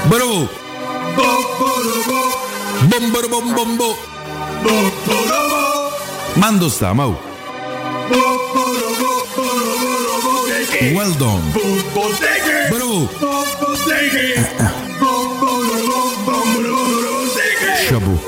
[0.07, 0.49] Bro!
[2.88, 4.18] Bomboro bom bom bo.
[6.36, 7.18] Mando sta, Mau.
[10.94, 11.52] Well done.
[12.69, 13.10] Bro!
[17.88, 18.19] Shabu.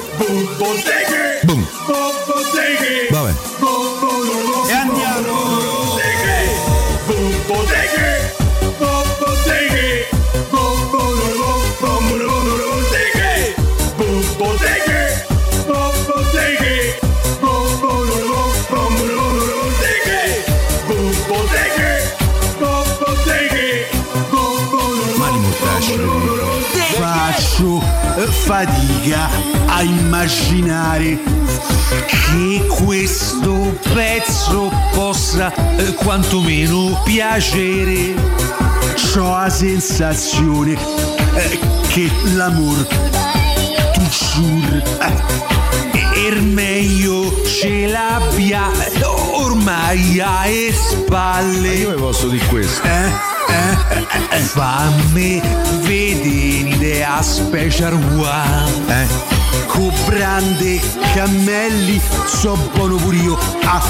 [1.44, 1.68] Boom.
[3.10, 3.51] Vabbè.
[28.30, 29.30] Fatica
[29.68, 31.18] a immaginare
[32.08, 38.14] che questo pezzo possa eh, quantomeno piacere.
[39.18, 40.78] Ho la sensazione
[41.36, 41.60] eh,
[41.90, 42.88] che l'amor
[43.94, 48.70] toujours eh, er meglio ce l'abbia
[49.34, 51.74] ormai alle spalle.
[51.74, 52.88] Io posso dire questo.
[52.88, 53.41] Eh?
[53.52, 54.40] Eh?
[54.40, 55.42] Fammi
[55.82, 58.72] vedere a special one.
[58.88, 59.08] Eh?
[59.68, 60.80] Con brande
[61.14, 63.82] cammelli, so buono pure io a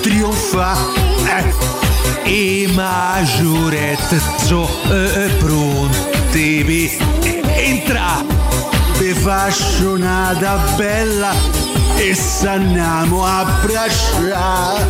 [0.00, 1.54] trionfare.
[2.24, 2.64] Eh?
[2.64, 8.24] E maggiorette so eh, pronte per entra.
[8.98, 10.34] Te faccio una
[10.76, 11.32] bella
[11.96, 14.86] e s'andiamo a abbracciare.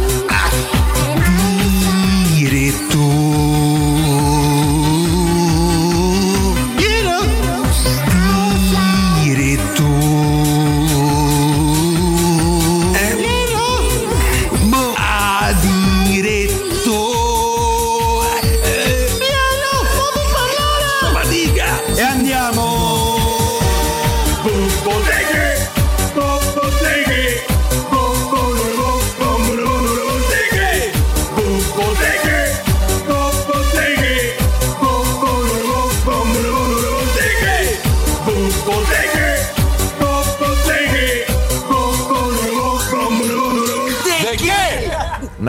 [2.34, 3.61] Diretto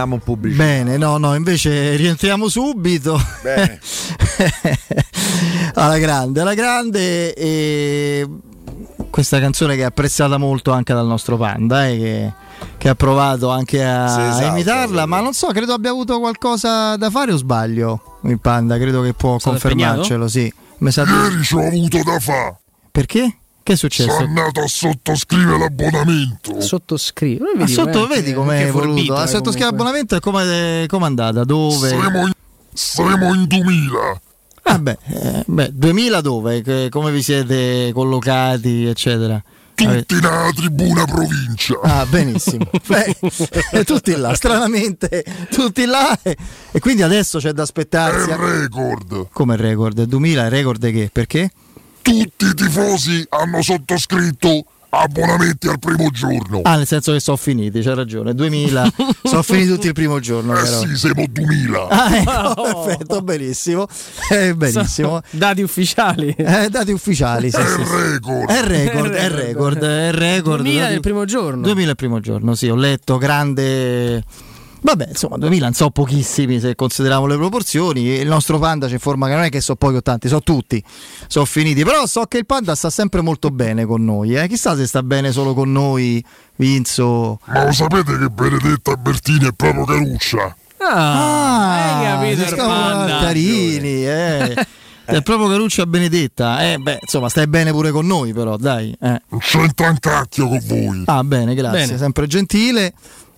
[0.04, 0.64] andiamo in pubblicità.
[0.64, 3.20] Bene, no, no, invece rientriamo subito.
[3.42, 3.80] Bene.
[5.76, 7.34] alla grande, alla grande.
[7.34, 8.28] E
[9.10, 12.34] questa canzone che è apprezzata molto anche dal nostro Panda, eh, che,
[12.78, 16.96] che, ha provato anche a, Sì, esatto, imitarla, ma non so, credo abbia avuto qualcosa
[16.96, 20.52] da fare o sbaglio il Panda, credo che può confermarcelo, sì.
[20.80, 22.58] Mi sa di- Ieri ci ho avuto da fare.
[22.92, 23.38] Perché?
[23.64, 24.11] Che è successo?
[24.11, 26.60] Sono andato a sottoscrivere l'abbonamento.
[26.60, 27.45] Sottoscrivo.
[27.57, 29.15] Ah, sotto vedi come è voluto.
[29.15, 31.45] Ah, sottoscrivere l'abbonamento e come è andata?
[31.45, 31.88] Dove?
[31.88, 32.31] Saremo in,
[32.73, 34.22] saremo in 2000.
[34.64, 36.90] Vabbè, eh, beh, 2000 dove?
[36.90, 39.41] Come vi siete collocati, eccetera?
[39.76, 41.80] Tutti nella tribuna provincia.
[41.81, 42.69] Ah, benissimo.
[42.85, 43.15] Beh,
[43.72, 46.18] eh, tutti là, stranamente, tutti là.
[46.22, 48.30] E, quindi adesso c'è da aspettarsi.
[48.30, 49.27] È il record.
[49.31, 50.03] Come il record?
[50.03, 51.10] 2000 è record che?
[51.11, 51.52] Perché?
[52.04, 56.60] Tutti i tifosi hanno sottoscritto abbonamenti al primo giorno.
[56.64, 58.36] Ah, nel senso che sono finiti, c'è ragione.
[58.36, 58.92] 2000
[59.24, 60.52] sono finiti tutti il primo giorno.
[60.58, 60.80] Eh però.
[60.82, 61.88] sì, siamo 2000.
[61.88, 63.88] Ah, ecco, perfetto, benissimo.
[64.30, 65.22] Eh, benissimo.
[65.30, 66.36] Dati ufficiali.
[66.38, 67.96] Eh, dati ufficiali, sì, È sì, il sì.
[67.96, 68.50] record.
[68.50, 70.62] È il record, è il record, è il record.
[70.62, 71.62] 2000 dati- nel primo giorno.
[71.62, 74.24] 2000 il primo giorno, sì, ho letto grande.
[74.84, 78.01] Vabbè, insomma, 2000 non so pochissimi se consideriamo le proporzioni.
[78.01, 80.84] Il nostro panda ci informa che non è che so pochi o tanti, so tutti,
[81.27, 81.85] sono finiti.
[81.85, 84.35] Però so che il panda sta sempre molto bene con noi.
[84.35, 84.45] Eh.
[84.49, 86.23] Chissà se sta bene solo con noi,
[86.57, 87.39] Vinzo.
[87.45, 90.55] Ma lo sapete che Benedetta Bertini è proprio Caruccia?
[90.85, 93.19] Ah, hai capito panda.
[93.19, 94.68] carini, eh.
[95.05, 96.72] È proprio Caruccia Benedetta.
[96.72, 98.95] Eh, beh, insomma, stai bene pure con noi, però, dai.
[99.01, 99.22] Eh.
[99.30, 101.03] Non c'entra un cacchio con voi.
[101.05, 101.97] Ah, bene, grazie, Bene.
[101.97, 102.93] sempre gentile.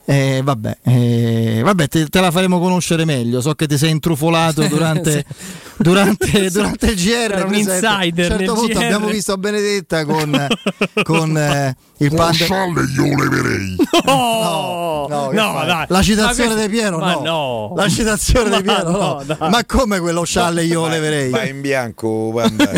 [0.07, 3.41] Eh, vabbè, eh, vabbè te, te la faremo conoscere meglio.
[3.41, 5.25] So che ti sei intrufolato durante,
[5.77, 7.31] durante, durante il GR.
[7.33, 8.83] Era un insider A un certo punto GR.
[8.83, 10.47] abbiamo visto Benedetta con,
[11.03, 12.33] con eh, il panda.
[12.33, 13.75] scialle io leverei.
[14.05, 15.85] No, No, no, dai.
[15.89, 17.21] La citazione Ma questo- di Piero ma no.
[17.23, 17.73] no.
[17.75, 19.23] La citazione Ma di Piero no.
[19.25, 19.49] no.
[19.49, 21.29] Ma come quello scialle io leverei?
[21.31, 22.69] Vai in bianco, panda.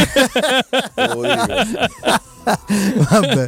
[3.10, 3.48] Vabbè,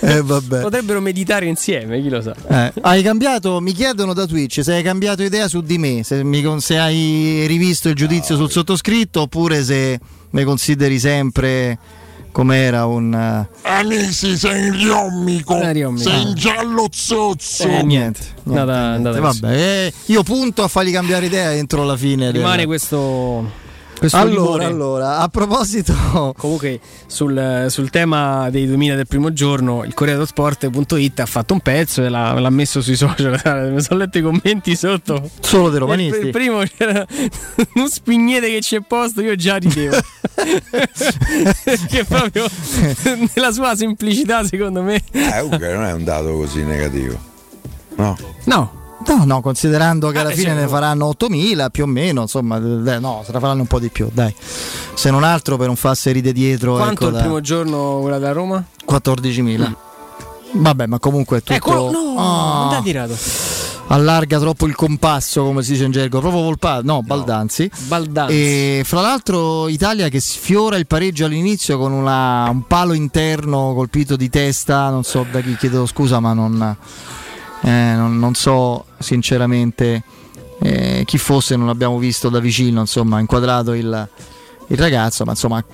[0.00, 0.60] eh, vabbè.
[0.60, 2.34] Potrebbero meditare insieme, chi lo sa.
[2.48, 6.24] Eh, hai cambiato, mi chiedono da Twitch se hai cambiato idea su di me, se,
[6.24, 9.98] mi con- se hai rivisto il giudizio sul sottoscritto oppure se
[10.30, 11.78] mi consideri sempre
[12.32, 13.12] com'era un...
[13.12, 15.54] eh, Anisi, sei in riommico.
[15.98, 17.64] Sei in giallo zozzo.
[17.64, 18.20] Eh, niente.
[18.44, 19.08] niente, Andata- niente.
[19.08, 19.54] andata Vabbè,
[19.86, 22.26] eh, io punto a fargli cambiare idea entro la fine.
[22.26, 23.68] del- Rimane questo.
[24.00, 25.92] Questo Allora, allora, a proposito...
[26.38, 31.52] Comunque sul, sul tema dei 2000 del primo giorno il Corriere dello Sport.it ha fatto
[31.52, 33.38] un pezzo e l'ha, l'ha messo sui social
[33.74, 36.26] mi sono letto i commenti sotto Solo dei il, romanisti.
[36.26, 37.04] il primo c'era
[37.74, 39.98] un spignete che c'è posto io già ridevo
[41.86, 42.46] che proprio
[43.34, 47.18] nella sua semplicità secondo me Eh, comunque non è un dato così negativo.
[47.96, 48.16] No.
[48.44, 50.68] no No, no, considerando che alla Ah, fine ne no.
[50.68, 54.08] faranno 8.000 più o meno, insomma, eh, no, se ne faranno un po' di più,
[54.12, 54.32] dai.
[54.94, 58.18] Se non altro per non farsi ride dietro quanto ecco, il da primo giorno quella
[58.18, 58.62] da Roma?
[58.86, 59.74] 14.000.
[60.52, 63.16] Vabbè, ma comunque è tutto ecco no Ah, non tirato
[63.86, 67.68] allarga troppo il compasso, come si dice in gergo, proprio Volpato, no, Baldanzi.
[67.88, 73.72] Baldanzi E fra l'altro Italia che sfiora il pareggio all'inizio con una- un palo interno
[73.74, 76.76] colpito di testa, non so da chi chiedo scusa, ma non,
[77.62, 80.02] eh, non- non so sinceramente
[80.62, 84.08] eh, chi fosse, non l'abbiamo visto da vicino, insomma, inquadrato il,
[84.68, 85.64] il ragazzo, ma insomma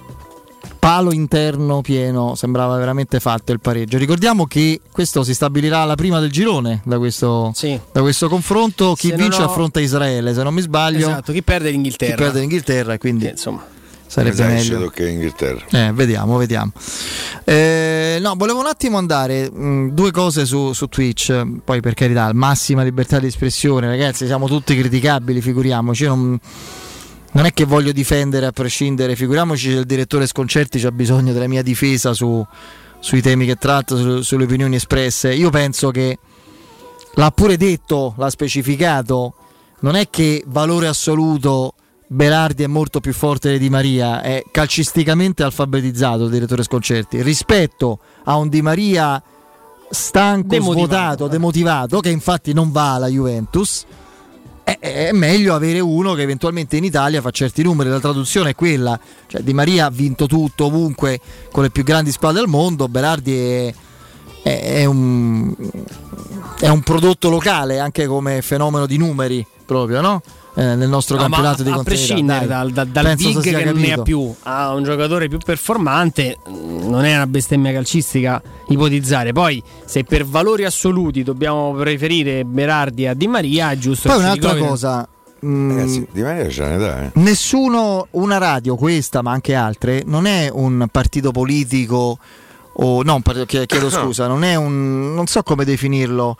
[0.78, 3.98] palo interno pieno, sembrava veramente fatto il pareggio.
[3.98, 7.78] Ricordiamo che questo si stabilirà alla prima del girone da questo, Sì.
[7.90, 8.94] da questo confronto.
[8.94, 11.08] Chi Se vince ho- affronta Israele, se non mi sbaglio.
[11.08, 13.64] esatto chi perde Chi l'Inghilterra perde l'Inghilterra, quindi Che, insomma
[14.06, 14.92] sarebbe che ci meglio.
[14.96, 15.64] in Inghilterra.
[15.70, 16.72] Eh, vediamo, vediamo.
[17.44, 22.30] Eh, no, volevo un attimo andare mh, due cose su, su Twitch, poi per carità,
[22.32, 26.04] massima libertà di espressione, ragazzi, siamo tutti criticabili, figuriamoci.
[26.04, 26.38] io Non,
[27.32, 31.48] non è che voglio difendere a prescindere, figuriamoci se il direttore Sconcerti c'ha bisogno della
[31.48, 32.44] mia difesa su-
[32.98, 35.34] sui temi che tratta, su- sulle opinioni espresse.
[35.34, 36.18] Io penso che
[37.14, 39.34] l'ha pure detto, l'ha specificato,
[39.80, 41.74] non è che valore assoluto
[42.08, 47.98] Berardi è molto più forte di Di Maria, è calcisticamente alfabetizzato il direttore Sconcerti rispetto
[48.24, 49.22] a un Di Maria
[49.90, 51.28] stanco, Demotivato, svuotato, eh.
[51.28, 53.84] demotivato, che infatti non va alla Juventus.
[54.62, 57.90] È, è meglio avere uno che eventualmente in Italia fa certi numeri.
[57.90, 61.20] La traduzione è quella: cioè, Di Maria ha vinto tutto ovunque
[61.50, 62.88] con le più grandi squadre al mondo.
[62.88, 63.74] Berardi è-
[64.42, 65.52] è un,
[66.60, 70.22] è un prodotto locale anche come fenomeno di numeri proprio, no?
[70.58, 73.50] Eh, nel nostro No, ma campionato di a prescindere Dai, dal, dal, dal big che
[73.50, 74.02] non ne ha capito.
[74.02, 79.32] più a un giocatore più performante, mh, non è una bestemmia calcistica ipotizzare.
[79.32, 84.08] Poi, se per valori assoluti dobbiamo preferire Berardi a Di Maria, è giusto.
[84.08, 85.06] Poi un'altra cosa.
[85.44, 87.10] mm, Ragazzi, Di Maria c'ha un'età, eh.
[87.14, 92.18] Nessuno, una radio, questa ma anche altre, non è un partito politico
[92.78, 96.36] o no, chiedo scusa, non è un, non so come definirlo,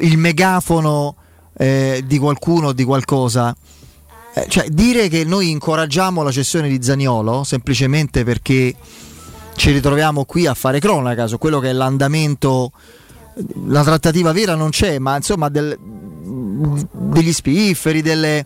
[0.00, 1.14] il megafono
[1.56, 3.54] eh, di qualcuno o di qualcosa.
[4.34, 8.74] Eh, cioè, dire che noi incoraggiamo la cessione di Zaniolo semplicemente perché
[9.54, 12.70] ci ritroviamo qui a fare cronaca su quello che è l'andamento,
[13.66, 18.44] la trattativa vera non c'è, ma insomma del- degli spifferi, delle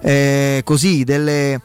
[0.00, 1.60] eh, così, delle,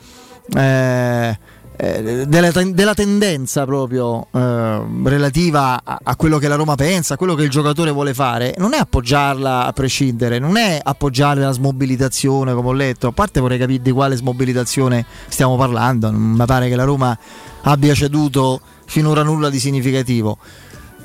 [0.56, 1.40] eh,
[1.76, 7.16] eh, della, ten- della tendenza proprio eh, relativa a, a quello che la Roma pensa,
[7.16, 11.42] a quello che il giocatore vuole fare, non è appoggiarla a prescindere, non è appoggiare
[11.42, 16.22] la smobilitazione come ho letto, a parte vorrei capire di quale smobilitazione stiamo parlando, non
[16.22, 17.18] mi pare che la Roma
[17.64, 20.38] abbia ceduto finora nulla di significativo.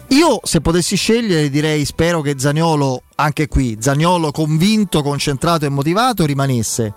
[0.08, 6.24] Io se potessi scegliere direi spero che Zaniolo, anche qui, Zaniolo convinto, concentrato e motivato
[6.24, 6.94] rimanesse.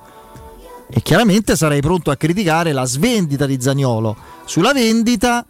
[0.94, 4.16] E chiaramente sarei pronto a criticare la svendita di Zaniolo.
[4.46, 5.46] Sulla vendita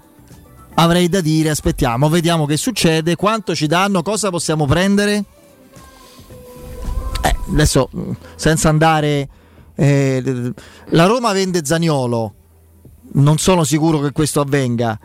[0.75, 5.25] avrei da dire aspettiamo, vediamo che succede, quanto ci danno, cosa possiamo prendere.
[7.23, 9.29] Eh, adesso mh, senza andare...
[9.75, 10.53] eh,
[10.89, 12.33] la Roma vende Zaniolo,
[13.13, 14.99] non sono sicuro che questo avvenga.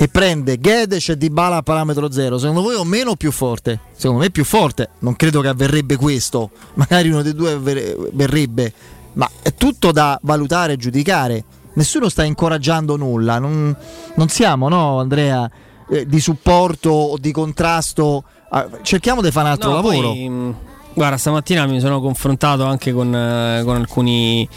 [0.00, 3.80] E prende Gedes e Dybala a parametro zero, secondo voi o meno o più forte?
[3.96, 8.72] Secondo me più forte, non credo che avverrebbe questo, magari uno dei due avver- verrebbe,
[9.18, 11.44] ma è tutto da valutare e giudicare.
[11.74, 13.76] Nessuno sta incoraggiando nulla, non,
[14.14, 15.48] non siamo, no Andrea,
[15.90, 18.24] eh, di supporto o di contrasto.
[18.50, 20.08] Ah, cerchiamo di fare un altro No, lavoro.
[20.10, 20.54] poi, mh,
[20.94, 24.48] guarda, stamattina mi sono confrontato anche con, eh, con alcuni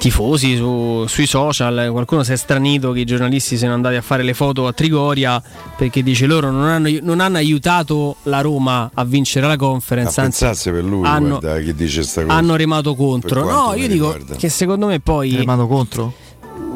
[0.00, 1.90] tifosi su- sui social.
[1.92, 5.42] Qualcuno si è stranito che i giornalisti siano andati a fare le foto a Trigoria
[5.76, 10.18] perché dice loro non hanno, non hanno aiutato la Roma a vincere la A conference.
[10.20, 12.34] anzi, pensasse per lui, hanno- guarda chi dice sta cosa.
[12.34, 13.44] hanno remato contro.
[13.44, 14.36] No, io dico riguarda.
[14.36, 15.36] che secondo me poi.
[15.36, 16.12] Remato contro?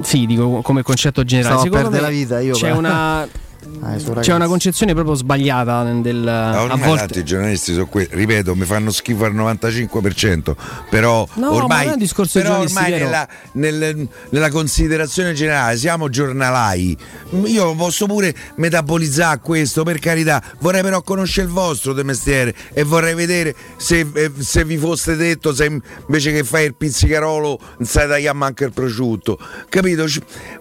[0.03, 1.61] Sì, dico come concetto generale.
[1.61, 2.79] Stavo Secondo me la vita io, c'è però.
[2.79, 3.27] una.
[3.81, 8.07] Ah, C'è una concezione proprio sbagliata del, Ma a ormai volte tanti giornalisti sono qui,
[8.11, 10.55] ripeto, mi fanno schifo al 95%,
[10.89, 16.97] però No, ma ormai, un discorso però ormai nella, nel- nella considerazione generale siamo giornalai.
[17.45, 22.85] Io posso pure metabolizzare questo, per carità, vorrei però conoscere il vostro di mestiere e
[22.85, 27.87] vorrei vedere se, eh, se vi foste detto se invece che fai il pizzicarolo non
[27.89, 29.39] sai tagliare anche il prosciutto.
[29.69, 30.07] Capito?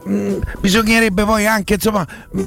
[0.07, 2.05] Mm, bisognerebbe poi anche insomma
[2.35, 2.43] mm,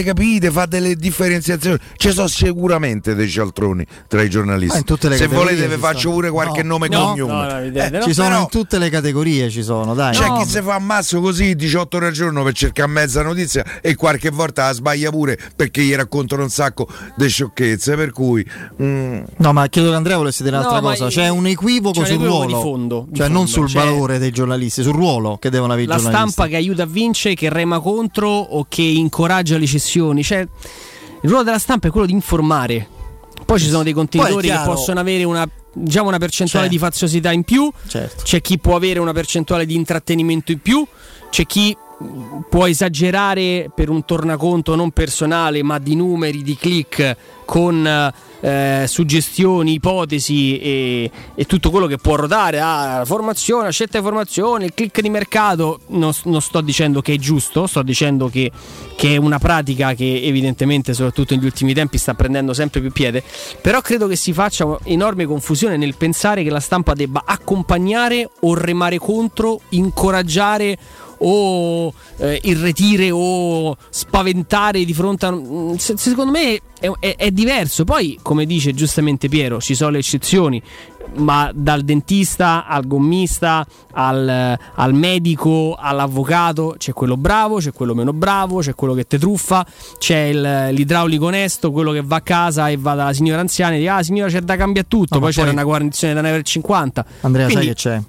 [0.00, 1.78] cercare di capire, fare delle differenziazioni.
[1.96, 4.72] Ci sono sicuramente dei cialtroni tra i giornalisti.
[4.72, 6.14] Ma in tutte le se volete vi ci faccio sono.
[6.14, 6.68] pure qualche No.
[6.70, 7.70] nome e No, cognome.
[7.70, 8.02] no, Eh, no.
[8.02, 10.14] ci sono però- in tutte le categorie, ci sono, dai.
[10.14, 13.64] c'è No, chi si fa ammazzo così 18 ore al giorno per cercare mezza notizia
[13.80, 16.86] e qualche volta la sbaglia pure perché gli raccontano un sacco
[17.16, 17.96] di sciocchezze.
[17.96, 18.44] Per cui
[18.82, 21.08] mm, No, ma credo che Andrea volesse dire un'altra cosa.
[21.08, 22.46] C'è un equivoco c'è sul ruolo.
[22.46, 23.50] di fondo, di cioè, non fondo.
[23.50, 26.32] sul C'è- valore dei giornalisti, sul ruolo che devono avere i la giornalisti.
[26.32, 29.88] stampa che aiuta a vincere, che rema contro o che incoraggia le cessioni.
[30.22, 32.88] Cioè, il ruolo della stampa è quello di informare.
[33.44, 36.80] Poi ci sono dei contenitori che possono avere una, diciamo, una percentuale Certo.
[36.80, 37.70] di faziosità in più.
[37.88, 38.22] Certo.
[38.22, 40.86] C'è chi può avere una percentuale di intrattenimento in più.
[41.30, 41.76] C'è chi
[42.48, 49.74] può esagerare per un tornaconto non personale, ma di numeri, di click con eh, suggestioni,
[49.74, 52.60] ipotesi e, e tutto quello che può ruotare.
[52.60, 55.80] Ah, la formazione, scelta di formazione, il click di mercato.
[55.88, 58.50] Non, non sto dicendo che è giusto, sto dicendo che,
[58.96, 63.22] che è una pratica che evidentemente, soprattutto negli ultimi tempi, sta prendendo sempre più piede.
[63.60, 68.54] Però credo che si faccia enorme confusione nel pensare che la stampa debba accompagnare o
[68.54, 70.78] remare contro, incoraggiare
[71.22, 75.30] o eh, irretire o spaventare di fronte a...
[75.32, 77.84] mm, se- Secondo me è, è- è diverso.
[77.84, 80.62] Poi, come dice giustamente Piero, ci sono le eccezioni,
[81.16, 88.12] ma dal dentista al gommista, al, al medico, all'avvocato, c'è quello bravo, c'è quello meno
[88.12, 89.66] bravo, c'è quello che te truffa,
[89.98, 93.78] c'è il- l'idraulico onesto, quello che va a casa e va dalla signora anziana e
[93.78, 96.20] dice ah signora c'è da cambiare tutto, No, ma poi c'era poi- una guarnizione da
[96.22, 98.00] 1,50 Andrea, Quindi sai che c'è?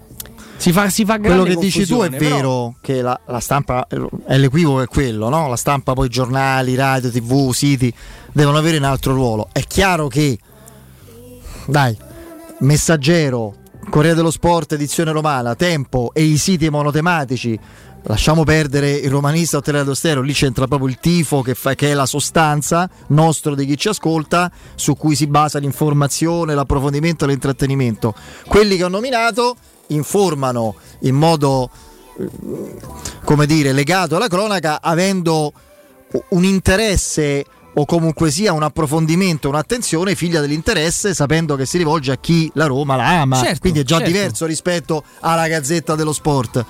[0.61, 4.37] Si fa, si fa Quello che dici tu è vero che la, la stampa è
[4.37, 5.47] l'equivoco è quello, no?
[5.47, 7.91] La stampa, poi giornali, radio, tv, siti
[8.31, 9.49] devono avere un altro ruolo.
[9.51, 10.37] È chiaro che
[11.65, 11.97] dai,
[12.59, 13.55] messaggero
[13.89, 17.59] Corriere dello Sport, edizione romana, Tempo e i siti monotematici.
[18.03, 21.89] Lasciamo perdere il romanista o Teleradio Stereo, lì c'entra proprio il tifo che, fa, che
[21.89, 27.29] è la sostanza nostro di chi ci ascolta, su cui si basa l'informazione, l'approfondimento e
[27.29, 28.13] l'intrattenimento.
[28.45, 29.55] Quelli che ho nominato
[29.93, 31.69] informano in modo,
[32.17, 32.27] eh,
[33.23, 35.53] come dire, legato alla cronaca, avendo
[36.29, 42.17] un interesse o comunque sia un approfondimento, un'attenzione figlia dell'interesse, sapendo che si rivolge a
[42.17, 43.37] chi la Roma la ama.
[43.37, 44.11] Certo, Quindi è già certo.
[44.11, 46.65] diverso rispetto alla Gazzetta dello Sport.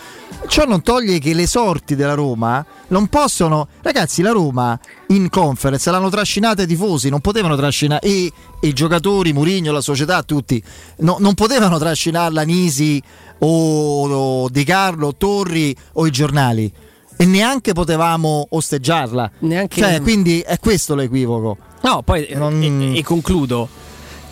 [0.47, 3.67] Ciò non toglie che le sorti della Roma non possono.
[3.81, 8.05] Ragazzi, la Roma in conference l'hanno trascinata i tifosi, non potevano trascinare.
[8.05, 10.61] E, e i giocatori, Murigno, la società, tutti.
[10.97, 13.01] no- non potevano trascinarla Nisi
[13.39, 16.71] o, o Di Carlo, Torri o i giornali.
[17.21, 19.31] E neanche potevamo osteggiarla.
[19.41, 21.55] Neanche- Cioè, quindi è questo l'equivoco.
[21.83, 23.69] No, poi eh, e, e concludo.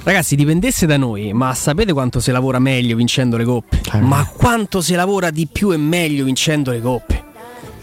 [0.02, 3.80] Ragazzi, dipendesse da noi, ma sapete quanto si lavora meglio vincendo le coppe?
[4.00, 7.24] Ma quanto si lavora di più e meglio vincendo le coppe?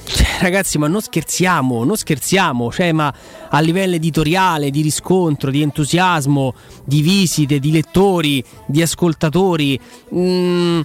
[0.06, 3.14] Cioè, ragazzi, ma non scherziamo, non scherziamo, cioè, ma
[3.48, 6.52] a livello editoriale, di riscontro, di entusiasmo,
[6.84, 9.78] di visite, di lettori, di ascoltatori.
[10.12, 10.80] mm,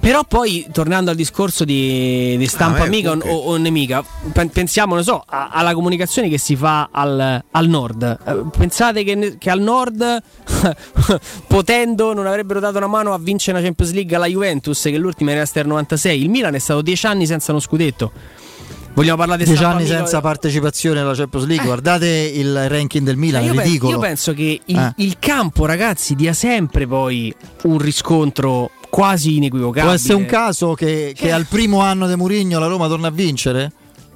[0.00, 4.04] però poi, tornando al discorso di, di stampa Ah, beh, amica o- o, o nemica,
[4.32, 8.18] pen- pensiamo, non so, a- alla comunicazione che si fa al, al nord.
[8.26, 10.22] Eh, Pensate che, che al nord,
[11.46, 15.32] potendo, non avrebbero dato una mano a vincere la Champions League alla Juventus, che l'ultima
[15.32, 16.20] era del 96.
[16.22, 18.10] Il Milan è stato dieci anni senza uno scudetto.
[18.94, 19.96] Vogliamo parlare di Dieci anni amica?
[19.96, 21.64] senza partecipazione alla Champions League.
[21.64, 23.92] Guardate il ranking del Milan, Eh, io, ridicolo.
[23.92, 24.92] io penso che il, Eh.
[24.96, 29.84] il campo, ragazzi, dia sempre poi un riscontro quasi inequivocabile.
[29.84, 33.10] Può essere un caso che, che al primo anno di Mourinho la Roma torna a
[33.10, 33.72] vincere?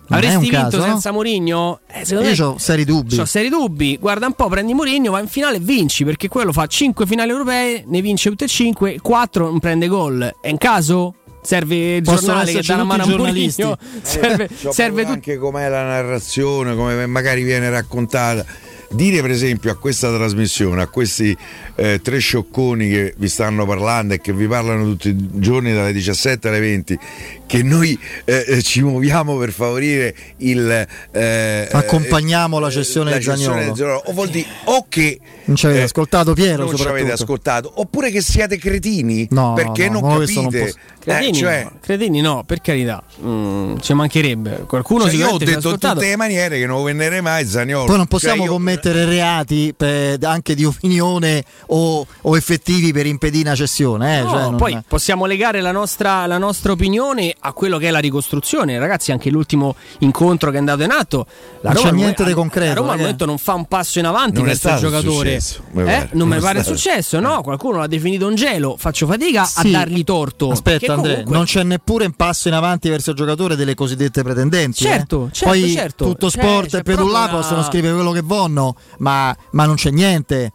[0.08, 0.82] Non è Avresti un vinto caso, no?
[0.84, 1.80] senza Mourinho?
[1.86, 3.18] Eh, secondo Io me ho seri dubbi.
[3.18, 3.96] Ho seri dubbi.
[3.98, 6.04] Guarda un po', prendi Mourinho, va in finale e vinci.
[6.04, 10.34] Perché quello fa 5 finali europee, ne vince tutte e 5, 4 non prende gol.
[10.42, 11.14] È un caso?
[11.40, 13.06] Serve il Possono giornale che dà una mano a.
[13.06, 13.78] Mourinho.
[14.02, 15.14] Serve, C'ho serve tutto.
[15.14, 18.44] anche com'è la narrazione, come magari viene raccontata.
[18.90, 21.36] Dire per esempio a questa trasmissione, a questi
[21.74, 25.92] eh, tre sciocconi che vi stanno parlando e che vi parlano tutti i giorni dalle
[25.92, 26.98] 17 alle 20,
[27.46, 30.86] che noi eh, eh, ci muoviamo per favorire il...
[31.12, 34.02] eh, Accompagniamo la eh, cessione la di Zaniolo.
[34.06, 37.72] O vuol dire o che Non ci avete eh, ascoltato Piero non ci avete ascoltato,
[37.76, 40.70] oppure che siete cretini No, perché no, non no, questo non capite.
[40.72, 43.00] posso- Credini, Eh, cioè, no, Credini no, per carità.
[43.24, 44.64] Mm, ci mancherebbe.
[44.66, 47.84] Qualcuno cioè, io ho detto in tutte le maniere che non venderei mai Zaniolo.
[47.84, 53.06] Poi non possiamo Cioè, io- commettere reati per- anche di opinione o, o effettivi per
[53.06, 54.18] impedire una cessione.
[54.18, 54.22] Eh?
[54.22, 57.98] No, Cioè, poi possiamo legare la nostra, la nostra opinione a quello che è la
[57.98, 58.78] ricostruzione.
[58.78, 61.26] Ragazzi, anche l'ultimo incontro che è andato in atto,
[61.60, 63.02] la Non Roma, c'è al- niente di concreto, La Roma al ragazzi.
[63.02, 65.40] momento non fa un passo in avanti Non è verso il stato giocatore.
[65.40, 65.82] successo, Eh?
[65.82, 66.08] pare.
[66.12, 66.76] Non mi Non è pare stato.
[66.76, 67.42] successo, no?
[67.42, 68.76] Qualcuno l'ha definito un gelo.
[68.78, 69.70] Faccio fatica a Sì.
[69.70, 70.50] dargli torto.
[70.50, 74.22] Aspetta, Andrea, comunque- non c'è neppure un passo in avanti verso il giocatore delle cosiddette
[74.22, 74.84] pretendenti.
[74.84, 74.88] eh.
[74.88, 76.04] Certo, certo, Poi certo.
[76.06, 78.65] tutto C'è- sport c'è e pedullà una- possono scrivere quello che vogliono,
[78.98, 80.52] ma, ma non c'è niente.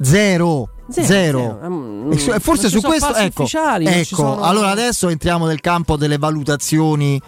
[0.00, 0.68] Zero.
[0.90, 1.58] Zero, Zero.
[1.60, 1.68] zero.
[1.70, 5.96] Mm, E su- e forse su questo, ecco, ecco sono- allora adesso entriamo nel campo
[5.96, 7.20] delle valutazioni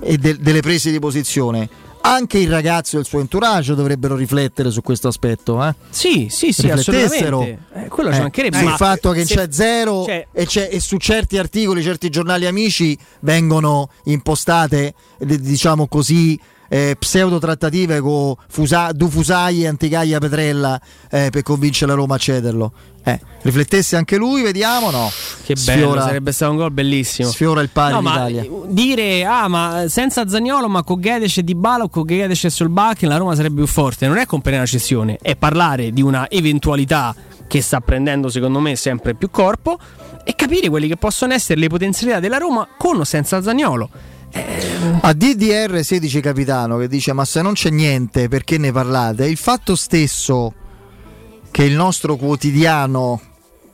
[0.00, 1.68] e del- delle prese di posizione.
[2.00, 5.62] Anche il ragazzo e il suo entourage dovrebbero riflettere su questo aspetto.
[5.64, 5.74] Eh?
[5.90, 7.42] Sì, sì, sì, Riflettessero.
[7.42, 8.56] Eh, quello ci Eh, mancherebbe.
[8.58, 12.08] sul ma fatto che se- c'è zero cioè- e, c'è- e su certi articoli, certi
[12.10, 16.38] giornali amici vengono impostate, eh, diciamo così,
[16.68, 20.80] eh, pseudo trattative con Fusa- Du Fusai e Anticaglia Petrella
[21.10, 22.72] eh, per convincere la Roma a cederlo.
[23.04, 25.10] Eh, riflettesse anche lui, vediamo, no?
[25.44, 27.30] Che bello, sarebbe stato un gol bellissimo.
[27.30, 28.44] Sfiora il pari No, in ma Italia.
[28.66, 32.50] dire ah, ma senza Zagnolo, ma con Gedes e Di Bala o con Gedes e
[32.50, 34.06] Solbakken la Roma sarebbe più forte.
[34.06, 37.14] Non è comprare una cessione, è parlare di una eventualità
[37.46, 39.78] che sta prendendo, secondo me, sempre più corpo
[40.22, 43.88] e capire quelle che possono essere le potenzialità della Roma con o senza Zagnolo.
[44.32, 49.26] A DDR 16 capitano che dice ma se non c'è niente perché ne parlate?
[49.26, 50.52] Il fatto stesso
[51.50, 53.20] che il nostro quotidiano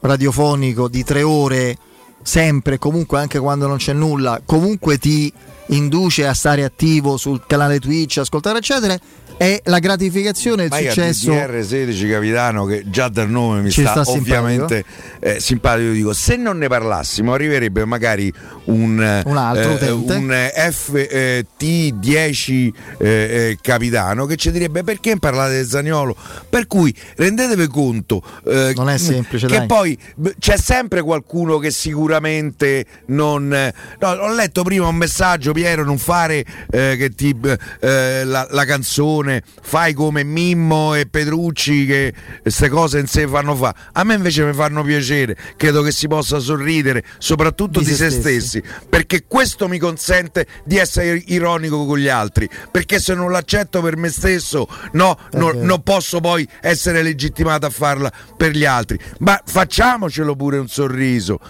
[0.01, 1.77] radiofonico di tre ore,
[2.23, 5.33] sempre, comunque anche quando non c'è nulla, comunque ti
[5.69, 8.99] induce a stare attivo sul canale Twitch, ascoltare eccetera,
[9.37, 11.33] è la gratificazione e il successo.
[11.33, 14.85] DDR16 capitano che già dal nome mi sta, sta ovviamente
[15.21, 18.33] eh, simpatico dico se non ne parlassimo arriverebbe magari
[18.65, 20.15] un, eh, Un altro utente.
[20.15, 26.17] un FT10 eh, eh, capitano che ci direbbe perché parlate di Zagnolo
[26.49, 29.67] per cui rendetevi conto eh, Non è semplice, che dai.
[29.67, 29.99] poi
[30.39, 35.99] c'è sempre qualcuno che sicuramente non eh, no, ho letto prima un messaggio Piero non
[35.99, 37.37] fare eh, che ti
[37.81, 43.27] eh, la, la canzone trasmissione fai come Mimmo e Petrucci che queste cose in sé
[43.27, 43.75] fanno fa.
[43.93, 48.11] A me invece mi fanno piacere, credo che si possa sorridere, soprattutto di, Di se
[48.11, 53.31] se stessi, perché questo mi consente di essere ironico con gli altri, perché se non
[53.31, 55.65] l'accetto per me stesso, no, no- vero.
[55.65, 58.99] non posso poi essere legittimato a farla per gli altri.
[59.19, 61.41] Ma facciamocelo pure un sorriso.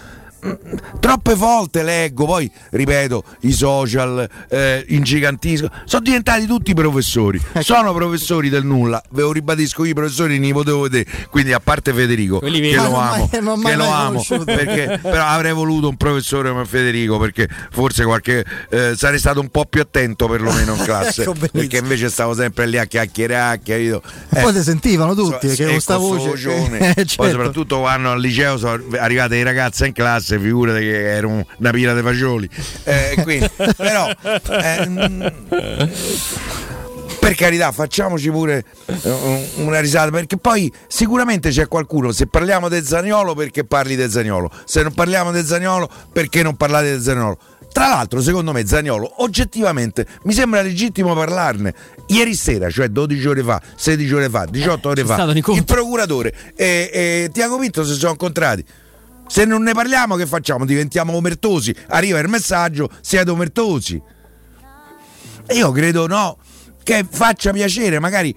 [1.00, 7.62] Troppe volte leggo, poi ripeto, i social eh, ingigantiscono, sono diventati tutti professori, Ecco.
[7.62, 11.52] sono professori del nulla, ve lo ribadisco, io i professori non li potevo vedere, quindi
[11.52, 15.52] a parte Federico, Quelli che lo amo, mai- che mai lo amo, perché però avrei
[15.52, 20.28] voluto un professore come Federico, perché forse qualche eh, sarei stato un po' più attento
[20.28, 24.02] perlomeno in classe, Ecco, perché invece stavo sempre lì a chiacchierare, capito?
[24.30, 26.32] E poi ti sentivano tutti, So- che ecco, sta voce.
[26.74, 27.28] Eh, Poi certo.
[27.30, 31.94] soprattutto quando al liceo sono arrivate le ragazze in classe, figurate che un- una pila
[31.94, 32.48] di fagioli.
[32.84, 35.26] Eh, quindi, però, eh, mm,
[37.18, 38.64] per carità, facciamoci pure
[39.56, 44.50] una risata, perché poi sicuramente c'è qualcuno, se parliamo del Zaniolo perché parli del Zaniolo,
[44.64, 47.38] se non parliamo del Zaniolo perché non parlate del Zaniolo.
[47.72, 51.74] Tra l'altro, secondo me, Zaniolo, oggettivamente mi sembra legittimo parlarne.
[52.06, 55.14] Ieri sera, cioè 12 ore fa, 16 ore fa, 18 ore fa,
[55.56, 58.64] il procuratore e, e Tiago Pinto si sono incontrati.
[59.26, 60.64] Se non ne parliamo, che facciamo?
[60.64, 61.74] Diventiamo omertosi.
[61.88, 64.00] Arriva il messaggio, siete omertosi.
[65.50, 66.38] Io credo no,
[66.82, 68.34] che faccia piacere, magari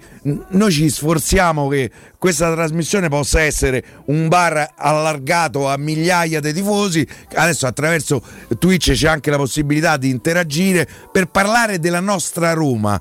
[0.50, 7.06] noi ci sforziamo che questa trasmissione possa essere un bar allargato a migliaia di tifosi,
[7.34, 8.22] adesso attraverso
[8.58, 13.00] Twitch c'è anche la possibilità di interagire per parlare della nostra Roma,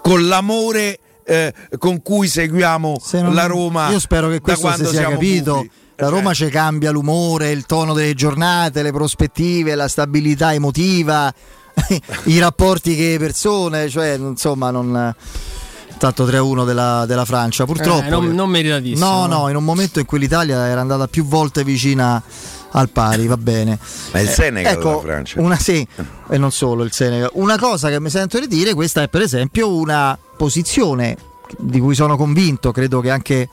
[0.00, 3.90] con l'amore eh, con cui seguiamo Se non- la Roma.
[3.90, 5.54] Io spero che questo si sia capito.
[5.56, 5.70] buchi.
[6.00, 11.32] La Roma ci cambia l'umore, il tono delle giornate, le prospettive, la stabilità emotiva,
[12.26, 15.12] i rapporti che persone, cioè insomma non
[15.98, 19.04] tanto 3-1 della, della Francia purtroppo Eh, non, non meritatissimo.
[19.04, 22.22] no no in un momento in cui l'Italia era andata più volte vicina
[22.70, 23.76] al pari va bene
[24.12, 25.40] Ma il Eh, Senegal ecco, della Francia.
[25.40, 25.84] una sì
[26.30, 29.22] e non solo il Senegal una cosa che mi sento di dire questa è per
[29.22, 31.16] esempio una posizione
[31.58, 33.48] di cui sono convinto credo che anche eh,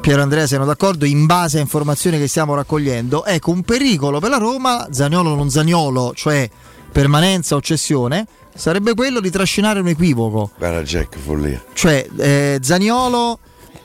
[0.00, 4.30] Piero Andrea siano d'accordo in base a informazioni che stiamo raccogliendo ecco un pericolo per
[4.30, 6.48] la Roma Zaniolo non Zaniolo cioè
[6.92, 10.50] permanenza o cessione sarebbe quello di trascinare un equivoco.
[10.56, 11.62] Guarda Jack, follia.
[11.74, 13.38] cioè eh, Zaniolo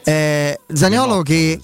[0.04, 1.60] eh, Zaniolo che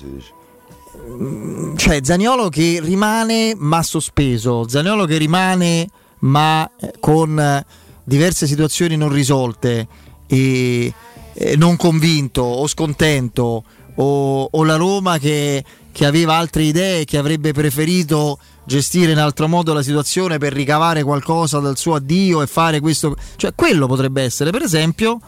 [1.07, 4.67] Mm, cioè Zaniolo che rimane ma sospeso.
[4.67, 5.87] Zaniolo che rimane
[6.19, 7.65] ma eh, con eh,
[8.03, 9.87] diverse situazioni non risolte
[10.27, 10.93] e
[11.33, 13.63] eh, non convinto o scontento
[13.97, 19.47] o, o la Roma che, che aveva altre idee che avrebbe preferito gestire in altro
[19.47, 24.21] modo la situazione per ricavare qualcosa dal suo addio e fare questo cioè quello potrebbe
[24.21, 25.19] essere per esempio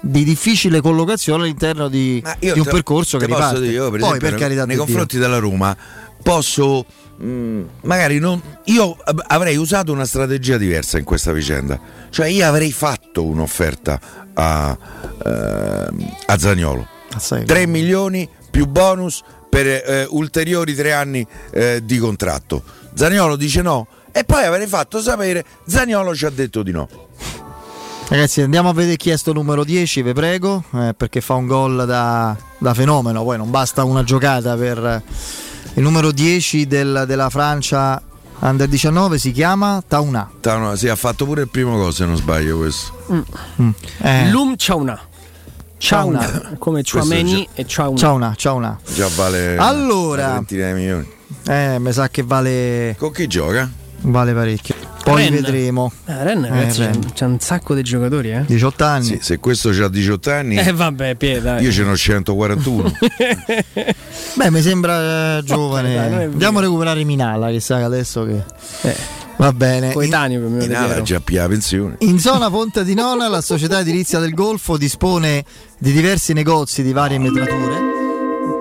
[0.00, 3.60] di difficile collocazione all'interno di, di un te- percorso te che riparte.
[3.60, 5.76] dire, io, per Poi esempio, per carità nei confronti della Roma
[6.22, 6.84] posso
[7.16, 8.96] mh, magari non io
[9.26, 11.80] avrei usato una strategia diversa in questa vicenda.
[12.10, 14.00] Cioè io avrei fatto un'offerta
[14.34, 14.78] a,
[15.24, 16.96] ehm, a Zagnolo
[17.44, 22.62] 3 milioni più bonus per eh, ulteriori tre anni eh, di contratto.
[22.94, 23.86] Zagnolo dice no.
[24.12, 26.88] E poi avrei fatto sapere Zagnolo ci ha detto di no.
[28.08, 31.46] Ragazzi, andiamo a vedere chi è sto numero 10, vi prego, eh, perché fa un
[31.46, 35.02] gol da, da fenomeno, poi non basta una giocata per eh,
[35.74, 38.02] il numero 10 del- della Francia
[38.40, 40.30] Under 19 si chiama Tauna.
[40.40, 42.92] Tano, sì, ha fatto pure il primo gol se non sbaglio questo.
[44.02, 44.30] Eh.
[44.30, 44.98] Lum Ciauna.
[45.78, 47.96] Ciauna, come Chouameni e Ciauna.
[47.96, 48.78] Ciauna, Ciauna.
[48.94, 50.32] già vale Allora.
[50.34, 51.08] ventina di milioni
[51.46, 53.70] Eh, mi sa che vale con chi gioca?
[54.02, 54.74] vale parecchio.
[55.04, 55.34] Poi Ren.
[55.34, 55.90] vedremo.
[56.04, 57.12] Eh, Ren, Eh, ragazzi, Ren.
[57.14, 58.44] c'è- un sacco di giocatori, eh.
[58.46, 59.04] 18 anni.
[59.04, 61.62] Sì, se questo ha 18 anni Eh vabbè, dai.
[61.64, 62.92] io ce n'ho 141
[64.34, 65.94] Beh, mi sembra eh, giovane.
[65.94, 68.42] dai, non è Andiamo a recuperare Minala, che sa che adesso che
[69.38, 69.92] va bene.
[69.92, 71.02] Coetaneo meno di Minala Piero.
[71.02, 75.44] già più la pensione In zona Ponte di Nona la società edilizia del Golfo dispone
[75.78, 77.96] di diversi negozi di varie metrature.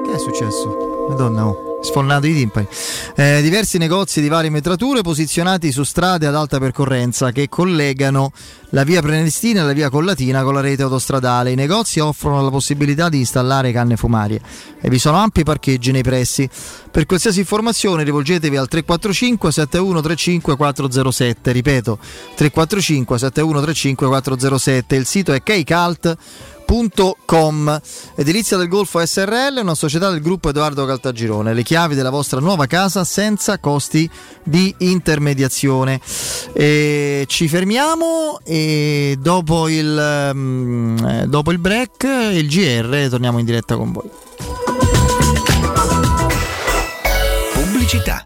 [0.05, 1.07] Che è successo?
[1.09, 2.67] Madonna, oh, sfonnato i timpani.
[3.15, 8.31] Eh, diversi negozi di varie metrature posizionati su strade ad alta percorrenza che collegano
[8.71, 11.51] la via Prenestina e la via Collatina con la rete autostradale.
[11.51, 14.41] I negozi offrono la possibilità di installare canne fumarie
[14.81, 16.49] e vi sono ampi parcheggi nei pressi.
[16.89, 21.97] Per qualsiasi informazione rivolgetevi al 345 7135 407, ripeto
[22.35, 26.17] 345 7135 407, il sito è kcalt
[26.67, 27.81] www.edilizia.com
[28.15, 31.53] Edilizia del Golfo SRL, una società del gruppo Edoardo Caltagirone.
[31.53, 34.09] Le chiavi della vostra nuova casa senza costi
[34.43, 35.99] di intermediazione.
[36.53, 42.03] E ci fermiamo e dopo il, um, dopo il break,
[42.33, 44.09] il GR, torniamo in diretta con voi.
[47.53, 48.25] Pubblicità.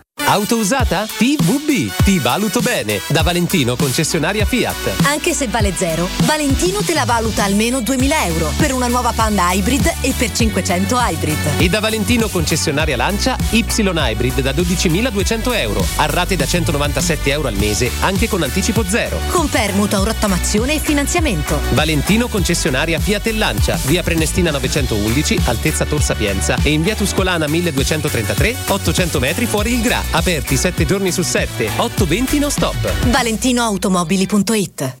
[0.31, 1.05] Auto usata?
[1.05, 3.01] TVB, ti valuto bene.
[3.09, 5.03] Da Valentino, concessionaria Fiat.
[5.03, 9.51] Anche se vale zero, Valentino te la valuta almeno 2000 euro per una nuova Panda
[9.51, 11.37] Hybrid e per 500 Hybrid.
[11.57, 15.85] E da Valentino, concessionaria Lancia, Y Hybrid da 12.200 euro.
[15.97, 19.19] A rate da 197 euro al mese, anche con anticipo zero.
[19.31, 21.59] Con permuta o rottamazione e finanziamento.
[21.71, 23.77] Valentino, concessionaria Fiat e Lancia.
[23.83, 29.81] Via Prenestina 911, altezza Tor Sapienza e in via Tuscolana 1233, 800 metri fuori il
[29.81, 30.19] Gra.
[30.21, 32.75] Aperti 7 giorni su 7, 820 no stop.
[33.09, 35.00] ValentinoAutomobili.it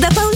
[0.00, 0.08] Da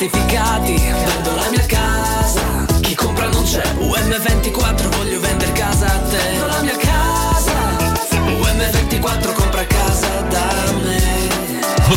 [0.00, 3.62] Certificati, vendo la mia casa, chi compra non c'è.
[3.80, 6.16] UM24 voglio vendere casa a te.
[6.16, 7.52] Vendo la mia casa,
[8.14, 9.39] UM24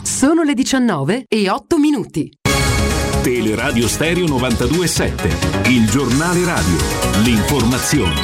[0.02, 2.39] Sono le 19 e 8 minuti.
[3.22, 6.76] Teleradio Stereo 92.7 Il giornale radio
[7.22, 8.14] L'informazione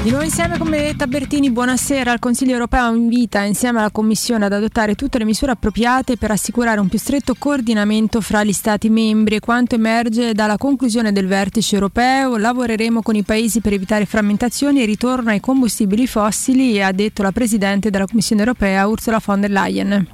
[0.00, 2.12] Di nuovo insieme con Benedetta Bertini, buonasera.
[2.12, 6.78] Il Consiglio europeo invita insieme alla Commissione ad adottare tutte le misure appropriate per assicurare
[6.78, 9.40] un più stretto coordinamento fra gli Stati membri.
[9.40, 14.84] Quanto emerge dalla conclusione del vertice europeo, lavoreremo con i paesi per evitare frammentazioni e
[14.84, 20.13] ritorno ai combustibili fossili, ha detto la Presidente della Commissione europea Ursula von der Leyen.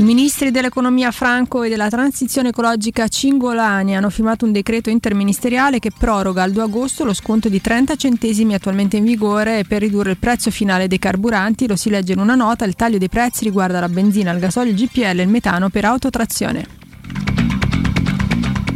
[0.00, 5.90] I ministri dell'economia Franco e della transizione ecologica Cingolani hanno firmato un decreto interministeriale che
[5.90, 10.16] proroga al 2 agosto lo sconto di 30 centesimi attualmente in vigore per ridurre il
[10.16, 11.66] prezzo finale dei carburanti.
[11.66, 14.70] Lo si legge in una nota, il taglio dei prezzi riguarda la benzina, il gasolio,
[14.70, 16.66] il GPL e il metano per autotrazione.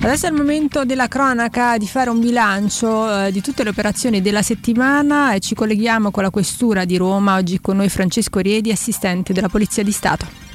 [0.00, 4.20] Adesso è il momento della cronaca di fare un bilancio eh, di tutte le operazioni
[4.20, 7.36] della settimana e ci colleghiamo con la Questura di Roma.
[7.36, 10.51] Oggi con noi Francesco Riedi, assistente della Polizia di Stato.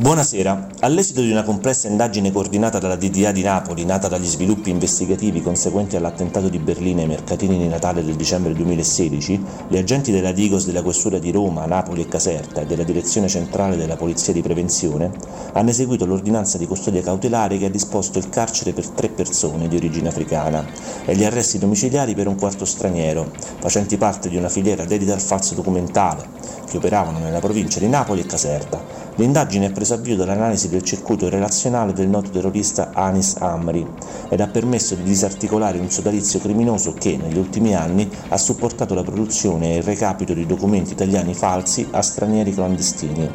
[0.00, 0.68] Buonasera.
[0.82, 5.96] All'esito di una complessa indagine coordinata dalla DDA di Napoli, nata dagli sviluppi investigativi conseguenti
[5.96, 10.82] all'attentato di Berlino ai mercatini di Natale del dicembre 2016, gli agenti della Digos della
[10.82, 15.10] Questura di Roma, Napoli e Caserta e della Direzione Centrale della Polizia di Prevenzione
[15.54, 19.74] hanno eseguito l'ordinanza di custodia cautelare che ha disposto il carcere per tre persone di
[19.74, 20.64] origine africana
[21.06, 25.20] e gli arresti domiciliari per un quarto straniero, facenti parte di una filiera dedita al
[25.20, 26.24] falso documentale,
[26.70, 29.07] che operavano nella provincia di Napoli e Caserta.
[29.18, 33.84] L'indagine è presa avvio dall'analisi del circuito relazionale del noto terrorista Anis Amri
[34.28, 39.02] ed ha permesso di disarticolare un sodalizio criminoso che, negli ultimi anni, ha supportato la
[39.02, 43.28] produzione e il recapito di documenti italiani falsi a stranieri clandestini,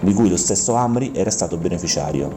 [0.00, 2.36] di cui lo stesso Amri era stato beneficiario.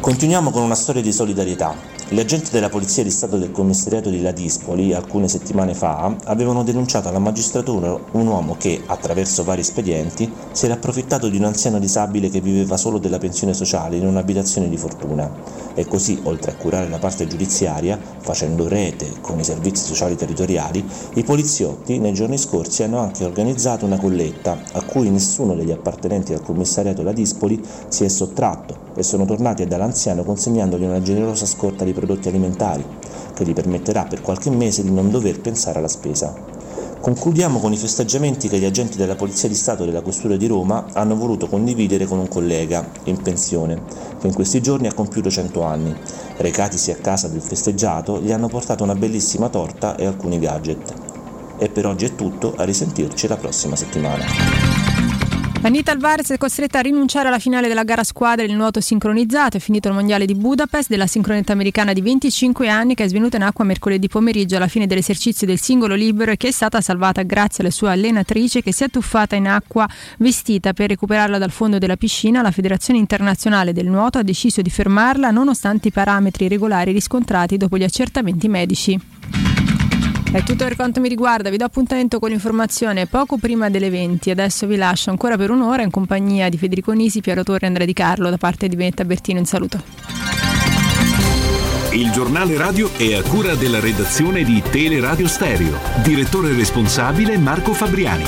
[0.00, 2.01] Continuiamo con una storia di solidarietà.
[2.12, 7.08] Gli agenti della Polizia di Stato del Commissariato di Ladispoli, alcune settimane fa, avevano denunciato
[7.08, 12.28] alla magistratura un uomo che, attraverso vari espedienti, si era approfittato di un anziano disabile
[12.28, 15.32] che viveva solo della pensione sociale in un'abitazione di fortuna.
[15.72, 20.84] E così, oltre a curare la parte giudiziaria, facendo rete con i servizi sociali territoriali,
[21.14, 26.34] i poliziotti nei giorni scorsi hanno anche organizzato una colletta a cui nessuno degli appartenenti
[26.34, 27.58] al commissariato Ladispoli
[27.88, 32.84] si è sottratto e sono tornati dall'anziano consegnandogli una generosa scorta di prodotti alimentari
[33.32, 36.34] che gli permetterà per qualche mese di non dover pensare alla spesa.
[37.00, 40.86] Concludiamo con i festeggiamenti che gli agenti della Polizia di Stato della Questura di Roma
[40.92, 43.82] hanno voluto condividere con un collega in pensione,
[44.20, 45.94] che in questi giorni ha compiuto 100 anni.
[46.36, 50.94] Recatisi a casa del festeggiato, gli hanno portato una bellissima torta e alcuni gadget.
[51.58, 54.61] E per oggi è tutto, a risentirci la prossima settimana.
[55.64, 59.58] Anita Alvarez è costretta a rinunciare alla finale della gara squadra del nuoto sincronizzato.
[59.58, 63.36] È finito il mondiale di Budapest della sincronetta americana di 25 anni che è svenuta
[63.36, 67.22] in acqua mercoledì pomeriggio alla fine dell'esercizio del singolo libero e che è stata salvata
[67.22, 71.78] grazie alla sua allenatrice che si è tuffata in acqua vestita per recuperarla dal fondo
[71.78, 72.42] della piscina.
[72.42, 77.78] La Federazione Internazionale del Nuoto ha deciso di fermarla nonostante i parametri regolari riscontrati dopo
[77.78, 79.00] gli accertamenti medici.
[80.32, 84.30] È tutto per quanto mi riguarda, vi do appuntamento con l'informazione poco prima delle 20.
[84.30, 87.84] Adesso vi lascio ancora per un'ora in compagnia di Federico Nisi, Piero Torre e Andrea
[87.84, 89.38] Di Carlo da parte di Benetta Bertino.
[89.40, 89.82] In saluto.
[91.92, 95.78] Il giornale radio è a cura della redazione di Teleradio Stereo.
[96.02, 98.24] Direttore responsabile Marco Fabriani.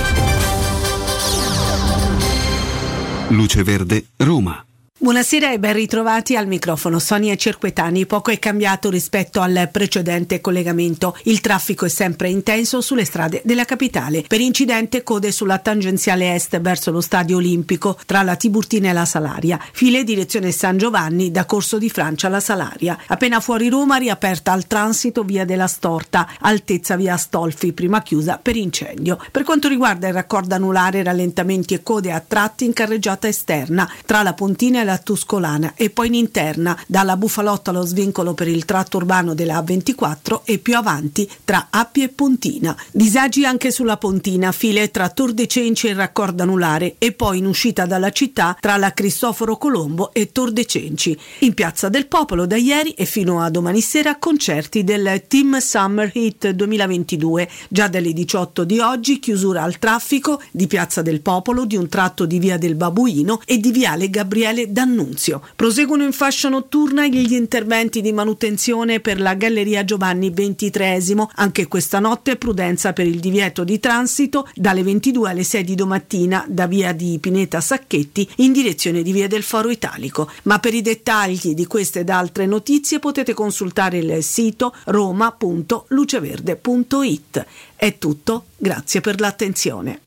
[3.28, 4.62] Luce Verde, Roma.
[5.04, 8.06] Buonasera e ben ritrovati al microfono Sonia Cerquetani.
[8.06, 11.14] Poco è cambiato rispetto al precedente collegamento.
[11.24, 14.24] Il traffico è sempre intenso sulle strade della capitale.
[14.26, 19.04] Per incidente code sulla tangenziale est verso lo stadio olimpico tra la Tiburtina e la
[19.04, 19.60] Salaria.
[19.74, 22.98] File direzione San Giovanni da Corso di Francia alla Salaria.
[23.08, 28.56] Appena fuori Roma riaperta al transito via della Storta, altezza via Stolfi, prima chiusa per
[28.56, 29.18] incendio.
[29.30, 34.22] Per quanto riguarda il raccordo anulare, rallentamenti e code a tratti in carreggiata esterna tra
[34.22, 38.64] la Pontina e la Tuscolana e poi in interna dalla Bufalotta allo svincolo per il
[38.64, 42.76] tratto urbano della A24 e più avanti tra Appia e Pontina.
[42.90, 47.38] Disagi anche sulla Pontina, file tra Tor de Cenci e il raccordo anulare e poi
[47.38, 51.18] in uscita dalla città tra la Cristoforo Colombo e Tor de Cenci.
[51.40, 56.10] In Piazza del Popolo da ieri e fino a domani sera concerti del Team Summer
[56.12, 57.48] Hit 2022.
[57.68, 62.26] Già dalle 18 di oggi chiusura al traffico di Piazza del Popolo, di un tratto
[62.26, 65.40] di Via del Babuino e di Viale Gabriele D'Annunzio.
[65.54, 71.28] Proseguono in fascia notturna gli interventi di manutenzione per la Galleria Giovanni XXIII.
[71.36, 76.44] Anche questa notte prudenza per il divieto di transito dalle 22 alle 6 di domattina
[76.48, 80.28] da via di Pineta Sacchetti in direzione di via del Foro Italico.
[80.42, 87.46] Ma per i dettagli di queste ed altre notizie potete consultare il sito roma.luceverde.it.
[87.76, 90.00] È tutto, grazie per l'attenzione.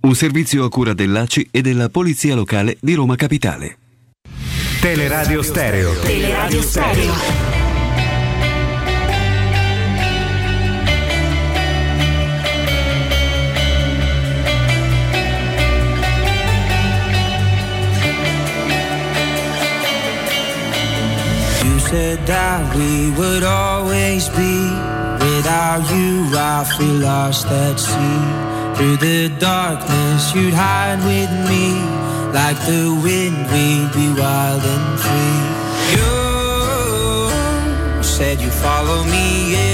[0.00, 3.80] Un servizio a cura dell'ACI e della Polizia Locale di Roma Capitale.
[4.84, 5.94] Teleradio Stereo.
[6.02, 7.14] Teleradio Stereo.
[21.64, 24.68] You said that we would always be.
[25.24, 28.76] Without you, I feel lost at sea.
[28.76, 32.13] Through the darkness, you'd hide with me.
[32.34, 35.42] Like the wind, we'd be wild and free.
[35.94, 36.14] You
[38.02, 39.73] said you follow me anywhere.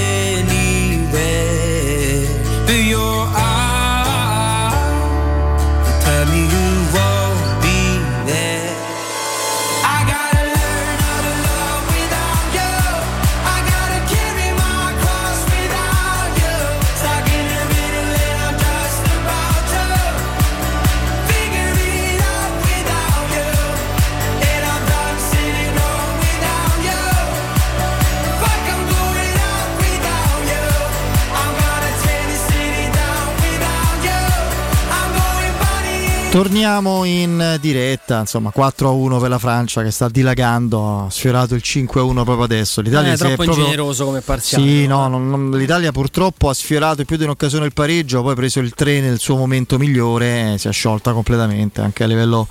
[36.31, 41.55] Torniamo in diretta, insomma 4 a 1 per la Francia che sta dilagando, ha sfiorato
[41.55, 42.79] il 5 a 1 proprio adesso.
[42.79, 43.65] L'Italia è si è troppo proprio...
[43.65, 44.63] ingeneroso come parziale.
[44.63, 48.31] Sì, no, non- non- l'Italia purtroppo ha sfiorato in più di un'occasione il pareggio, poi
[48.31, 52.07] ha preso il 3 nel suo momento migliore, eh, si è sciolta completamente anche a
[52.07, 52.47] livello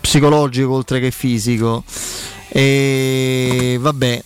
[0.00, 1.82] psicologico oltre che fisico.
[2.50, 4.22] E vabbè,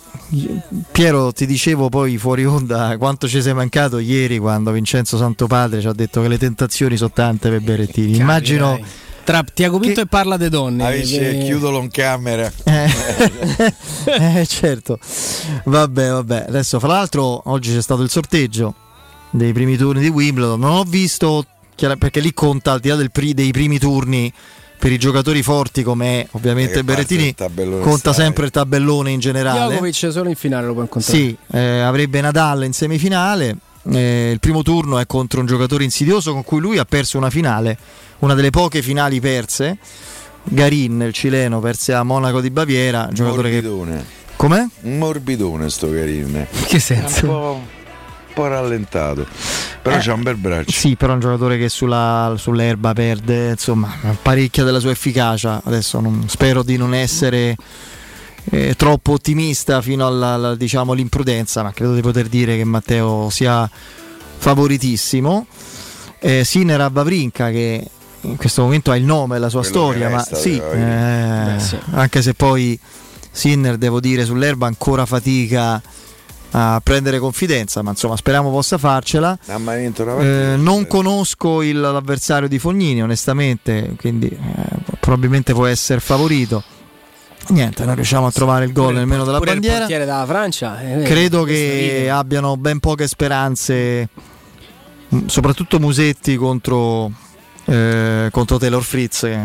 [0.92, 5.86] Piero, ti dicevo poi fuori onda quanto ci sei mancato ieri quando Vincenzo Santopadre ci
[5.86, 8.16] ha detto che le tentazioni sono tante per Berettini.
[8.16, 8.80] Immagino.
[9.24, 10.84] Tra Tiago Pinto e parla de donne.
[10.84, 12.50] Avessi Eh, chiudolo in camera.
[12.64, 14.98] eh, certo.
[15.64, 16.46] Vabbè, vabbè.
[16.48, 18.74] Adesso, fra l'altro, oggi c'è stato il sorteggio
[19.30, 20.58] dei primi turni di Wimbledon.
[20.58, 21.46] Non ho visto
[21.98, 24.32] perché lì conta al di là del pri- dei primi turni
[24.82, 27.32] per i giocatori forti come ovviamente parte Berrettini
[27.80, 28.14] conta stai.
[28.14, 29.68] sempre il tabellone in generale.
[29.68, 31.16] Djokovic solo in finale lo può incontrare.
[31.16, 33.56] Sì, eh, avrebbe Nadal in semifinale.
[33.92, 37.30] Eh, il primo turno è contro un giocatore insidioso con cui lui ha perso una
[37.30, 37.78] finale,
[38.18, 39.78] una delle poche finali perse.
[40.42, 43.06] Garin, il cileno, perse a Monaco di Baviera.
[43.08, 43.62] un Giocatore che...
[43.62, 44.04] Morbidone.
[44.34, 44.66] Com'è?
[44.80, 46.44] Un morbidone sto Carin.
[46.66, 47.80] Che senso?
[48.34, 49.26] Un po', rallentato.
[49.82, 50.70] Però Eh, c'ha un bel braccio.
[50.70, 53.92] Sì, però è un giocatore che sulla- sull'erba perde insomma
[54.22, 55.60] parecchia della sua efficacia.
[55.64, 57.56] Adesso non- spero di non essere
[58.50, 63.28] eh, troppo ottimista fino alla, alla, diciamo, all'imprudenza, ma credo di poter dire che Matteo
[63.30, 63.68] sia
[64.38, 65.46] favoritissimo.
[66.18, 67.84] Eh, Sinner a Vavrinka che
[68.22, 71.60] in questo momento ha il nome e la sua Quello storia, ma sì, eh, Beh,
[71.60, 71.76] sì.
[71.92, 72.78] anche se poi
[73.30, 75.80] Sinner, devo dire, sull'erba ancora fatica
[76.54, 79.36] a prendere confidenza, ma insomma speriamo possa farcela.
[80.20, 84.36] Eh, non conosco il- l'avversario di Fognini, onestamente, quindi eh,
[85.00, 86.62] probabilmente può essere favorito.
[87.48, 89.86] Niente, non riusciamo a trovare il gol nemmeno della bandiera.
[89.86, 90.80] della Francia.
[90.80, 94.08] eh, Credo questo che abbiano ben poche speranze
[95.08, 97.10] m- soprattutto Musetti contro,
[97.64, 99.40] eh, contro Taylor Fritz, che è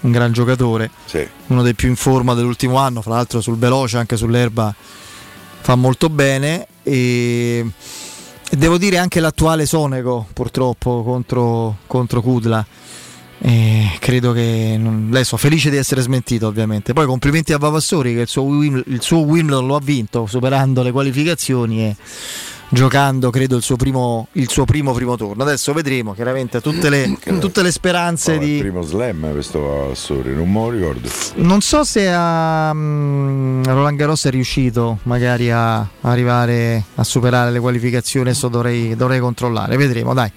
[0.00, 1.26] un gran giocatore, Sì.
[1.48, 4.74] uno dei più in forma dell'ultimo anno, fra l'altro sul veloce, anche sull'erba
[5.64, 7.64] fa molto bene e,
[8.50, 12.66] e devo dire anche l'attuale Sonego purtroppo contro, contro Kudla.
[13.38, 18.14] E credo che non- lei sono felice di essere smentito ovviamente poi complimenti a Vavassori
[18.14, 21.96] che il suo, il suo Wimbledon lo ha vinto superando le qualificazioni e
[22.68, 27.16] giocando credo il suo primo, il suo primo primo turno adesso vedremo chiaramente tutte le,
[27.38, 31.08] tutte le speranze No, è di il primo slam questo Vassori, non me lo ricordo.
[31.36, 37.60] non so se a mm, Roland Garros è riuscito magari a arrivare a superare le
[37.60, 40.30] qualificazioni, adesso dovrei, dovrei controllare, vedremo dai.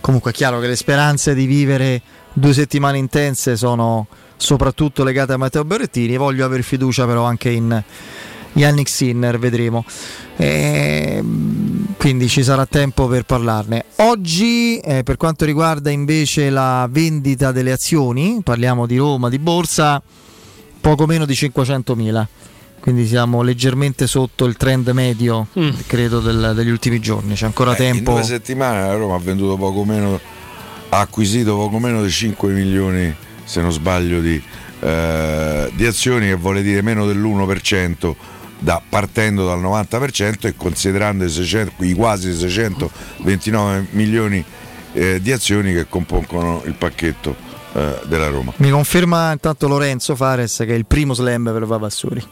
[0.00, 2.00] Comunque è chiaro che le speranze di vivere
[2.32, 4.06] due settimane intense sono
[4.36, 7.82] soprattutto legate a Matteo Berrettini, voglio avere fiducia però anche in
[8.54, 9.84] Yannick Sinner, vedremo.
[10.36, 13.84] Ehm, quindi ci sarà tempo per parlarne.
[13.96, 20.02] Oggi, eh, per quanto riguarda invece la vendita delle azioni, parliamo di Roma, di borsa,
[20.80, 22.26] poco meno di 500.000.
[22.80, 25.46] Quindi siamo leggermente sotto il trend medio,
[25.86, 27.34] credo, del- degli ultimi giorni.
[27.34, 27.74] C'è ancora Mm.
[27.80, 28.12] Eh, In tempo.
[28.12, 30.20] due settimane la Roma ha venduto poco meno,
[30.90, 33.14] ha acquisito poco meno di 5 milioni,
[33.44, 34.40] se non sbaglio, di,
[34.80, 38.14] eh, di azioni, che vuole dire meno dell'1%,
[38.58, 44.44] da- partendo dal 90% e considerando i, 600 i quasi 629 milioni
[44.92, 47.34] eh, di azioni che compongono il pacchetto
[47.72, 48.52] eh, della Roma.
[48.56, 52.22] Mi conferma intanto Lorenzo Fares che è il primo slam per Vavassuri.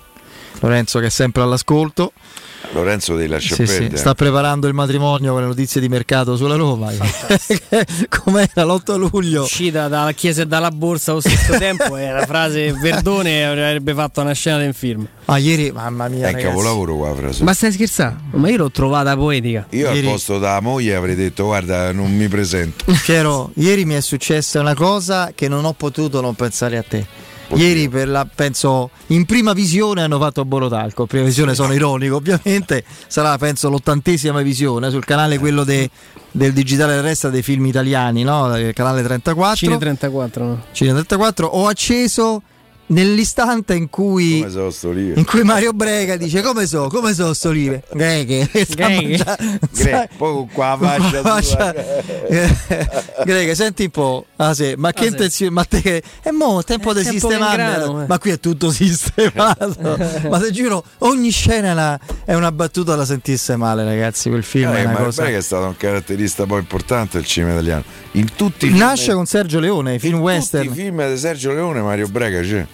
[0.61, 2.12] Lorenzo che è sempre all'ascolto.
[2.74, 6.55] Lorenzo dei lascia Sì, sì, sta preparando il matrimonio con le notizie di mercato sulla
[6.55, 6.91] Roma.
[8.09, 9.43] Com'era l'8 luglio?
[9.43, 14.20] Uscita dalla chiesa e dalla borsa allo stesso tempo è la frase Verdone avrebbe fatto
[14.20, 15.07] una scena del film.
[15.27, 16.45] Ah, ieri, mamma mia, È un ragazzi.
[16.47, 17.43] capolavoro qua frase.
[17.43, 18.39] Ma stai scherzando?
[18.39, 19.66] Ma io l'ho trovata poetica.
[19.70, 22.85] Io al posto della moglie avrei detto guarda non mi presento.
[23.05, 27.07] Piero, ieri mi è successa una cosa che non ho potuto non pensare a te.
[27.55, 32.83] Ieri per la, penso in prima visione hanno fatto Borotalco, prima visione sono ironico ovviamente,
[33.07, 35.91] sarà penso l'ottantesima visione sul canale quello de-
[36.31, 38.51] del digitale resta dei film italiani, no?
[38.73, 39.57] Canale 34.
[39.57, 40.45] Cine 34.
[40.45, 40.62] no?
[40.73, 42.43] Cine 34, ho acceso
[42.86, 44.44] nell'istante in cui
[44.92, 45.12] lì?
[45.16, 47.82] in cui Mario Brega dice come so, come so sto live?
[47.94, 49.24] Greghe, Greghe.
[50.16, 51.74] poi con qua la faccia la faccia-
[53.24, 55.09] Greghe, senti un po', ah, sì, ma che Ah, sì.
[55.09, 58.06] intenzione, ma te che è mo tempo di che ingrano, eh.
[58.06, 59.96] ma qui è tutto sistemato.
[60.28, 64.28] ma te giuro, ogni scena è una, è una battuta da sentirsi male, ragazzi.
[64.28, 65.22] Quel film Eh, è una ma cosa.
[65.22, 67.84] Brega è stato un caratterista poi importante del cinema italiano.
[68.12, 70.66] In tutti i Nasce film, con Sergio Leone, film in western.
[70.66, 72.66] tutti i film di Sergio Leone Mario Brega c'è.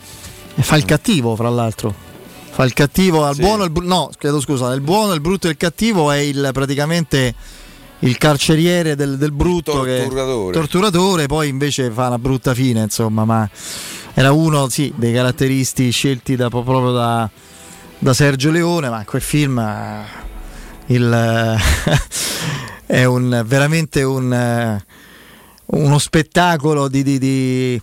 [0.61, 1.95] Fa il cattivo, fra l'altro.
[2.51, 3.41] Fa il cattivo al Sì.
[3.43, 3.89] buono il brutto.
[3.89, 7.35] No, chiedo scusa, il buono, il brutto e il cattivo è il praticamente
[8.01, 10.53] il carceriere del, del brutto che Torturatore.
[10.53, 13.49] torturatore, poi invece fa una brutta fine, insomma, ma
[14.15, 17.29] era uno sì, dei caratteristi scelti da- proprio da,
[17.99, 20.05] da Sergio Leone, ma quel film eh,
[20.87, 21.57] il,
[22.87, 24.85] è un, veramente un, eh,
[25.67, 27.83] uno spettacolo di, di- di-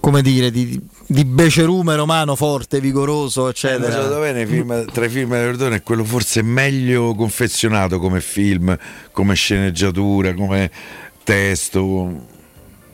[0.00, 0.78] come dire, di,
[1.14, 4.18] di becerume romano forte, vigoroso, eccetera.
[4.18, 8.76] me nei film- tra i film di Verdone è quello forse meglio confezionato come film,
[9.12, 10.68] come sceneggiatura, come
[11.22, 12.32] testo.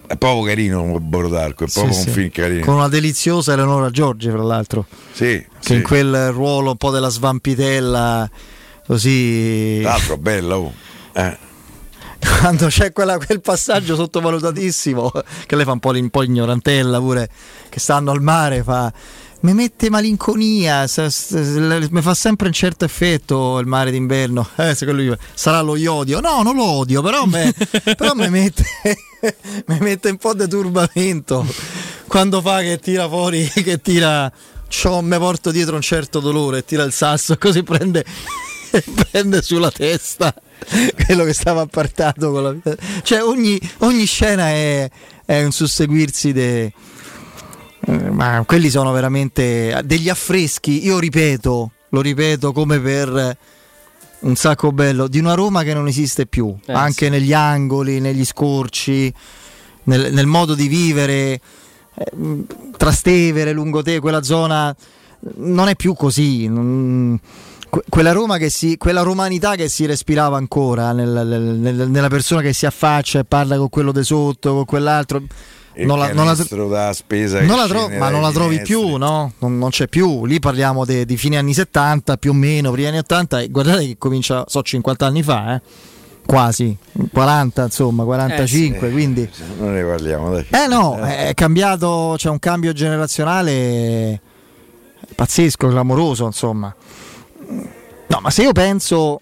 [0.07, 2.09] È proprio carino Borodarco, è Sì, proprio sì.
[2.09, 2.65] un film carino.
[2.67, 5.75] Con una deliziosa Eleonora Giorgi, fra l'altro, Sì, che sì.
[5.77, 8.29] in quel ruolo un po' della svampitella,
[8.87, 9.79] così.
[9.81, 10.73] Tra l'altro bella, oh.
[11.15, 11.49] Eh.
[12.41, 15.11] Quando c'è quella- quel passaggio sottovalutatissimo,
[15.47, 17.29] che lei fa un po', l'in- un po' ignorantella pure,
[17.71, 18.93] che stanno al mare, fa.
[19.43, 24.47] Mi mette malinconia, mi fa sempre un certo effetto il mare d'inverno.
[24.57, 26.21] Eh, secondo lui sarà lo iodio.
[26.21, 27.39] No, non lo odio, però mi
[28.29, 28.65] mette,
[29.79, 31.47] mette un po' di turbamento.
[32.07, 34.31] Quando fa che tira fuori, che tira.
[34.69, 38.05] Ciò mi porto dietro un certo dolore e tira il sasso, così prende,
[39.11, 40.33] prende sulla testa
[41.05, 44.89] quello che stava appartato con la Cioè, ogni, ogni scena è,
[45.25, 46.73] è un susseguirsi de- eh,
[47.87, 50.85] ma quelli sono veramente degli affreschi.
[50.85, 53.37] Io ripeto, lo ripeto come per
[54.21, 58.25] un sacco bello di una Roma che non esiste più, Eh, anche negli angoli, negli
[58.25, 59.13] scorci,
[59.85, 61.41] nel, nel modo di vivere.
[61.95, 62.45] eh,
[62.77, 64.75] Trastevere, Lungote, quella zona
[65.37, 66.49] non è più così.
[66.49, 67.19] non-
[67.69, 72.41] que- quella Roma che si, quella romanità che si respirava ancora nel- nel- nella persona
[72.43, 75.23] che si affaccia e parla con quello di sotto, con quell'altro.
[75.77, 76.35] Non la, non la-
[76.69, 78.77] da spesa non la tro- ma non la trovi finestre.
[78.77, 79.33] più, no?
[79.39, 80.27] Non, non c'è più.
[80.27, 83.41] Lì parliamo de- di fine anni 70, più o meno, primi anni 80.
[83.41, 85.61] E guardate che comincia, so, 50 anni fa, eh.
[86.27, 86.77] quasi
[87.13, 88.93] 40 insomma 45 Eh sì.
[88.95, 90.47] quindi Non ne parliamo, dai.
[90.51, 94.21] eh no è cambiato c'è un cambio generazionale
[95.17, 96.73] pazzesco clamoroso insomma
[98.07, 99.21] no ma se io penso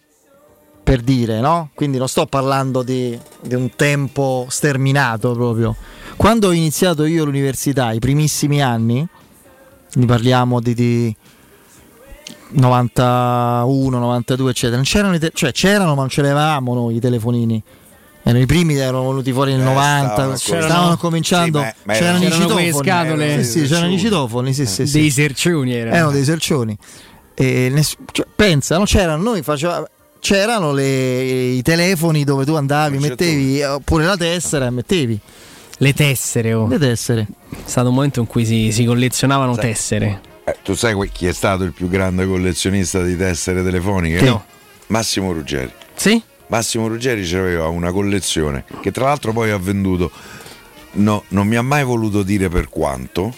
[0.83, 5.77] per dire no quindi non sto parlando di, di un tempo sterminato proprio
[6.18, 9.06] quando ho iniziato io l'università i primissimi anni
[9.94, 11.16] ne parliamo di, di
[12.50, 17.00] 91, 92 eccetera non c'erano i te- cioè c'erano ma non ce l'avevamo noi i
[17.00, 17.62] telefonini
[18.22, 21.58] erano i primi che erano venuti fuori nel Eh, 90 stavano stavano, cominciando.
[21.60, 23.44] Sì, ma- ma c'erano i erano- C'erano quelle citofoni scatole.
[23.44, 24.98] sì, sì, c'erano i citofoni sì, sì, sì.
[24.98, 25.97] Dei sercioni erano.
[25.97, 26.76] erano dei sercioni
[27.34, 28.84] e ness- cioè, pensa no?
[28.84, 29.88] c'erano noi faceva-
[30.20, 35.18] c'erano le- i telefoni dove tu andavi mettevi oppure la tessera e mettevi
[35.81, 36.66] Le tessere, oh.
[36.66, 39.62] le tessere È stato un momento in cui si, si collezionavano Sai.
[39.62, 40.20] tessere.
[40.44, 44.20] Eh, tu sai chi è stato il più grande collezionista di tessere telefoniche?
[44.23, 44.44] No.
[44.89, 45.70] Massimo Ruggeri.
[45.94, 46.20] Sì?
[46.48, 50.10] Massimo Ruggeri aveva una collezione che tra l'altro poi ha venduto.
[50.92, 53.32] No, non mi ha mai voluto dire per quanto.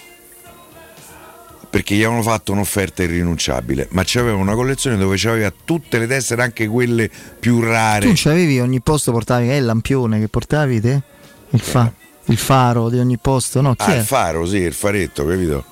[1.69, 6.43] Perché gli avevano fatto un'offerta irrinunciabile, ma c'aveva una collezione dove c'aveva tutte le tessere,
[6.43, 8.07] anche quelle più rare.
[8.07, 11.03] tu c'avevi ogni posto portavi è il lampione che portavi te
[11.51, 11.93] il, fa-
[12.31, 13.99] il faro di ogni posto no chi Ah, è?
[13.99, 15.65] il faro, sì, il faretto, capito?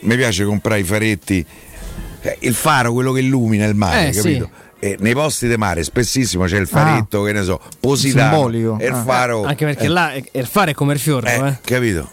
[0.00, 1.44] Mi piace comprare i faretti.
[2.22, 4.20] eh, Il faro, quello che illumina il mare, Eh, sì.
[4.22, 4.50] capito?
[4.78, 8.76] E nei posti di mare spessissimo c'è il faretto, che ne so, positano Simbolico.
[8.80, 9.02] e il Ah.
[9.04, 9.44] faro.
[9.44, 11.58] Anche perché eh, là eh, il fare è come il fiordo, eh, eh.
[11.62, 12.10] capito?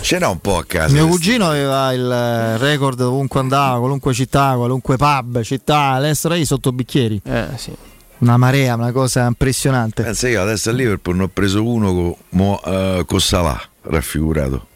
[0.00, 0.92] Ce n'ha un po' a casa.
[0.92, 6.72] mio cugino aveva il eh, record ovunque andava qualunque città qualunque pub città all'estero sotto
[6.72, 7.72] bicchieri Eh, sì.
[8.18, 12.14] Una marea una cosa impressionante Pensa io adesso a Liverpool ne ho preso uno con
[12.30, 14.66] Mo- eh, Salah, raffigurato.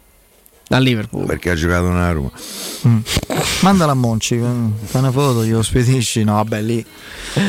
[0.69, 1.25] A Liverpool.
[1.25, 2.31] Perché ha giocato nella Roma.
[2.87, 2.97] Mm.
[3.61, 4.41] mandala a Monci eh,
[4.85, 6.85] fai una foto glielo spedisci no vabbè lì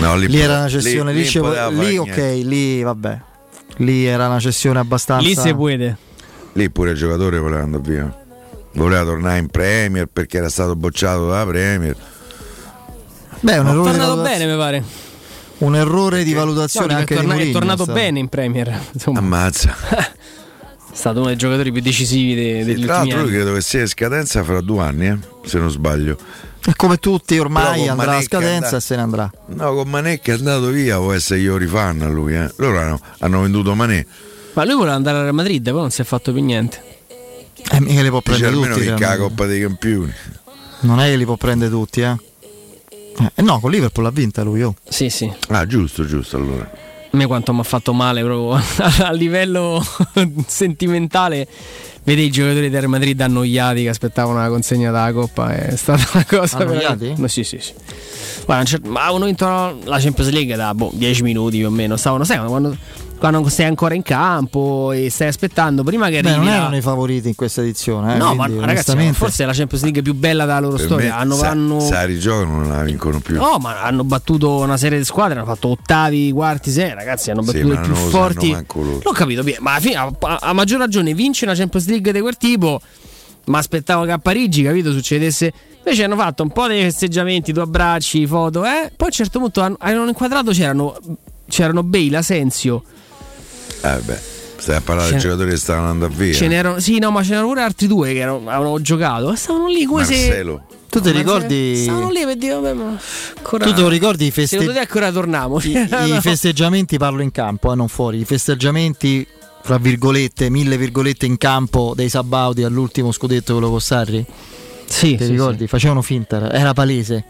[0.01, 2.35] No, lì, lì, era una cessione lì, lì fare lì ok niente.
[2.43, 3.21] lì vabbè
[3.79, 5.97] lì era una cessione abbastanza Lì se puede.
[6.53, 8.23] Lì pure il giocatore voleva andare via.
[8.75, 11.97] Voleva tornare in Premier perché era stato bocciato dalla Premier.
[13.41, 14.85] beh un È errore, tornato valutazio- bene, mi pare.
[15.59, 18.81] Un errore di No, valutazione è, anche torna- di è tornato bene in Premier.
[18.93, 19.75] Insomma, Ammazza.
[20.93, 23.37] è stato uno dei giocatori più decisivi de- degli Tra ultimi l'altro lui anni.
[23.37, 26.17] credo che sia in scadenza fra due anni, eh, se non sbaglio.
[26.77, 30.21] Come tutti ormai andrà a Manecca scadenza andà- e se ne andrà No, con Manè
[30.21, 32.35] che è andato via può essere io rifan a lui.
[32.35, 32.51] Eh.
[32.57, 34.07] Loro hanno, hanno venduto Manè.
[34.55, 36.81] Ma lui voleva andare al Real Madrid, poi non si è fatto più niente.
[37.71, 39.29] eh, mica li può Dice prendere almeno tutti che la realmente.
[39.29, 40.13] Coppa dei Campioni.
[40.81, 42.17] non è che li può prendere tutti eh
[43.35, 44.63] Eh, no, con Liverpool l'ha vinta lui.
[44.63, 44.75] Oh.
[44.89, 45.31] Sì, sì.
[45.49, 46.71] Ah, giusto, giusto allora.
[47.11, 48.61] A me quanto mi ha fatto male proprio
[49.05, 49.85] a livello
[50.47, 51.47] sentimentale.
[52.03, 55.55] Vede i giocatori del Real Madrid annoiati che aspettavano la consegna della coppa.
[55.55, 56.59] È stata una cosa.
[56.59, 57.15] Annoiati?
[57.17, 57.73] Ma sì, sì, sì.
[58.45, 59.47] Guarda, un cer- ma avevano vinto
[59.85, 61.97] la Champions League da boh, 10 minuti più o meno.
[61.97, 62.77] Stavano, sai, quando,
[63.19, 66.37] quando sei ancora in campo e stai aspettando prima che Beh, arrivi.
[66.45, 68.15] non la- erano i favoriti in questa edizione.
[68.15, 70.77] Eh, No, ma quindi, ragazzi, onestamente- forse è la Champions League più bella della loro
[70.77, 71.15] Per storia.
[71.15, 73.37] me, Hanno, sa, hanno- sa rigiocano non la vincono più.
[73.37, 77.43] No, ma hanno battuto una serie di squadre, hanno fatto ottavi, quarti, sei, ragazzi, hanno
[77.43, 78.51] Sì, battuto ma i più non forti.
[78.51, 79.01] loro.
[79.03, 82.13] L'ho capito, bene, ma alla fine, a, a- a maggior ragione vince una Champions League
[82.13, 82.81] di quel tipo.
[83.47, 85.53] Ma aspettavo che a Parigi, capito, succedesse.
[85.79, 88.91] Invece hanno fatto un po' dei festeggiamenti, due abbracci, foto, eh.
[88.97, 90.97] Poi a un certo punto hanno, hanno inquadrato, c'erano,
[91.47, 92.83] c'erano Bale, Asensio.
[93.85, 94.19] Eh beh,
[94.57, 96.33] stai a parlare Ce- dei giocatori che stavano andando via.
[96.33, 99.33] Ce n'erano, sì, no, ma c'erano pure altri due che erano- avevano giocato.
[99.33, 100.15] E stavano lì come se.
[100.17, 100.63] Marcelo.
[100.89, 101.77] Tu ti ricordi?
[101.83, 102.97] Stavano lì per dire, vabbè, ma.
[103.37, 103.65] Ancora...
[103.65, 105.59] Tu te lo ricordi i, feste- Secondo te ancora torniamo?
[105.61, 105.73] i-
[106.17, 108.21] i festeggiamenti, parlo in campo, eh, non fuori.
[108.21, 109.27] I festeggiamenti,
[109.63, 114.25] fra virgolette, mille virgolette in campo dei Sabauti all'ultimo scudetto quello con Sarri?
[114.87, 115.67] Sì, Ti sì, ricordi?
[115.67, 117.25] Facevano finta, era palese.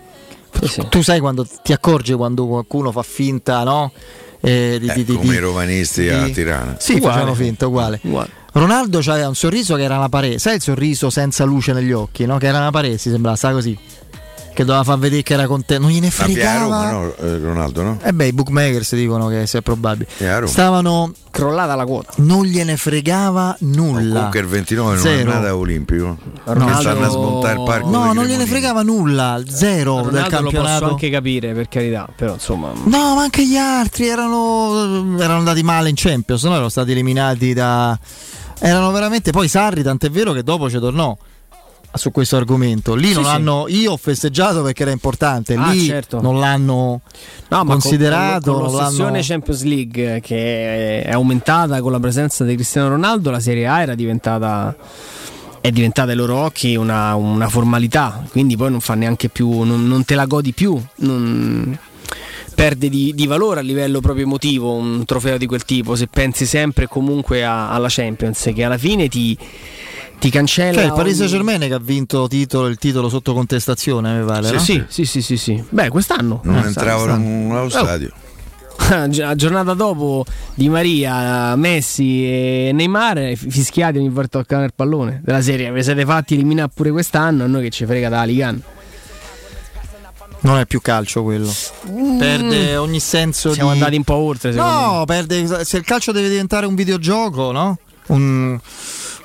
[0.60, 0.86] Sì, sì.
[0.90, 3.90] Tu sai quando ti accorgi quando qualcuno fa finta, no?
[4.44, 6.76] Eh, di, Eh, di- di- come di- i romanisti a Tirana.
[6.78, 7.14] Sì, Uguale.
[7.14, 8.00] facevano finta, uguale.
[8.02, 8.28] Uguale.
[8.52, 12.24] Ronaldo aveva un sorriso che era una parete, sai il sorriso senza luce negli occhi,
[12.24, 12.38] no?
[12.38, 13.76] Che era una parete, si sembrava, sa così.
[14.54, 16.90] Che doveva far vedere che era contento, non gliene Ma via Roma, fregava.
[16.92, 17.98] no, eh, Ronaldo, no?
[18.02, 20.08] E beh, i bookmakers dicono che sia probabile.
[20.16, 20.40] È.
[20.46, 22.12] Stavano Crollata la quota.
[22.18, 24.14] non gliene fregava nulla.
[24.14, 26.16] Comunque il 29 non è nata olimpico.
[26.44, 27.88] Ronaldo- Stanno a smontare il parco.
[27.90, 30.84] No, non gliene fregava nulla, zero del Ronaldo lo posso campionato.
[30.90, 32.70] anche capire, per carità, però insomma.
[32.84, 36.52] No, ma anche gli altri erano, erano andati male in Champions, no?
[36.52, 37.98] erano stati eliminati da...
[38.60, 39.32] Erano veramente...
[39.32, 41.16] Poi Sarri, tant'è vero che dopo ci tornò
[41.94, 42.94] su questo argomento.
[42.94, 43.30] Lì Sì, non sì.
[43.30, 43.64] hanno...
[43.68, 46.20] Io ho festeggiato perché era importante, Ah, lì certo.
[46.20, 47.00] non l'hanno
[47.48, 48.52] No, considerato.
[48.52, 49.22] con, con, l'ossessione l'hanno...
[49.22, 53.94] Champions League che è aumentata con la presenza di Cristiano Ronaldo, la Serie A era
[53.94, 54.74] diventata
[55.60, 59.86] è diventata ai loro occhi una, una formalità, quindi poi non fa neanche più, non,
[59.88, 60.78] non te la godi più.
[60.96, 61.78] Non,
[62.54, 66.46] perde di, di valore a livello proprio emotivo un trofeo di quel tipo se pensi
[66.46, 69.36] sempre e comunque a- alla Champions che alla fine ti,
[70.18, 73.34] ti cancella Cioè, il Paris ogni- Saint Germain che ha vinto titolo- il titolo sotto
[73.34, 74.46] contestazione, mi pare.
[74.46, 74.60] Sì, no?
[74.60, 75.64] sì, sì, sì, sì, sì.
[75.68, 76.40] Beh, quest'anno.
[76.44, 77.68] Non Eh, entravano in un nuovo Oh.
[77.68, 78.10] stadio.
[79.16, 85.40] La giornata dopo Di Maria, Messi e Neymar fischiati ogni volta toccano il pallone della
[85.40, 85.70] serie.
[85.70, 88.60] Vi siete fatti eliminare pure quest'anno, a noi che ci frega da Ligan.
[90.40, 91.50] Non è più calcio quello.
[92.18, 93.78] Perde ogni senso Siamo di...
[93.78, 94.86] andati un po' oltre, secondo me.
[94.98, 95.64] No, perde...
[95.64, 97.78] se il calcio deve diventare un videogioco, no?
[98.08, 98.58] Un-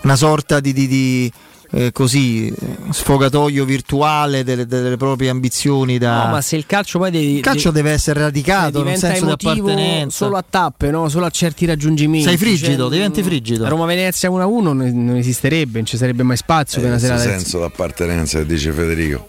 [0.02, 1.32] una sorta di, di- di,
[1.72, 2.54] eh, così eh,
[2.92, 6.26] sfogatoio virtuale delle, delle proprie ambizioni da...
[6.26, 9.26] No, ma se il calcio poi devi, il calcio deve essere radicato, nel diventa senso
[9.26, 10.26] di appartenenza.
[10.26, 11.10] solo a tappe, no?
[11.10, 12.26] solo a certi raggiungimenti.
[12.28, 13.68] Sei frigido, Cioè, diventi frigido.
[13.68, 17.22] Roma Venezia 1-1 non, non esisterebbe, non ci sarebbe mai spazio Eh, per una serata
[17.24, 19.28] del- senso d'appartenenza che dice Federico.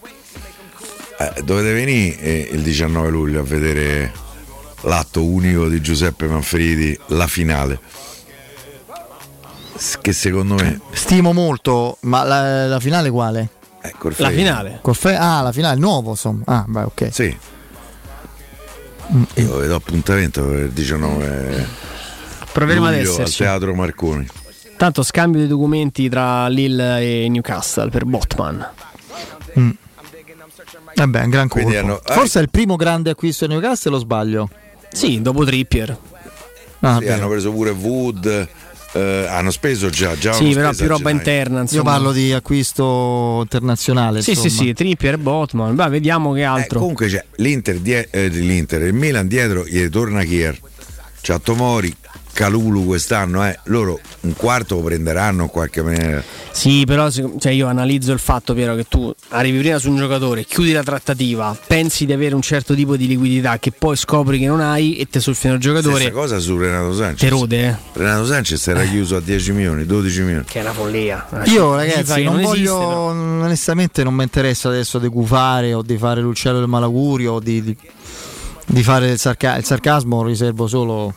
[1.19, 4.11] Eh, dovete venire eh, il 19 luglio a vedere
[4.83, 7.79] l'atto unico di Giuseppe Manfredi, la finale.
[10.01, 13.49] Che secondo me Stimo molto, ma la, la finale quale?
[13.81, 14.79] è Corfei.
[14.81, 16.43] Corfe- ah, la finale, nuovo, insomma.
[16.45, 17.07] Ah, beh, ok.
[17.11, 17.35] Sì.
[19.35, 21.67] Io vedo appuntamento per il 19
[22.53, 23.37] Proveremo ad luglio al esserci.
[23.43, 24.27] Teatro Marconi.
[24.77, 28.69] Tanto scambio di documenti tra Lille e Newcastle per Botman.
[29.59, 29.69] Mm.
[30.95, 31.69] Vabbè, un gran colpo.
[31.77, 34.49] Hanno- Forse è il primo grande acquisto di Newcastle o sbaglio?
[34.91, 35.97] Sì, dopo Trippier.
[36.81, 38.47] Ah, Sì, hanno preso pure Wood,
[38.93, 41.57] eh, hanno speso già, già Sì, però più roba interna.
[41.57, 41.83] Io Insomma.
[41.91, 44.21] parlo di acquisto internazionale.
[44.21, 44.67] Sì, sì, insomma.
[44.67, 45.75] sì, Trippier e Botman.
[45.75, 46.79] Beh, vediamo che Eh, altro.
[46.79, 50.57] comunque c'è l'Inter, die- eh, l'Inter, il Milan dietro gli torna Kier,
[51.21, 51.95] c'ha Tomori,
[52.33, 56.23] Calulu quest'anno, eh, loro un quarto lo prenderanno in qualche maniera.
[56.51, 60.45] Sì, però cioè io analizzo il fatto, Piero, che tu arrivi prima su un giocatore,
[60.45, 64.47] chiudi la trattativa, pensi di avere un certo tipo di liquidità che poi scopri che
[64.47, 65.95] non hai e te soffiano il giocatore.
[65.95, 67.19] Stessa cosa su Renato Sanchez.
[67.19, 67.75] Te rode, eh.
[67.93, 70.45] Renato Sanchez era chiuso a 10 milioni, 12 milioni.
[70.45, 71.27] Che è una follia.
[71.45, 72.97] Io ragazzi non, esiste, voglio, però.
[73.43, 77.61] onestamente non mi interessa adesso di gufare o di fare l'uccello del malaugurio o di,
[77.61, 77.77] di-
[78.65, 81.13] di fare il, sarca- il sarcasmo, riservo solo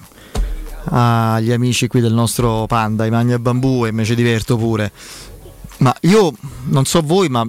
[0.86, 4.90] agli amici qui del nostro Panda, i Magna Bambù e me ci diverto pure.
[5.78, 6.32] Ma io
[6.64, 7.46] non so voi, ma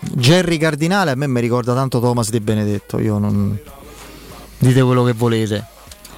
[0.00, 3.58] Jerry Cardinale a me mi ricorda tanto Thomas Di Benedetto, io non...
[4.60, 5.64] Dite quello che volete.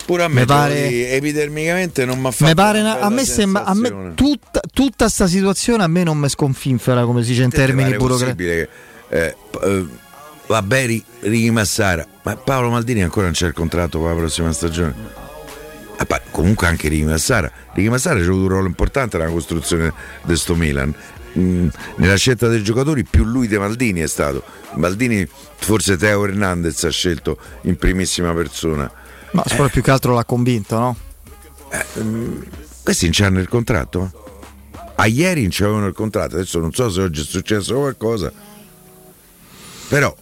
[0.06, 3.64] Pure a me Mi pare- epidermicamente non mi ha fatto pare una a me sembra
[3.64, 7.50] a me tutta, tutta sta situazione a me non mi sconfinfera come si dice in
[7.50, 8.48] Te te termini burocratici.
[8.48, 8.68] eh,
[9.08, 9.86] eh,
[10.50, 12.04] vabbè Ri- Righi Massara.
[12.22, 14.94] Ma Paolo Maldini ancora non c'è il contratto per la prossima stagione.
[15.96, 17.50] Ah, pa- comunque anche Righi Massara.
[17.72, 19.92] Righi Massara ha avuto un ruolo importante nella costruzione
[20.24, 20.92] di sto Milan.
[21.38, 24.42] Mm, nella scelta dei giocatori più lui di Maldini è stato.
[24.74, 28.90] Maldini forse Teo Hernandez ha scelto in primissima persona.
[29.32, 30.96] Ma spero più che altro l'ha convinto, no?
[32.82, 34.10] questi non c'hanno il contratto?
[34.96, 38.32] A ieri non c'avevano il contratto adesso non so se oggi è successo qualcosa.
[39.86, 40.12] Però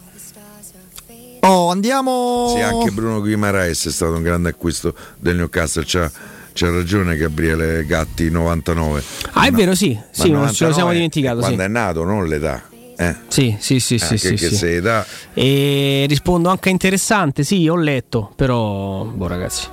[1.40, 2.52] Oh, andiamo.
[2.54, 5.84] Sì, anche Bruno Guimaraes è stato un grande acquisto del Newcastle.
[5.86, 6.10] C'ha,
[6.52, 9.02] c'ha ragione Gabriele Gatti 99.
[9.32, 11.38] Ah, è vero, sì, sì, non ce lo 99 siamo è dimenticato.
[11.38, 11.64] Quando Sì.
[11.64, 12.62] è nato, non l'età.
[13.00, 13.14] Eh.
[13.28, 14.56] Sì, sì, sì, sì, Anche sì, che sì.
[14.56, 15.06] se età.
[15.32, 19.66] E rispondo anche interessante, sì, ho letto, però, boh ragazzi.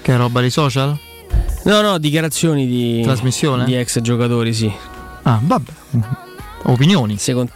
[0.00, 0.98] Che roba di social?
[1.64, 3.66] No, no, dichiarazioni di Trasmissione?
[3.66, 4.72] di ex giocatori, sì.
[5.24, 5.70] Ah, vabbè.
[6.64, 7.18] Opinioni.
[7.18, 7.50] Secondo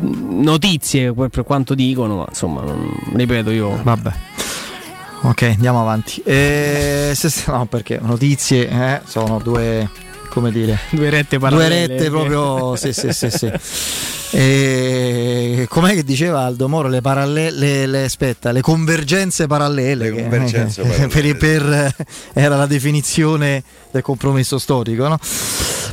[0.00, 3.80] notizie per, quanto dicono, ma insomma, non- ripeto io.
[3.82, 4.12] Vabbè.
[5.22, 6.22] Ok, andiamo avanti.
[6.24, 9.88] Se- se- no, perché notizie eh, sono due,
[10.34, 11.86] come dire, Due rette due parallele.
[11.86, 12.76] rette proprio.
[12.76, 13.50] Sì, sì, sì, sì.
[14.36, 16.88] E, com'è che diceva Aldo Moro?
[16.88, 20.10] Le parallele, le, aspetta, le convergenze parallele.
[20.10, 21.34] Le che- convergenze che- parallele.
[21.36, 21.94] per- per-
[22.32, 25.18] era la definizione del compromesso storico, no?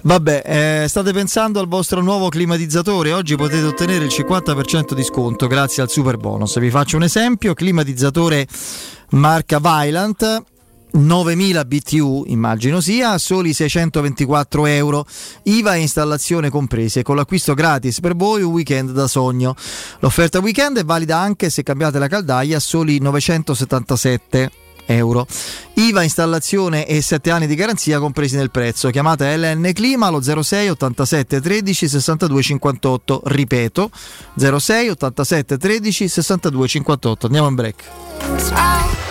[0.04, 0.42] Vabbè,
[0.84, 3.12] eh, state pensando al vostro nuovo climatizzatore?
[3.14, 6.58] Oggi potete ottenere il 50% di sconto grazie al super bonus.
[6.58, 8.48] Vi faccio un esempio: climatizzatore
[9.12, 10.42] marca Vylant.
[10.94, 15.06] 9000 BTU, immagino sia, a soli 624 euro,
[15.44, 19.56] IVA e installazione comprese, con l'acquisto gratis per voi un weekend da sogno.
[20.00, 24.52] L'offerta weekend è valida anche se cambiate la caldaia a soli 977
[24.86, 25.26] euro.
[25.76, 28.90] IVA, installazione e 7 anni di garanzia compresi nel prezzo.
[28.90, 33.22] Chiamate LN Clima allo 06 87 13 62 58.
[33.26, 33.90] Ripeto
[34.36, 37.26] 06 87 13 62 58.
[37.26, 39.11] Andiamo in break.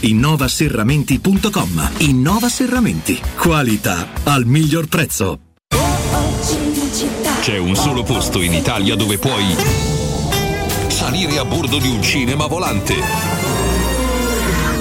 [0.00, 1.90] innovaserramenti.com.
[1.98, 3.20] Innova Serramenti.
[3.36, 5.40] Qualità al miglior prezzo.
[7.40, 9.56] C'è un solo posto in Italia dove puoi
[10.88, 12.94] salire a bordo di un cinema volante,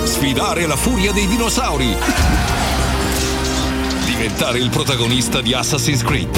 [0.03, 1.95] sfidare la furia dei dinosauri,
[4.05, 6.37] diventare il protagonista di Assassin's Creed,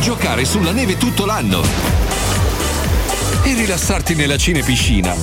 [0.00, 2.17] giocare sulla neve tutto l'anno
[3.50, 5.14] e rilassarti nella cinepiscina.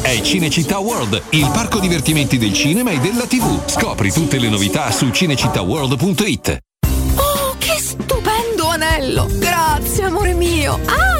[0.00, 3.68] È Cinecittà World, il parco divertimenti del cinema e della TV.
[3.68, 6.58] Scopri tutte le novità su cinecittàworld.it.
[7.16, 9.28] Oh, che stupendo anello!
[9.32, 10.80] Grazie, amore mio!
[10.86, 11.19] Ah,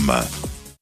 [0.00, 0.39] www.radioplay.com.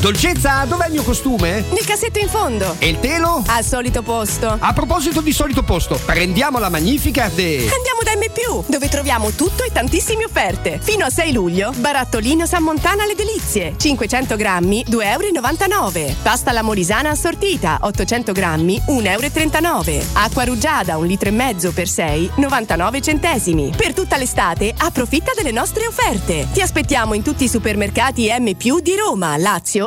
[0.00, 1.64] Dolcezza, dov'è il mio costume?
[1.70, 2.76] Nel cassetto in fondo.
[2.78, 3.42] E il telo?
[3.48, 4.56] Al solito posto.
[4.56, 7.68] A proposito di solito posto, prendiamo la Magnificat e...
[7.68, 10.78] Andiamo da M, dove troviamo tutto e tantissime offerte.
[10.80, 13.74] Fino a 6 luglio, barattolino San Montana alle delizie.
[13.76, 16.14] 500 grammi, 2,99 euro.
[16.22, 20.06] Pasta alla molisana assortita, 800 grammi, 1,39 euro.
[20.12, 23.72] Acqua rugiada, un litro e mezzo per 6, 99 centesimi.
[23.76, 26.46] Per tutta l'estate, approfitta delle nostre offerte.
[26.52, 29.86] Ti aspettiamo in tutti i supermercati M di Roma, Lazio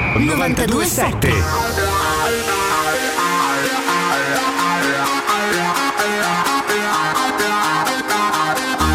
[0.19, 1.31] 927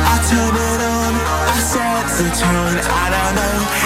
[0.09, 1.15] I turn it on,
[1.49, 2.77] I set the tone.
[2.85, 3.86] I don't know,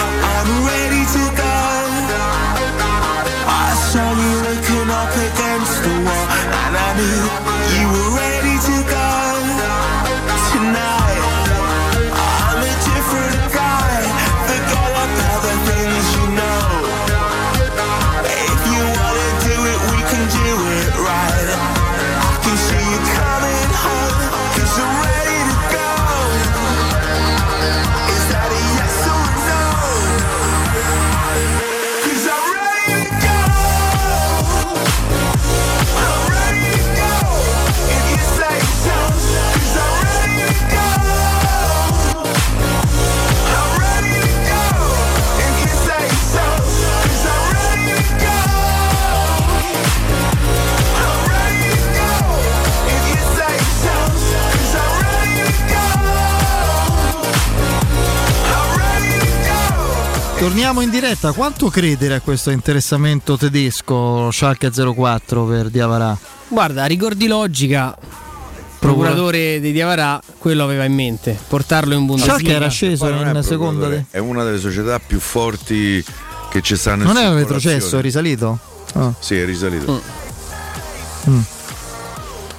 [60.41, 61.33] Torniamo in diretta.
[61.33, 66.17] Quanto credere a questo interessamento tedesco Schalke 04 per Diavarà?
[66.47, 67.95] Guarda, a rigor di logica,
[68.79, 72.39] procuratore di Diavarà, quello aveva in mente, portarlo in Bundesliga.
[72.39, 73.85] Schalke era sceso non in seconda.
[73.85, 76.03] procuratore, È una delle società più forti
[76.49, 78.57] che ci stanno in Non è un retrocesso, è risalito?
[78.93, 79.13] Ah.
[79.19, 80.01] Sì, è risalito.
[81.29, 81.39] Mm.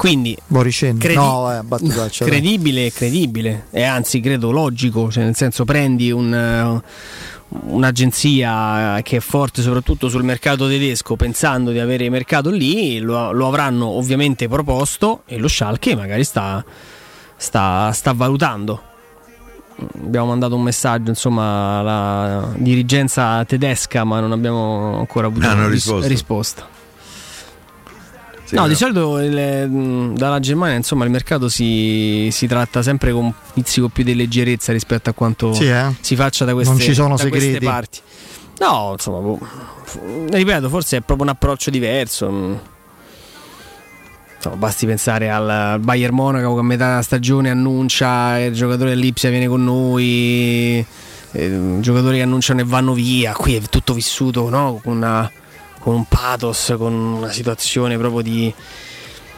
[0.02, 0.98] Quindi Boricen.
[0.98, 2.10] credi- no, eh, dai.
[2.10, 6.82] credibile, credibile, e anzi credo logico, cioè nel senso prendi un, eh,
[7.66, 13.46] un'agenzia che è forte soprattutto sul mercato tedesco pensando di avere mercato lì, lo, lo
[13.46, 16.64] avranno ovviamente proposto e lo Schalke magari sta,
[17.36, 18.90] sta, sta valutando.
[20.04, 26.08] Abbiamo mandato un messaggio insomma alla dirigenza tedesca ma non abbiamo ancora avuto ris- risposto.
[26.08, 26.80] risposta.
[28.56, 28.68] No, no.
[28.68, 33.32] di solito il- mh, dalla Germania insomma il mercato si, si tratta sempre con un
[33.54, 35.86] pizzico più di leggerezza rispetto a quanto Sì, eh?
[36.00, 37.64] si faccia da queste, Non ci sono segreti.
[37.64, 37.98] parti.
[38.60, 39.38] No, insomma, boh,
[40.30, 42.30] ripeto, forse è proprio un approccio diverso.
[42.30, 42.54] mm.
[44.36, 49.30] Insomma, basti pensare al, al Bayern Monaco che a metà stagione annuncia il giocatore dell'Ipsia
[49.30, 50.84] viene con noi,
[51.32, 53.32] eh, giocatori che annunciano e vanno via.
[53.34, 54.80] Qui è tutto vissuto no?
[54.82, 55.30] con, una-
[55.82, 58.52] con un pathos, con una situazione proprio di,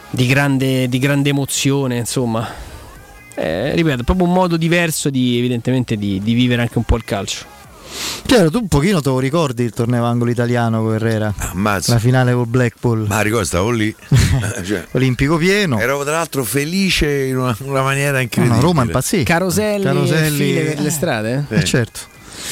[0.09, 1.97] di grande, di grande emozione.
[1.97, 2.47] Insomma,
[3.37, 7.03] Eh, ripeto, proprio un modo diverso di, evidentemente di, di vivere anche un po' il
[7.03, 7.43] calcio.
[8.25, 11.33] Chiaro, tu un pochino te lo ricordi il torneo angolo italiano con Herrera?
[11.37, 11.93] Ammazza.
[11.93, 13.05] La finale col Blackpool.
[13.07, 13.93] Ma ricordo, stavo lì.
[14.57, 15.79] Eh, cioè, Olimpico pieno.
[15.79, 18.59] ero tra l'altro felice in una, una maniera No, incredibile.
[18.61, 19.23] no, Roma impazzì.
[19.23, 21.45] Caroselli, Caroselli, file per le eh, strade?
[21.47, 21.53] Sì.
[21.55, 21.99] Eh, certo.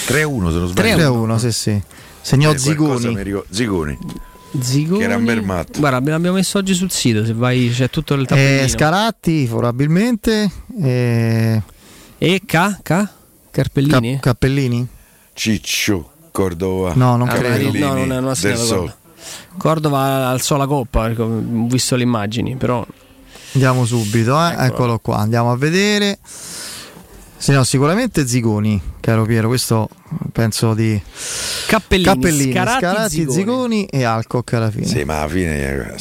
[0.08, 1.26] 3-1 se non sbaglio.
[1.26, 1.82] 3-1, sì, sì.
[2.24, 3.00] Segnò Eh, Zigoni.
[3.50, 3.98] Zigoni.
[4.60, 5.00] Zigoni.
[5.00, 5.80] Che era un bel matto.
[5.80, 8.61] Guarda, l'abbiamo messo oggi sul sito, se vai c'è tutto il tappellino.
[8.64, 10.50] Eh, Scaratti, probabilmente.
[10.82, 11.61] Eh,
[12.18, 12.80] e K?
[12.82, 13.08] K?
[13.52, 14.14] Carpellini?
[14.14, 14.88] Cap- Cappellini?
[15.34, 16.93] Ciccio Cordova.
[16.95, 17.77] No, non Ah, credo.
[17.77, 18.77] no, non, segnato Sol.
[18.80, 18.93] gol.
[19.58, 22.85] Cordova alzò la coppa, perché ho visto le immagini, però
[23.53, 24.52] Andiamo subito, eh.
[24.52, 24.64] Eccolo.
[24.66, 25.18] eccolo qua.
[25.18, 26.18] Andiamo a vedere.
[27.44, 29.50] Sì, no, sicuramente Zigoni, caro Piero.
[29.50, 29.90] Questo
[30.32, 30.98] penso di
[31.68, 33.36] Cappellini, Cappellini, Scaratti, Scaratti, Zigoni.
[33.36, 33.86] Zigoni.
[33.88, 34.86] e Alcock alla fine.
[34.86, 35.94] Sì, ma alla fine.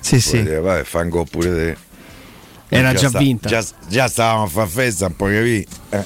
[0.00, 0.42] Sì, sì.
[0.42, 1.76] dire, vabbè, fango pure te.
[2.76, 3.48] Era già vinta.
[3.48, 5.64] Già, già stavamo a far festa, un po' capì.
[5.90, 6.04] Eh.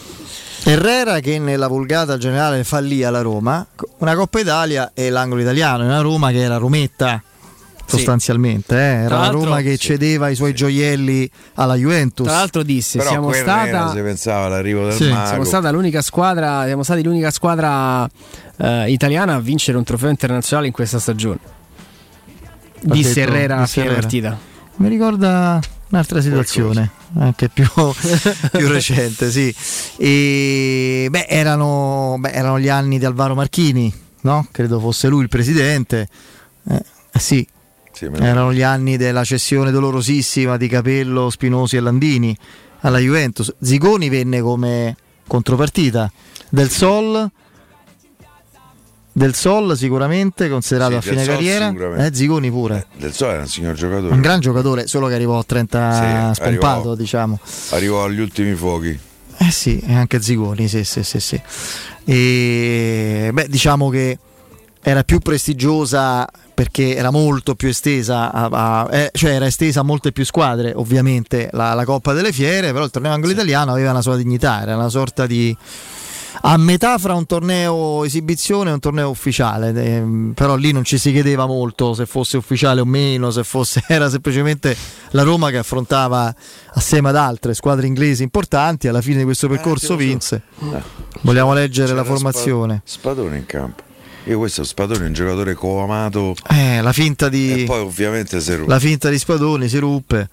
[0.65, 3.67] Herrera che nella vulgata generale fallì alla Roma,
[4.01, 7.23] una Coppa Italia e l'angolo italiano, una Roma che era Rometta
[7.86, 8.78] sostanzialmente, eh.
[9.05, 12.27] era la Roma che cedeva i suoi gioielli alla Juventus.
[12.27, 13.93] Tra l'altro disse, Però siamo stata...
[13.93, 15.09] se pensava all'arrivo del Sì.
[15.11, 15.27] mago.
[15.27, 18.09] Siamo stata l'unica squadra, siamo stati l'unica squadra
[18.59, 21.39] eh, italiana a vincere un trofeo internazionale in questa stagione.
[21.44, 24.39] Ha Disse detto- Herrera a fine partita.
[24.77, 27.67] Mi ricorda un'altra situazione, anche più,
[28.52, 29.55] più recente, sì.
[29.99, 34.49] E, beh, erano, beh, erano gli anni di Alvaro Marchini, no?
[34.51, 36.09] Credo fosse lui il presidente.
[36.69, 37.47] Eh sì,
[37.93, 42.37] Sì, erano gli anni della cessione dolorosissima di Capello, Spinosi e Landini
[42.81, 43.55] alla Juventus.
[43.61, 44.97] Zigoni venne come
[45.27, 46.11] contropartita
[46.49, 47.31] del Sol.
[49.15, 52.87] Del Sol sicuramente considerato Sì, a fine Sol carriera, eh, Zigoni pure.
[52.97, 54.15] Del Sole era un signor giocatore.
[54.15, 57.39] Un gran giocatore, solo che arrivò a 30 Sì, spompato, arrivò- diciamo.
[57.71, 58.99] Arrivò agli ultimi fuochi.
[59.37, 61.41] Eh sì, anche Zigoni, sì, sì, sì, sì.
[62.05, 64.19] E beh, diciamo che
[64.83, 66.27] era più prestigiosa
[66.62, 70.73] perché era molto più estesa, a- a- eh, cioè era estesa a molte più squadre,
[70.76, 74.62] ovviamente la, la Coppa delle Fiere, però il torneo anglo italiano aveva una sua dignità,
[74.62, 75.57] era una sorta di
[76.44, 80.99] a metà fra un torneo esibizione e un torneo ufficiale, ehm, però lì non ci
[80.99, 84.76] si chiedeva molto se fosse ufficiale o meno, se fosse era semplicemente
[85.10, 86.32] la Roma che affrontava
[86.74, 90.42] assieme ad altre squadre inglesi importanti, alla fine di questo percorso vinse.
[91.23, 92.82] Vogliamo leggere la formazione?
[92.84, 93.82] Spa- Spadone in campo.
[94.25, 96.34] Io questo Spadone è un giocatore coamato.
[96.49, 98.70] Eh, la finta di E poi ovviamente si ruppe.
[98.70, 100.28] la finta di Spadoni si ruppe.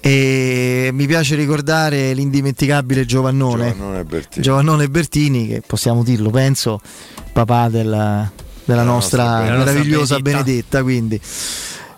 [0.00, 3.72] E mi piace ricordare l'indimenticabile Giovannone.
[3.72, 4.42] Giovannone Bertini.
[4.42, 6.80] Giovannone Bertini, che possiamo dirlo, penso,
[7.32, 8.30] papà della,
[8.64, 10.80] della nostra, nostra meravigliosa Benedetta.
[10.80, 10.82] Benedetta.
[10.82, 11.20] quindi.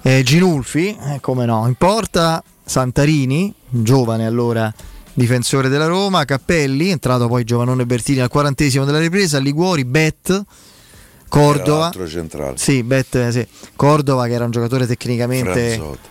[0.02, 4.72] Eh, Ginulfi, eh, come no, in porta Santarini, giovane allora
[5.12, 10.44] difensore della Roma, Cappelli, entrato poi Giovannone Bertini al quarantesimo della ripresa, Liguori, Bet,
[11.28, 11.90] Cordova.
[12.54, 13.46] Sì, Bet, eh, sì.
[13.76, 16.08] Cordova che era un giocatore tecnicamente Franzotti.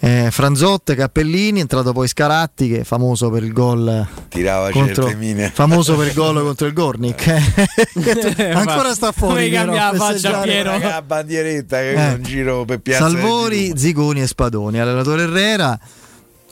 [0.00, 5.04] eh, Franzotte, Cappellini, è entrato poi Scaratti che è famoso per il gol Tirava contro,
[5.04, 5.50] certe mine.
[5.52, 7.26] famoso per il gol contro il Gornik.
[8.54, 9.48] Ancora sta fuori.
[9.48, 10.40] Come cambia la faccia.
[10.40, 10.78] Piero?
[10.78, 12.12] La bandieretta che Eh.
[12.14, 15.78] un giro per piazza Salvori, Zigoni e Spadoni, allenatore Herrera.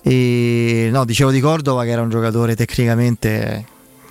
[0.03, 3.67] E no, dicevo di Cordova che era un giocatore tecnicamente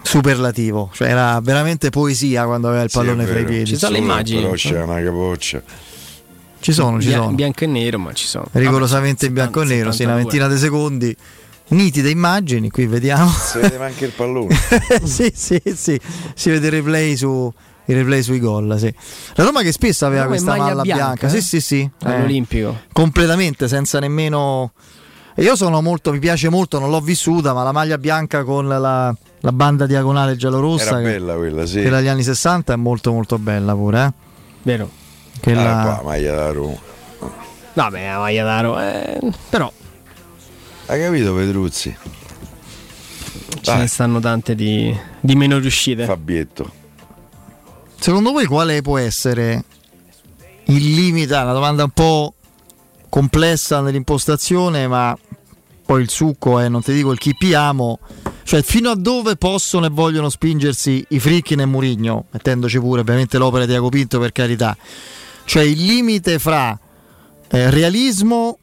[0.10, 3.66] superlativo, cioè era veramente poesia quando aveva il Sì, pallone è fra i piedi.
[3.68, 4.42] Ci sono le immagini.
[4.42, 5.62] Però c'è una capoccia.
[6.62, 7.32] Ci sono, ci Bia- sono.
[7.34, 8.46] bianco e nero, ma ci sono.
[8.54, 11.16] rigorosamente in bianco e nero, sì, una ventina di secondi.
[11.68, 13.30] Nitide immagini, qui vediamo.
[13.30, 14.56] Si vede anche il pallone.
[15.06, 16.00] sì, sì, sì,
[16.34, 17.54] si vede il replay, su,
[17.86, 18.80] il replay sui gol.
[18.80, 18.92] Sì.
[19.36, 21.42] La Roma che spesso aveva Roma questa maglia malla bianca, bianca, sì, eh?
[21.42, 22.80] sì, sì, eh, All'Olimpico.
[22.92, 24.72] completamente senza nemmeno.
[25.36, 29.16] Io sono molto, mi piace molto, non l'ho vissuta, ma la maglia bianca con la,
[29.42, 31.82] la banda diagonale giallorossa, Era che, bella quella, sì.
[31.82, 34.06] quella degli anni 60, è molto, molto bella pure.
[34.06, 34.14] Eh?
[34.64, 34.90] Vero.
[35.42, 36.78] Quella- Ah, qua, maglia da Roma.
[37.74, 38.80] Vabbè, la maglia d'aro.
[38.80, 39.20] Eh,
[39.50, 39.72] però
[40.88, 41.96] Hai capito Pedruzzi?
[43.62, 46.06] ce ne stanno tante di, di meno riuscite.
[46.06, 46.72] Fabietto.
[48.00, 49.64] Secondo voi quale può essere
[50.66, 51.36] il limite?
[51.36, 52.34] È Una domanda un po'
[53.10, 55.16] complessa nell'impostazione, ma
[55.90, 57.98] poi il succo è, non ti dico il chi piamo,
[58.44, 63.40] cioè fino a dove possono e vogliono spingersi i Frickin e Murigno, mettendoci pure ovviamente
[63.40, 64.78] l'opera di Iaco Pinto per carità,
[65.46, 66.80] cioè il limite fra
[67.50, 68.60] eh, realismo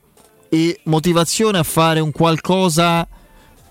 [0.49, 3.09] e motivazione a fare un qualcosa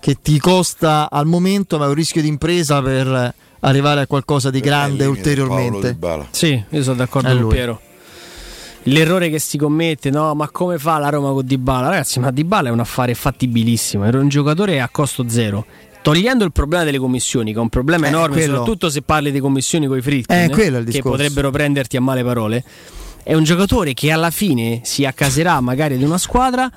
[0.00, 4.50] che ti costa al momento, ma è un rischio di impresa per arrivare a qualcosa
[4.50, 5.96] di grande ulteriormente.
[6.28, 7.54] Sì, io sono d'accordo È con lui.
[7.54, 7.80] Piero.
[8.88, 10.34] L'errore che si commette, no?
[10.34, 11.88] Ma come fa la Roma con Dybala?
[11.88, 14.04] Ragazzi, ma Dybala è un affare fattibilissimo.
[14.04, 15.64] Era un giocatore a costo zero.
[16.02, 19.32] Togliendo il problema delle commissioni, che è un problema Eh, enorme, quello- soprattutto se parli
[19.32, 20.48] di commissioni con i fritti, Eh,
[20.84, 22.62] che potrebbero prenderti a male parole.
[23.24, 26.70] È un giocatore che alla fine si accaserà magari di una squadra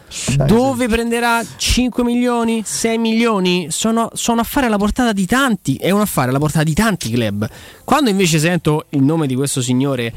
[0.48, 3.68] dove prenderà 5 milioni, 6 milioni.
[3.70, 5.76] Sono, sono affari alla portata di tanti.
[5.76, 7.48] È un affare alla portata di tanti club.
[7.84, 10.12] Quando invece sento il nome di questo signore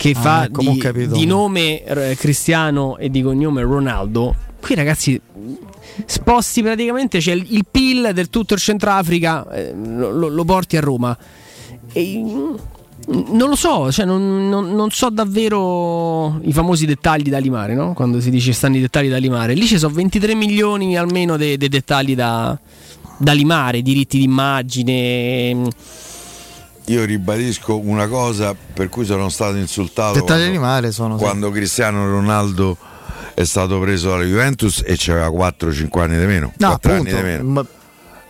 [0.00, 5.20] che Ah, fa ecco, di, di nome eh, Cristiano e di cognome Ronaldo, qui ragazzi
[6.06, 10.80] sposti praticamente c'è il, il PIL del tutto il Centrafrica, eh, lo, lo- porti a
[10.80, 11.14] Roma.
[11.92, 12.54] E, mm,
[13.32, 17.92] non lo so, cioè non, non- non so davvero i famosi dettagli da limare, no?
[17.92, 19.52] Quando si dice stanno i dettagli da limare.
[19.52, 22.58] Lì ci sono 23 milioni almeno dei dei dettagli da,
[23.18, 25.68] da limare, diritti d'immagine.
[26.86, 31.22] Io ribadisco una cosa per cui sono stato insultato Dettagli quando, di mare sono sì.
[31.22, 32.76] quando Cristiano Ronaldo
[33.34, 36.52] è stato preso dalla Juventus e c'aveva 4-5 anni di meno.
[36.56, 37.66] No, 4 anni appunto, di meno.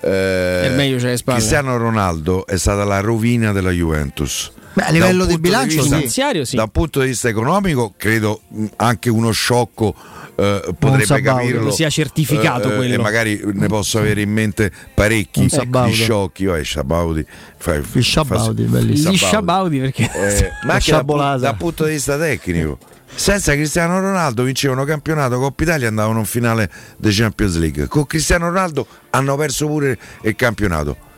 [0.03, 1.21] Eh.
[1.25, 4.51] Cristiano Ronaldo è stata la rovina della Juventus.
[4.73, 5.89] Beh, a livello di bilancio, vista- sì.
[5.89, 6.57] Finanziario, sì.
[6.57, 9.95] Da un punto di vista economico, credo mh, anche uno sciocco
[10.37, 11.39] eh, potrebbe Sabaudo.
[11.41, 11.71] capirlo.
[11.73, 12.95] Sia certificato Eh, eh, quello.
[12.95, 16.45] E magari ne posso avere in mente parecchi di sciocchi.
[16.47, 17.27] Vabbè, Sciabaudi.
[17.59, 19.11] fa- Il Sciabaudi, fa- bellissimo.
[19.13, 19.77] Gli Sciabaudi.
[19.77, 22.79] sciabaudi perché Eh, ma anche dal, dal punto di vista tecnico.
[23.15, 27.87] Senza Cristiano Ronaldo vincevano campionato Coppa Italia e andavano in finale di Champions League.
[27.87, 31.09] Con Cristiano Ronaldo hanno perso pure il campionato.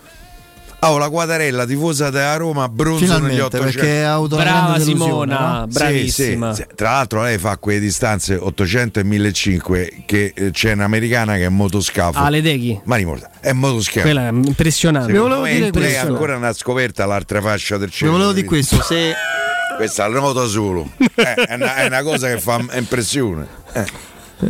[0.84, 3.78] Oh, la Quadarella, tifosa della Roma, bronzo negli Finalmente, 800.
[3.78, 5.66] perché avuto una Brava Simona, no?
[5.68, 6.54] Bravissima.
[6.54, 6.74] sì, sì.
[6.74, 11.48] Tra l'altro lei fa quelle distanze 800 e 1500 che eh, c'è un'americana che è
[11.50, 12.18] motoscafo.
[12.18, 12.80] Ale Deghi.
[12.82, 14.00] Ma rimorta, è motoscafo.
[14.00, 15.12] Quella è impressionante.
[15.12, 16.06] Secondo volevo me dire lei questo.
[16.08, 18.10] ancora non ha scoperta l'altra fascia del cielo.
[18.10, 19.14] volevo dire questo, se
[19.76, 20.90] Questa è la nota solo.
[21.14, 23.46] Eh, è, una, è una cosa che fa impressione.
[23.72, 23.84] Eh.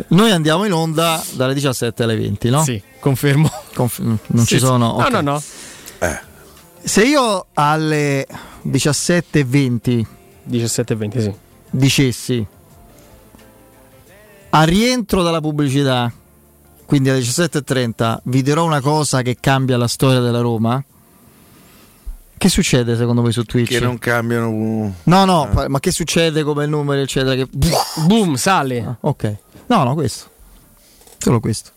[0.08, 2.62] noi andiamo in onda dalle 17 alle 20, no?
[2.62, 3.50] Sì, confermo.
[3.74, 4.64] Conf- non Sì, ci sì.
[4.64, 4.96] sono.
[4.98, 5.10] No, ok.
[5.10, 5.42] no, no.
[6.84, 8.26] Se io alle
[8.66, 10.04] 17.20
[10.44, 11.32] 17 e 20, sì.
[11.70, 12.46] dicessi
[14.50, 16.12] a rientro dalla pubblicità,
[16.84, 20.82] quindi alle 17.30, vi dirò una cosa che cambia la storia della Roma.
[22.42, 23.68] Che succede secondo voi su Twitch?
[23.68, 24.92] Che non cambiano.
[25.04, 27.36] No, no, pa- ma che succede come il numero, eccetera?
[27.36, 27.46] Che...
[28.04, 28.80] Boom, sale.
[28.80, 29.36] Ah, ok.
[29.66, 30.28] No, no, questo.
[31.18, 31.70] Solo questo.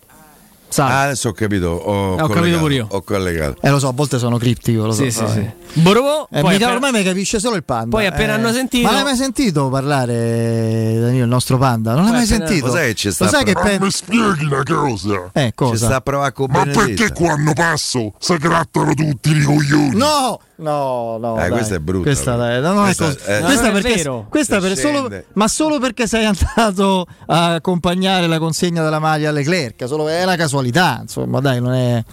[0.76, 0.92] Sale.
[0.94, 1.68] Ah, adesso ho capito.
[1.68, 2.88] Ho, Eh, ho capito collegato, pure io.
[2.90, 3.56] Ho collegato.
[3.62, 5.04] Eh, lo so, a volte sono criptico, lo so.
[5.04, 5.50] Sì, sì, sì.
[5.82, 7.96] Borobò, Eh, appena- ormai mi capisce solo il panda.
[7.96, 11.94] Poi appena Eh, hanno sentito- Ma l'hai mai sentito parlare, Danilo, il nostro panda?
[11.94, 12.68] Non l'hai mai appena- sentito?
[12.68, 15.30] Cos'è che ci sta Lo sai che pen- Mi spieghi una cosa?
[15.34, 15.86] Eh, Ci cosa?
[15.86, 16.86] sta a provare con Ma Benedetta.
[16.86, 19.96] perché quando passo si grattano tutti i coglioni?
[19.96, 21.36] No, no, no.
[21.38, 21.50] Eh, dai.
[21.52, 24.26] questa è brutta, Questa, dai, no, è Questa- cos- eh, questa non è perché, vero.
[24.30, 29.40] questa per solo, ma solo perché sei andato a accompagnare la consegna della maglia alle
[29.40, 29.88] Leclerc.
[29.88, 30.64] Solo, è una casualità,
[31.02, 32.04] insomma, dai, non è,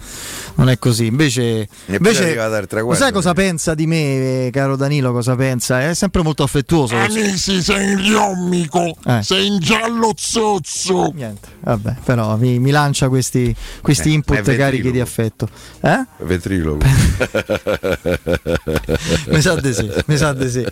[0.55, 1.07] non è così.
[1.07, 2.33] Invece, invece
[2.67, 3.33] traguardo, sai cosa eh.
[3.33, 5.11] pensa di me, caro Danilo?
[5.11, 5.81] Cosa pensa?
[5.81, 6.95] È sempre molto affettuoso.
[6.95, 9.21] Anisi, sei in riommico, Eh.
[9.23, 11.11] sei in giallo zozzo.
[11.13, 14.65] Niente, vabbè, però mi, mi lancia questi, questi Eh, input ventriloquo.
[14.65, 15.49] carichi di affetto.
[15.81, 16.05] Eh?
[16.19, 16.85] Vetriloco.
[19.27, 20.65] Mi sa di sì, mi sa di sì.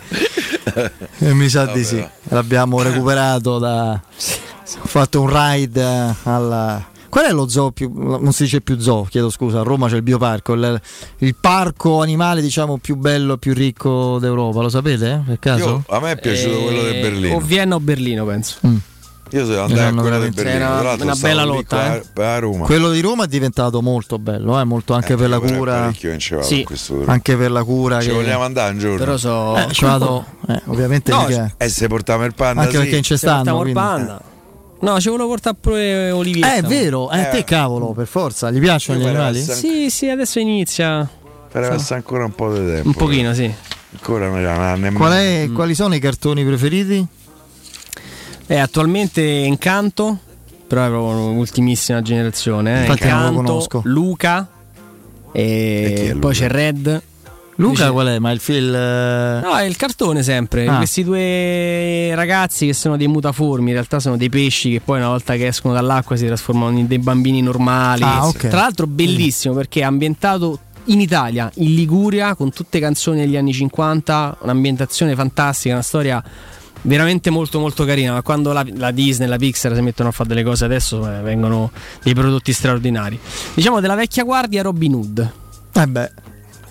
[1.18, 2.04] Eh, mi sa di sì.
[2.28, 3.92] L'abbiamo recuperato da.
[3.92, 6.90] Ho fatto un ride eh, alla.
[7.12, 7.92] Qual è lo zoo più.
[7.94, 10.80] non si dice più zoo, chiedo scusa, a Roma c'è il bioparco, il,
[11.18, 15.10] il parco animale diciamo più bello, più ricco d'Europa, lo sapete?
[15.12, 15.64] eh, Per caso?
[15.68, 17.36] Io- a me è piaciuto Eh, quello di Berlino.
[17.36, 18.56] O Vienna o Berlino, penso.
[18.66, 18.76] Mm.
[19.32, 20.56] Io sono andato a quello di Berlino.
[20.78, 22.02] Era una bella lotta, eh.
[22.22, 22.64] a- a Roma.
[22.64, 25.92] Quello di Roma è diventato molto bello, eh, molto anche Eh, per la cura.
[26.40, 26.66] Sì.
[27.04, 28.00] Anche per la cura.
[28.00, 28.96] Ci che- vogliamo andare un giorno?
[28.96, 29.54] Però so.
[29.58, 31.26] Eh, ci vado, eh, ovviamente No,
[31.58, 32.78] E se portiamo il panda anche sì.
[32.80, 33.68] perché in c'è Se portiamo stanno.
[33.68, 34.22] il panda.
[34.82, 36.44] No, ci volevo portare pure Olivier.
[36.44, 37.28] Eh, è vero, eh, Eh.
[37.30, 39.40] te cavolo, per forza, gli piacciono gli animali?
[39.40, 41.08] farei Sì, sì, adesso inizia.
[41.50, 42.88] Per passare ancora un po' di tempo.
[42.88, 43.52] Un pochino, sì.
[43.92, 44.96] Ancora non era nemmeno.
[44.98, 47.06] Qual è- Quali sono i cartoni preferiti?
[48.46, 50.18] È attualmente Incanto,
[50.66, 52.78] però è proprio un'ultimissima generazione.
[52.78, 52.80] Eh.
[52.80, 53.80] Infatti non lo Incanto, conosco.
[53.84, 54.48] Luca,
[55.30, 56.18] E e Luca?
[56.18, 57.02] poi c'è Red.
[57.56, 58.18] Luca qual è?
[58.18, 58.70] Ma il film...
[58.70, 60.66] No, è il cartone sempre.
[60.66, 60.76] Ah.
[60.76, 65.08] Questi due ragazzi che sono dei mutaformi, in realtà sono dei pesci che poi una
[65.08, 68.02] volta che escono dall'acqua si trasformano in dei bambini normali.
[68.02, 68.48] Ah, ok.
[68.48, 73.52] Tra l'altro bellissimo perché è ambientato in Italia, in Liguria, con tutte canzoni degli anni
[73.52, 76.22] 50, un'ambientazione fantastica, una storia
[76.82, 78.12] veramente molto molto carina.
[78.12, 81.20] Ma quando la, la Disney, la Pixar si mettono a fare delle cose adesso eh,
[81.20, 81.70] vengono
[82.02, 83.18] dei prodotti straordinari.
[83.54, 85.32] Diciamo della vecchia guardia Robin Hood.
[85.74, 86.12] Eh beh,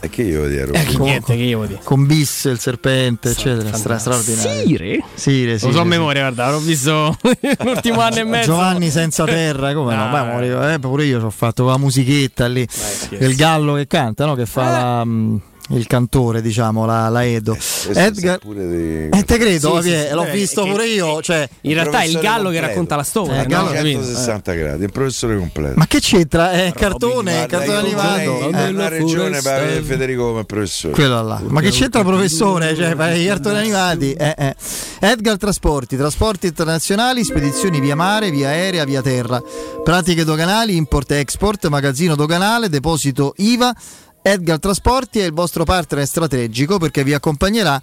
[0.04, 0.74] E che io ero?
[0.74, 1.80] Eh, che niente, che io dire.
[1.84, 4.66] con Bis, il serpente, eccetera, stra- straordinario.
[4.66, 5.04] Sire?
[5.14, 5.88] Sire, Lo Sire, so a sì.
[5.88, 7.18] memoria, guarda, l'ho visto
[7.64, 8.52] l'ultimo anno e mezzo.
[8.52, 10.10] Giovanni senza terra, come no?
[10.10, 12.68] Beh, morivo- eh, pure io ci ho fatto la musichetta lì,
[13.12, 14.34] il gallo che canta, no?
[14.34, 14.72] che fa Eh.
[14.72, 15.38] la, mm,
[15.77, 17.53] il cantore, diciamo, la, la Edo.
[17.53, 21.22] Questo Edgar, di- eh, te credo, Sì, sì, sì, l'ho beh, visto che- pure io.
[21.22, 22.67] Cioè, In realtà è il gallo che completo.
[22.67, 23.41] racconta la storia.
[23.43, 24.00] Eh, gallo- Capito?
[24.00, 25.74] 160 gradi, il professore completo.
[25.77, 26.51] ma che c'entra?
[26.51, 28.50] È cartone, Guarda, cartone animato.
[28.50, 29.82] Eh, una regione per avere.
[29.82, 30.93] Federico come professore.
[30.93, 31.41] Quello là.
[31.48, 32.75] Ma che c'entra professore?
[32.75, 34.14] Cioè, i cartoni animati?
[34.14, 34.56] Eh, eh.
[35.00, 39.41] Edgar Trasporti, trasporti internazionali, spedizioni via mare, via aerea, via terra.
[39.83, 43.74] Pratiche doganali, import export, magazzino doganale, deposito IVA.
[44.22, 47.82] Edgar Trasporti è il vostro partner strategico perché vi accompagnerà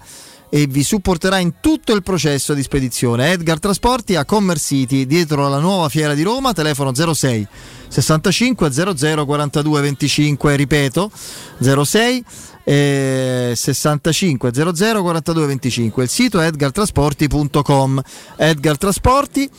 [0.49, 3.31] e vi supporterà in tutto il processo di spedizione.
[3.31, 7.47] Edgar Trasporti a Commerce City, dietro alla nuova fiera di Roma, telefono 06
[7.87, 11.11] 65 00 42 25, ripeto
[11.59, 12.25] 06
[12.63, 16.03] eh, 65 00 42 25.
[16.03, 18.01] Il sito è edgartrasporti.com.
[18.37, 19.49] Edgar Trasporti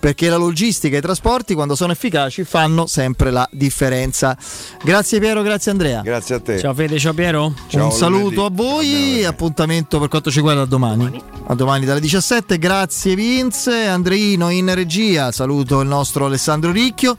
[0.00, 4.36] perché la logistica e i trasporti quando sono efficaci fanno sempre la differenza.
[4.82, 6.00] Grazie Piero, grazie Andrea.
[6.00, 6.58] Grazie a te.
[6.58, 7.52] Ciao Fede, ciao Piero.
[7.68, 8.62] Ciao, Un saluto lunedì.
[8.62, 11.22] a voi, appuntamento per quanto ci riguarda a domani.
[11.46, 17.16] A domani dalle 17, grazie Vince, Andreino in regia, saluto il nostro Alessandro Ricchio.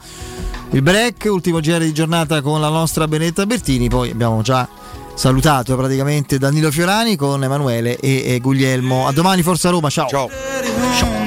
[0.72, 4.68] Il break, ultimo giro di giornata con la nostra Benetta Bertini, poi abbiamo già
[5.14, 9.06] salutato praticamente Danilo Fiorani con Emanuele e, e Guglielmo.
[9.06, 10.08] A domani Forza Roma, ciao.
[10.08, 10.30] Ciao.
[10.62, 11.21] Did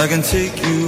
[0.00, 0.79] I can take you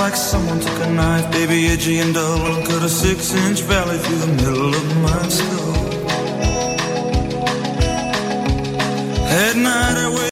[0.00, 3.98] like someone took a knife, baby, edgy and dull, and cut a six inch valley
[3.98, 5.76] through the middle of my skull.
[9.44, 10.20] At night I wake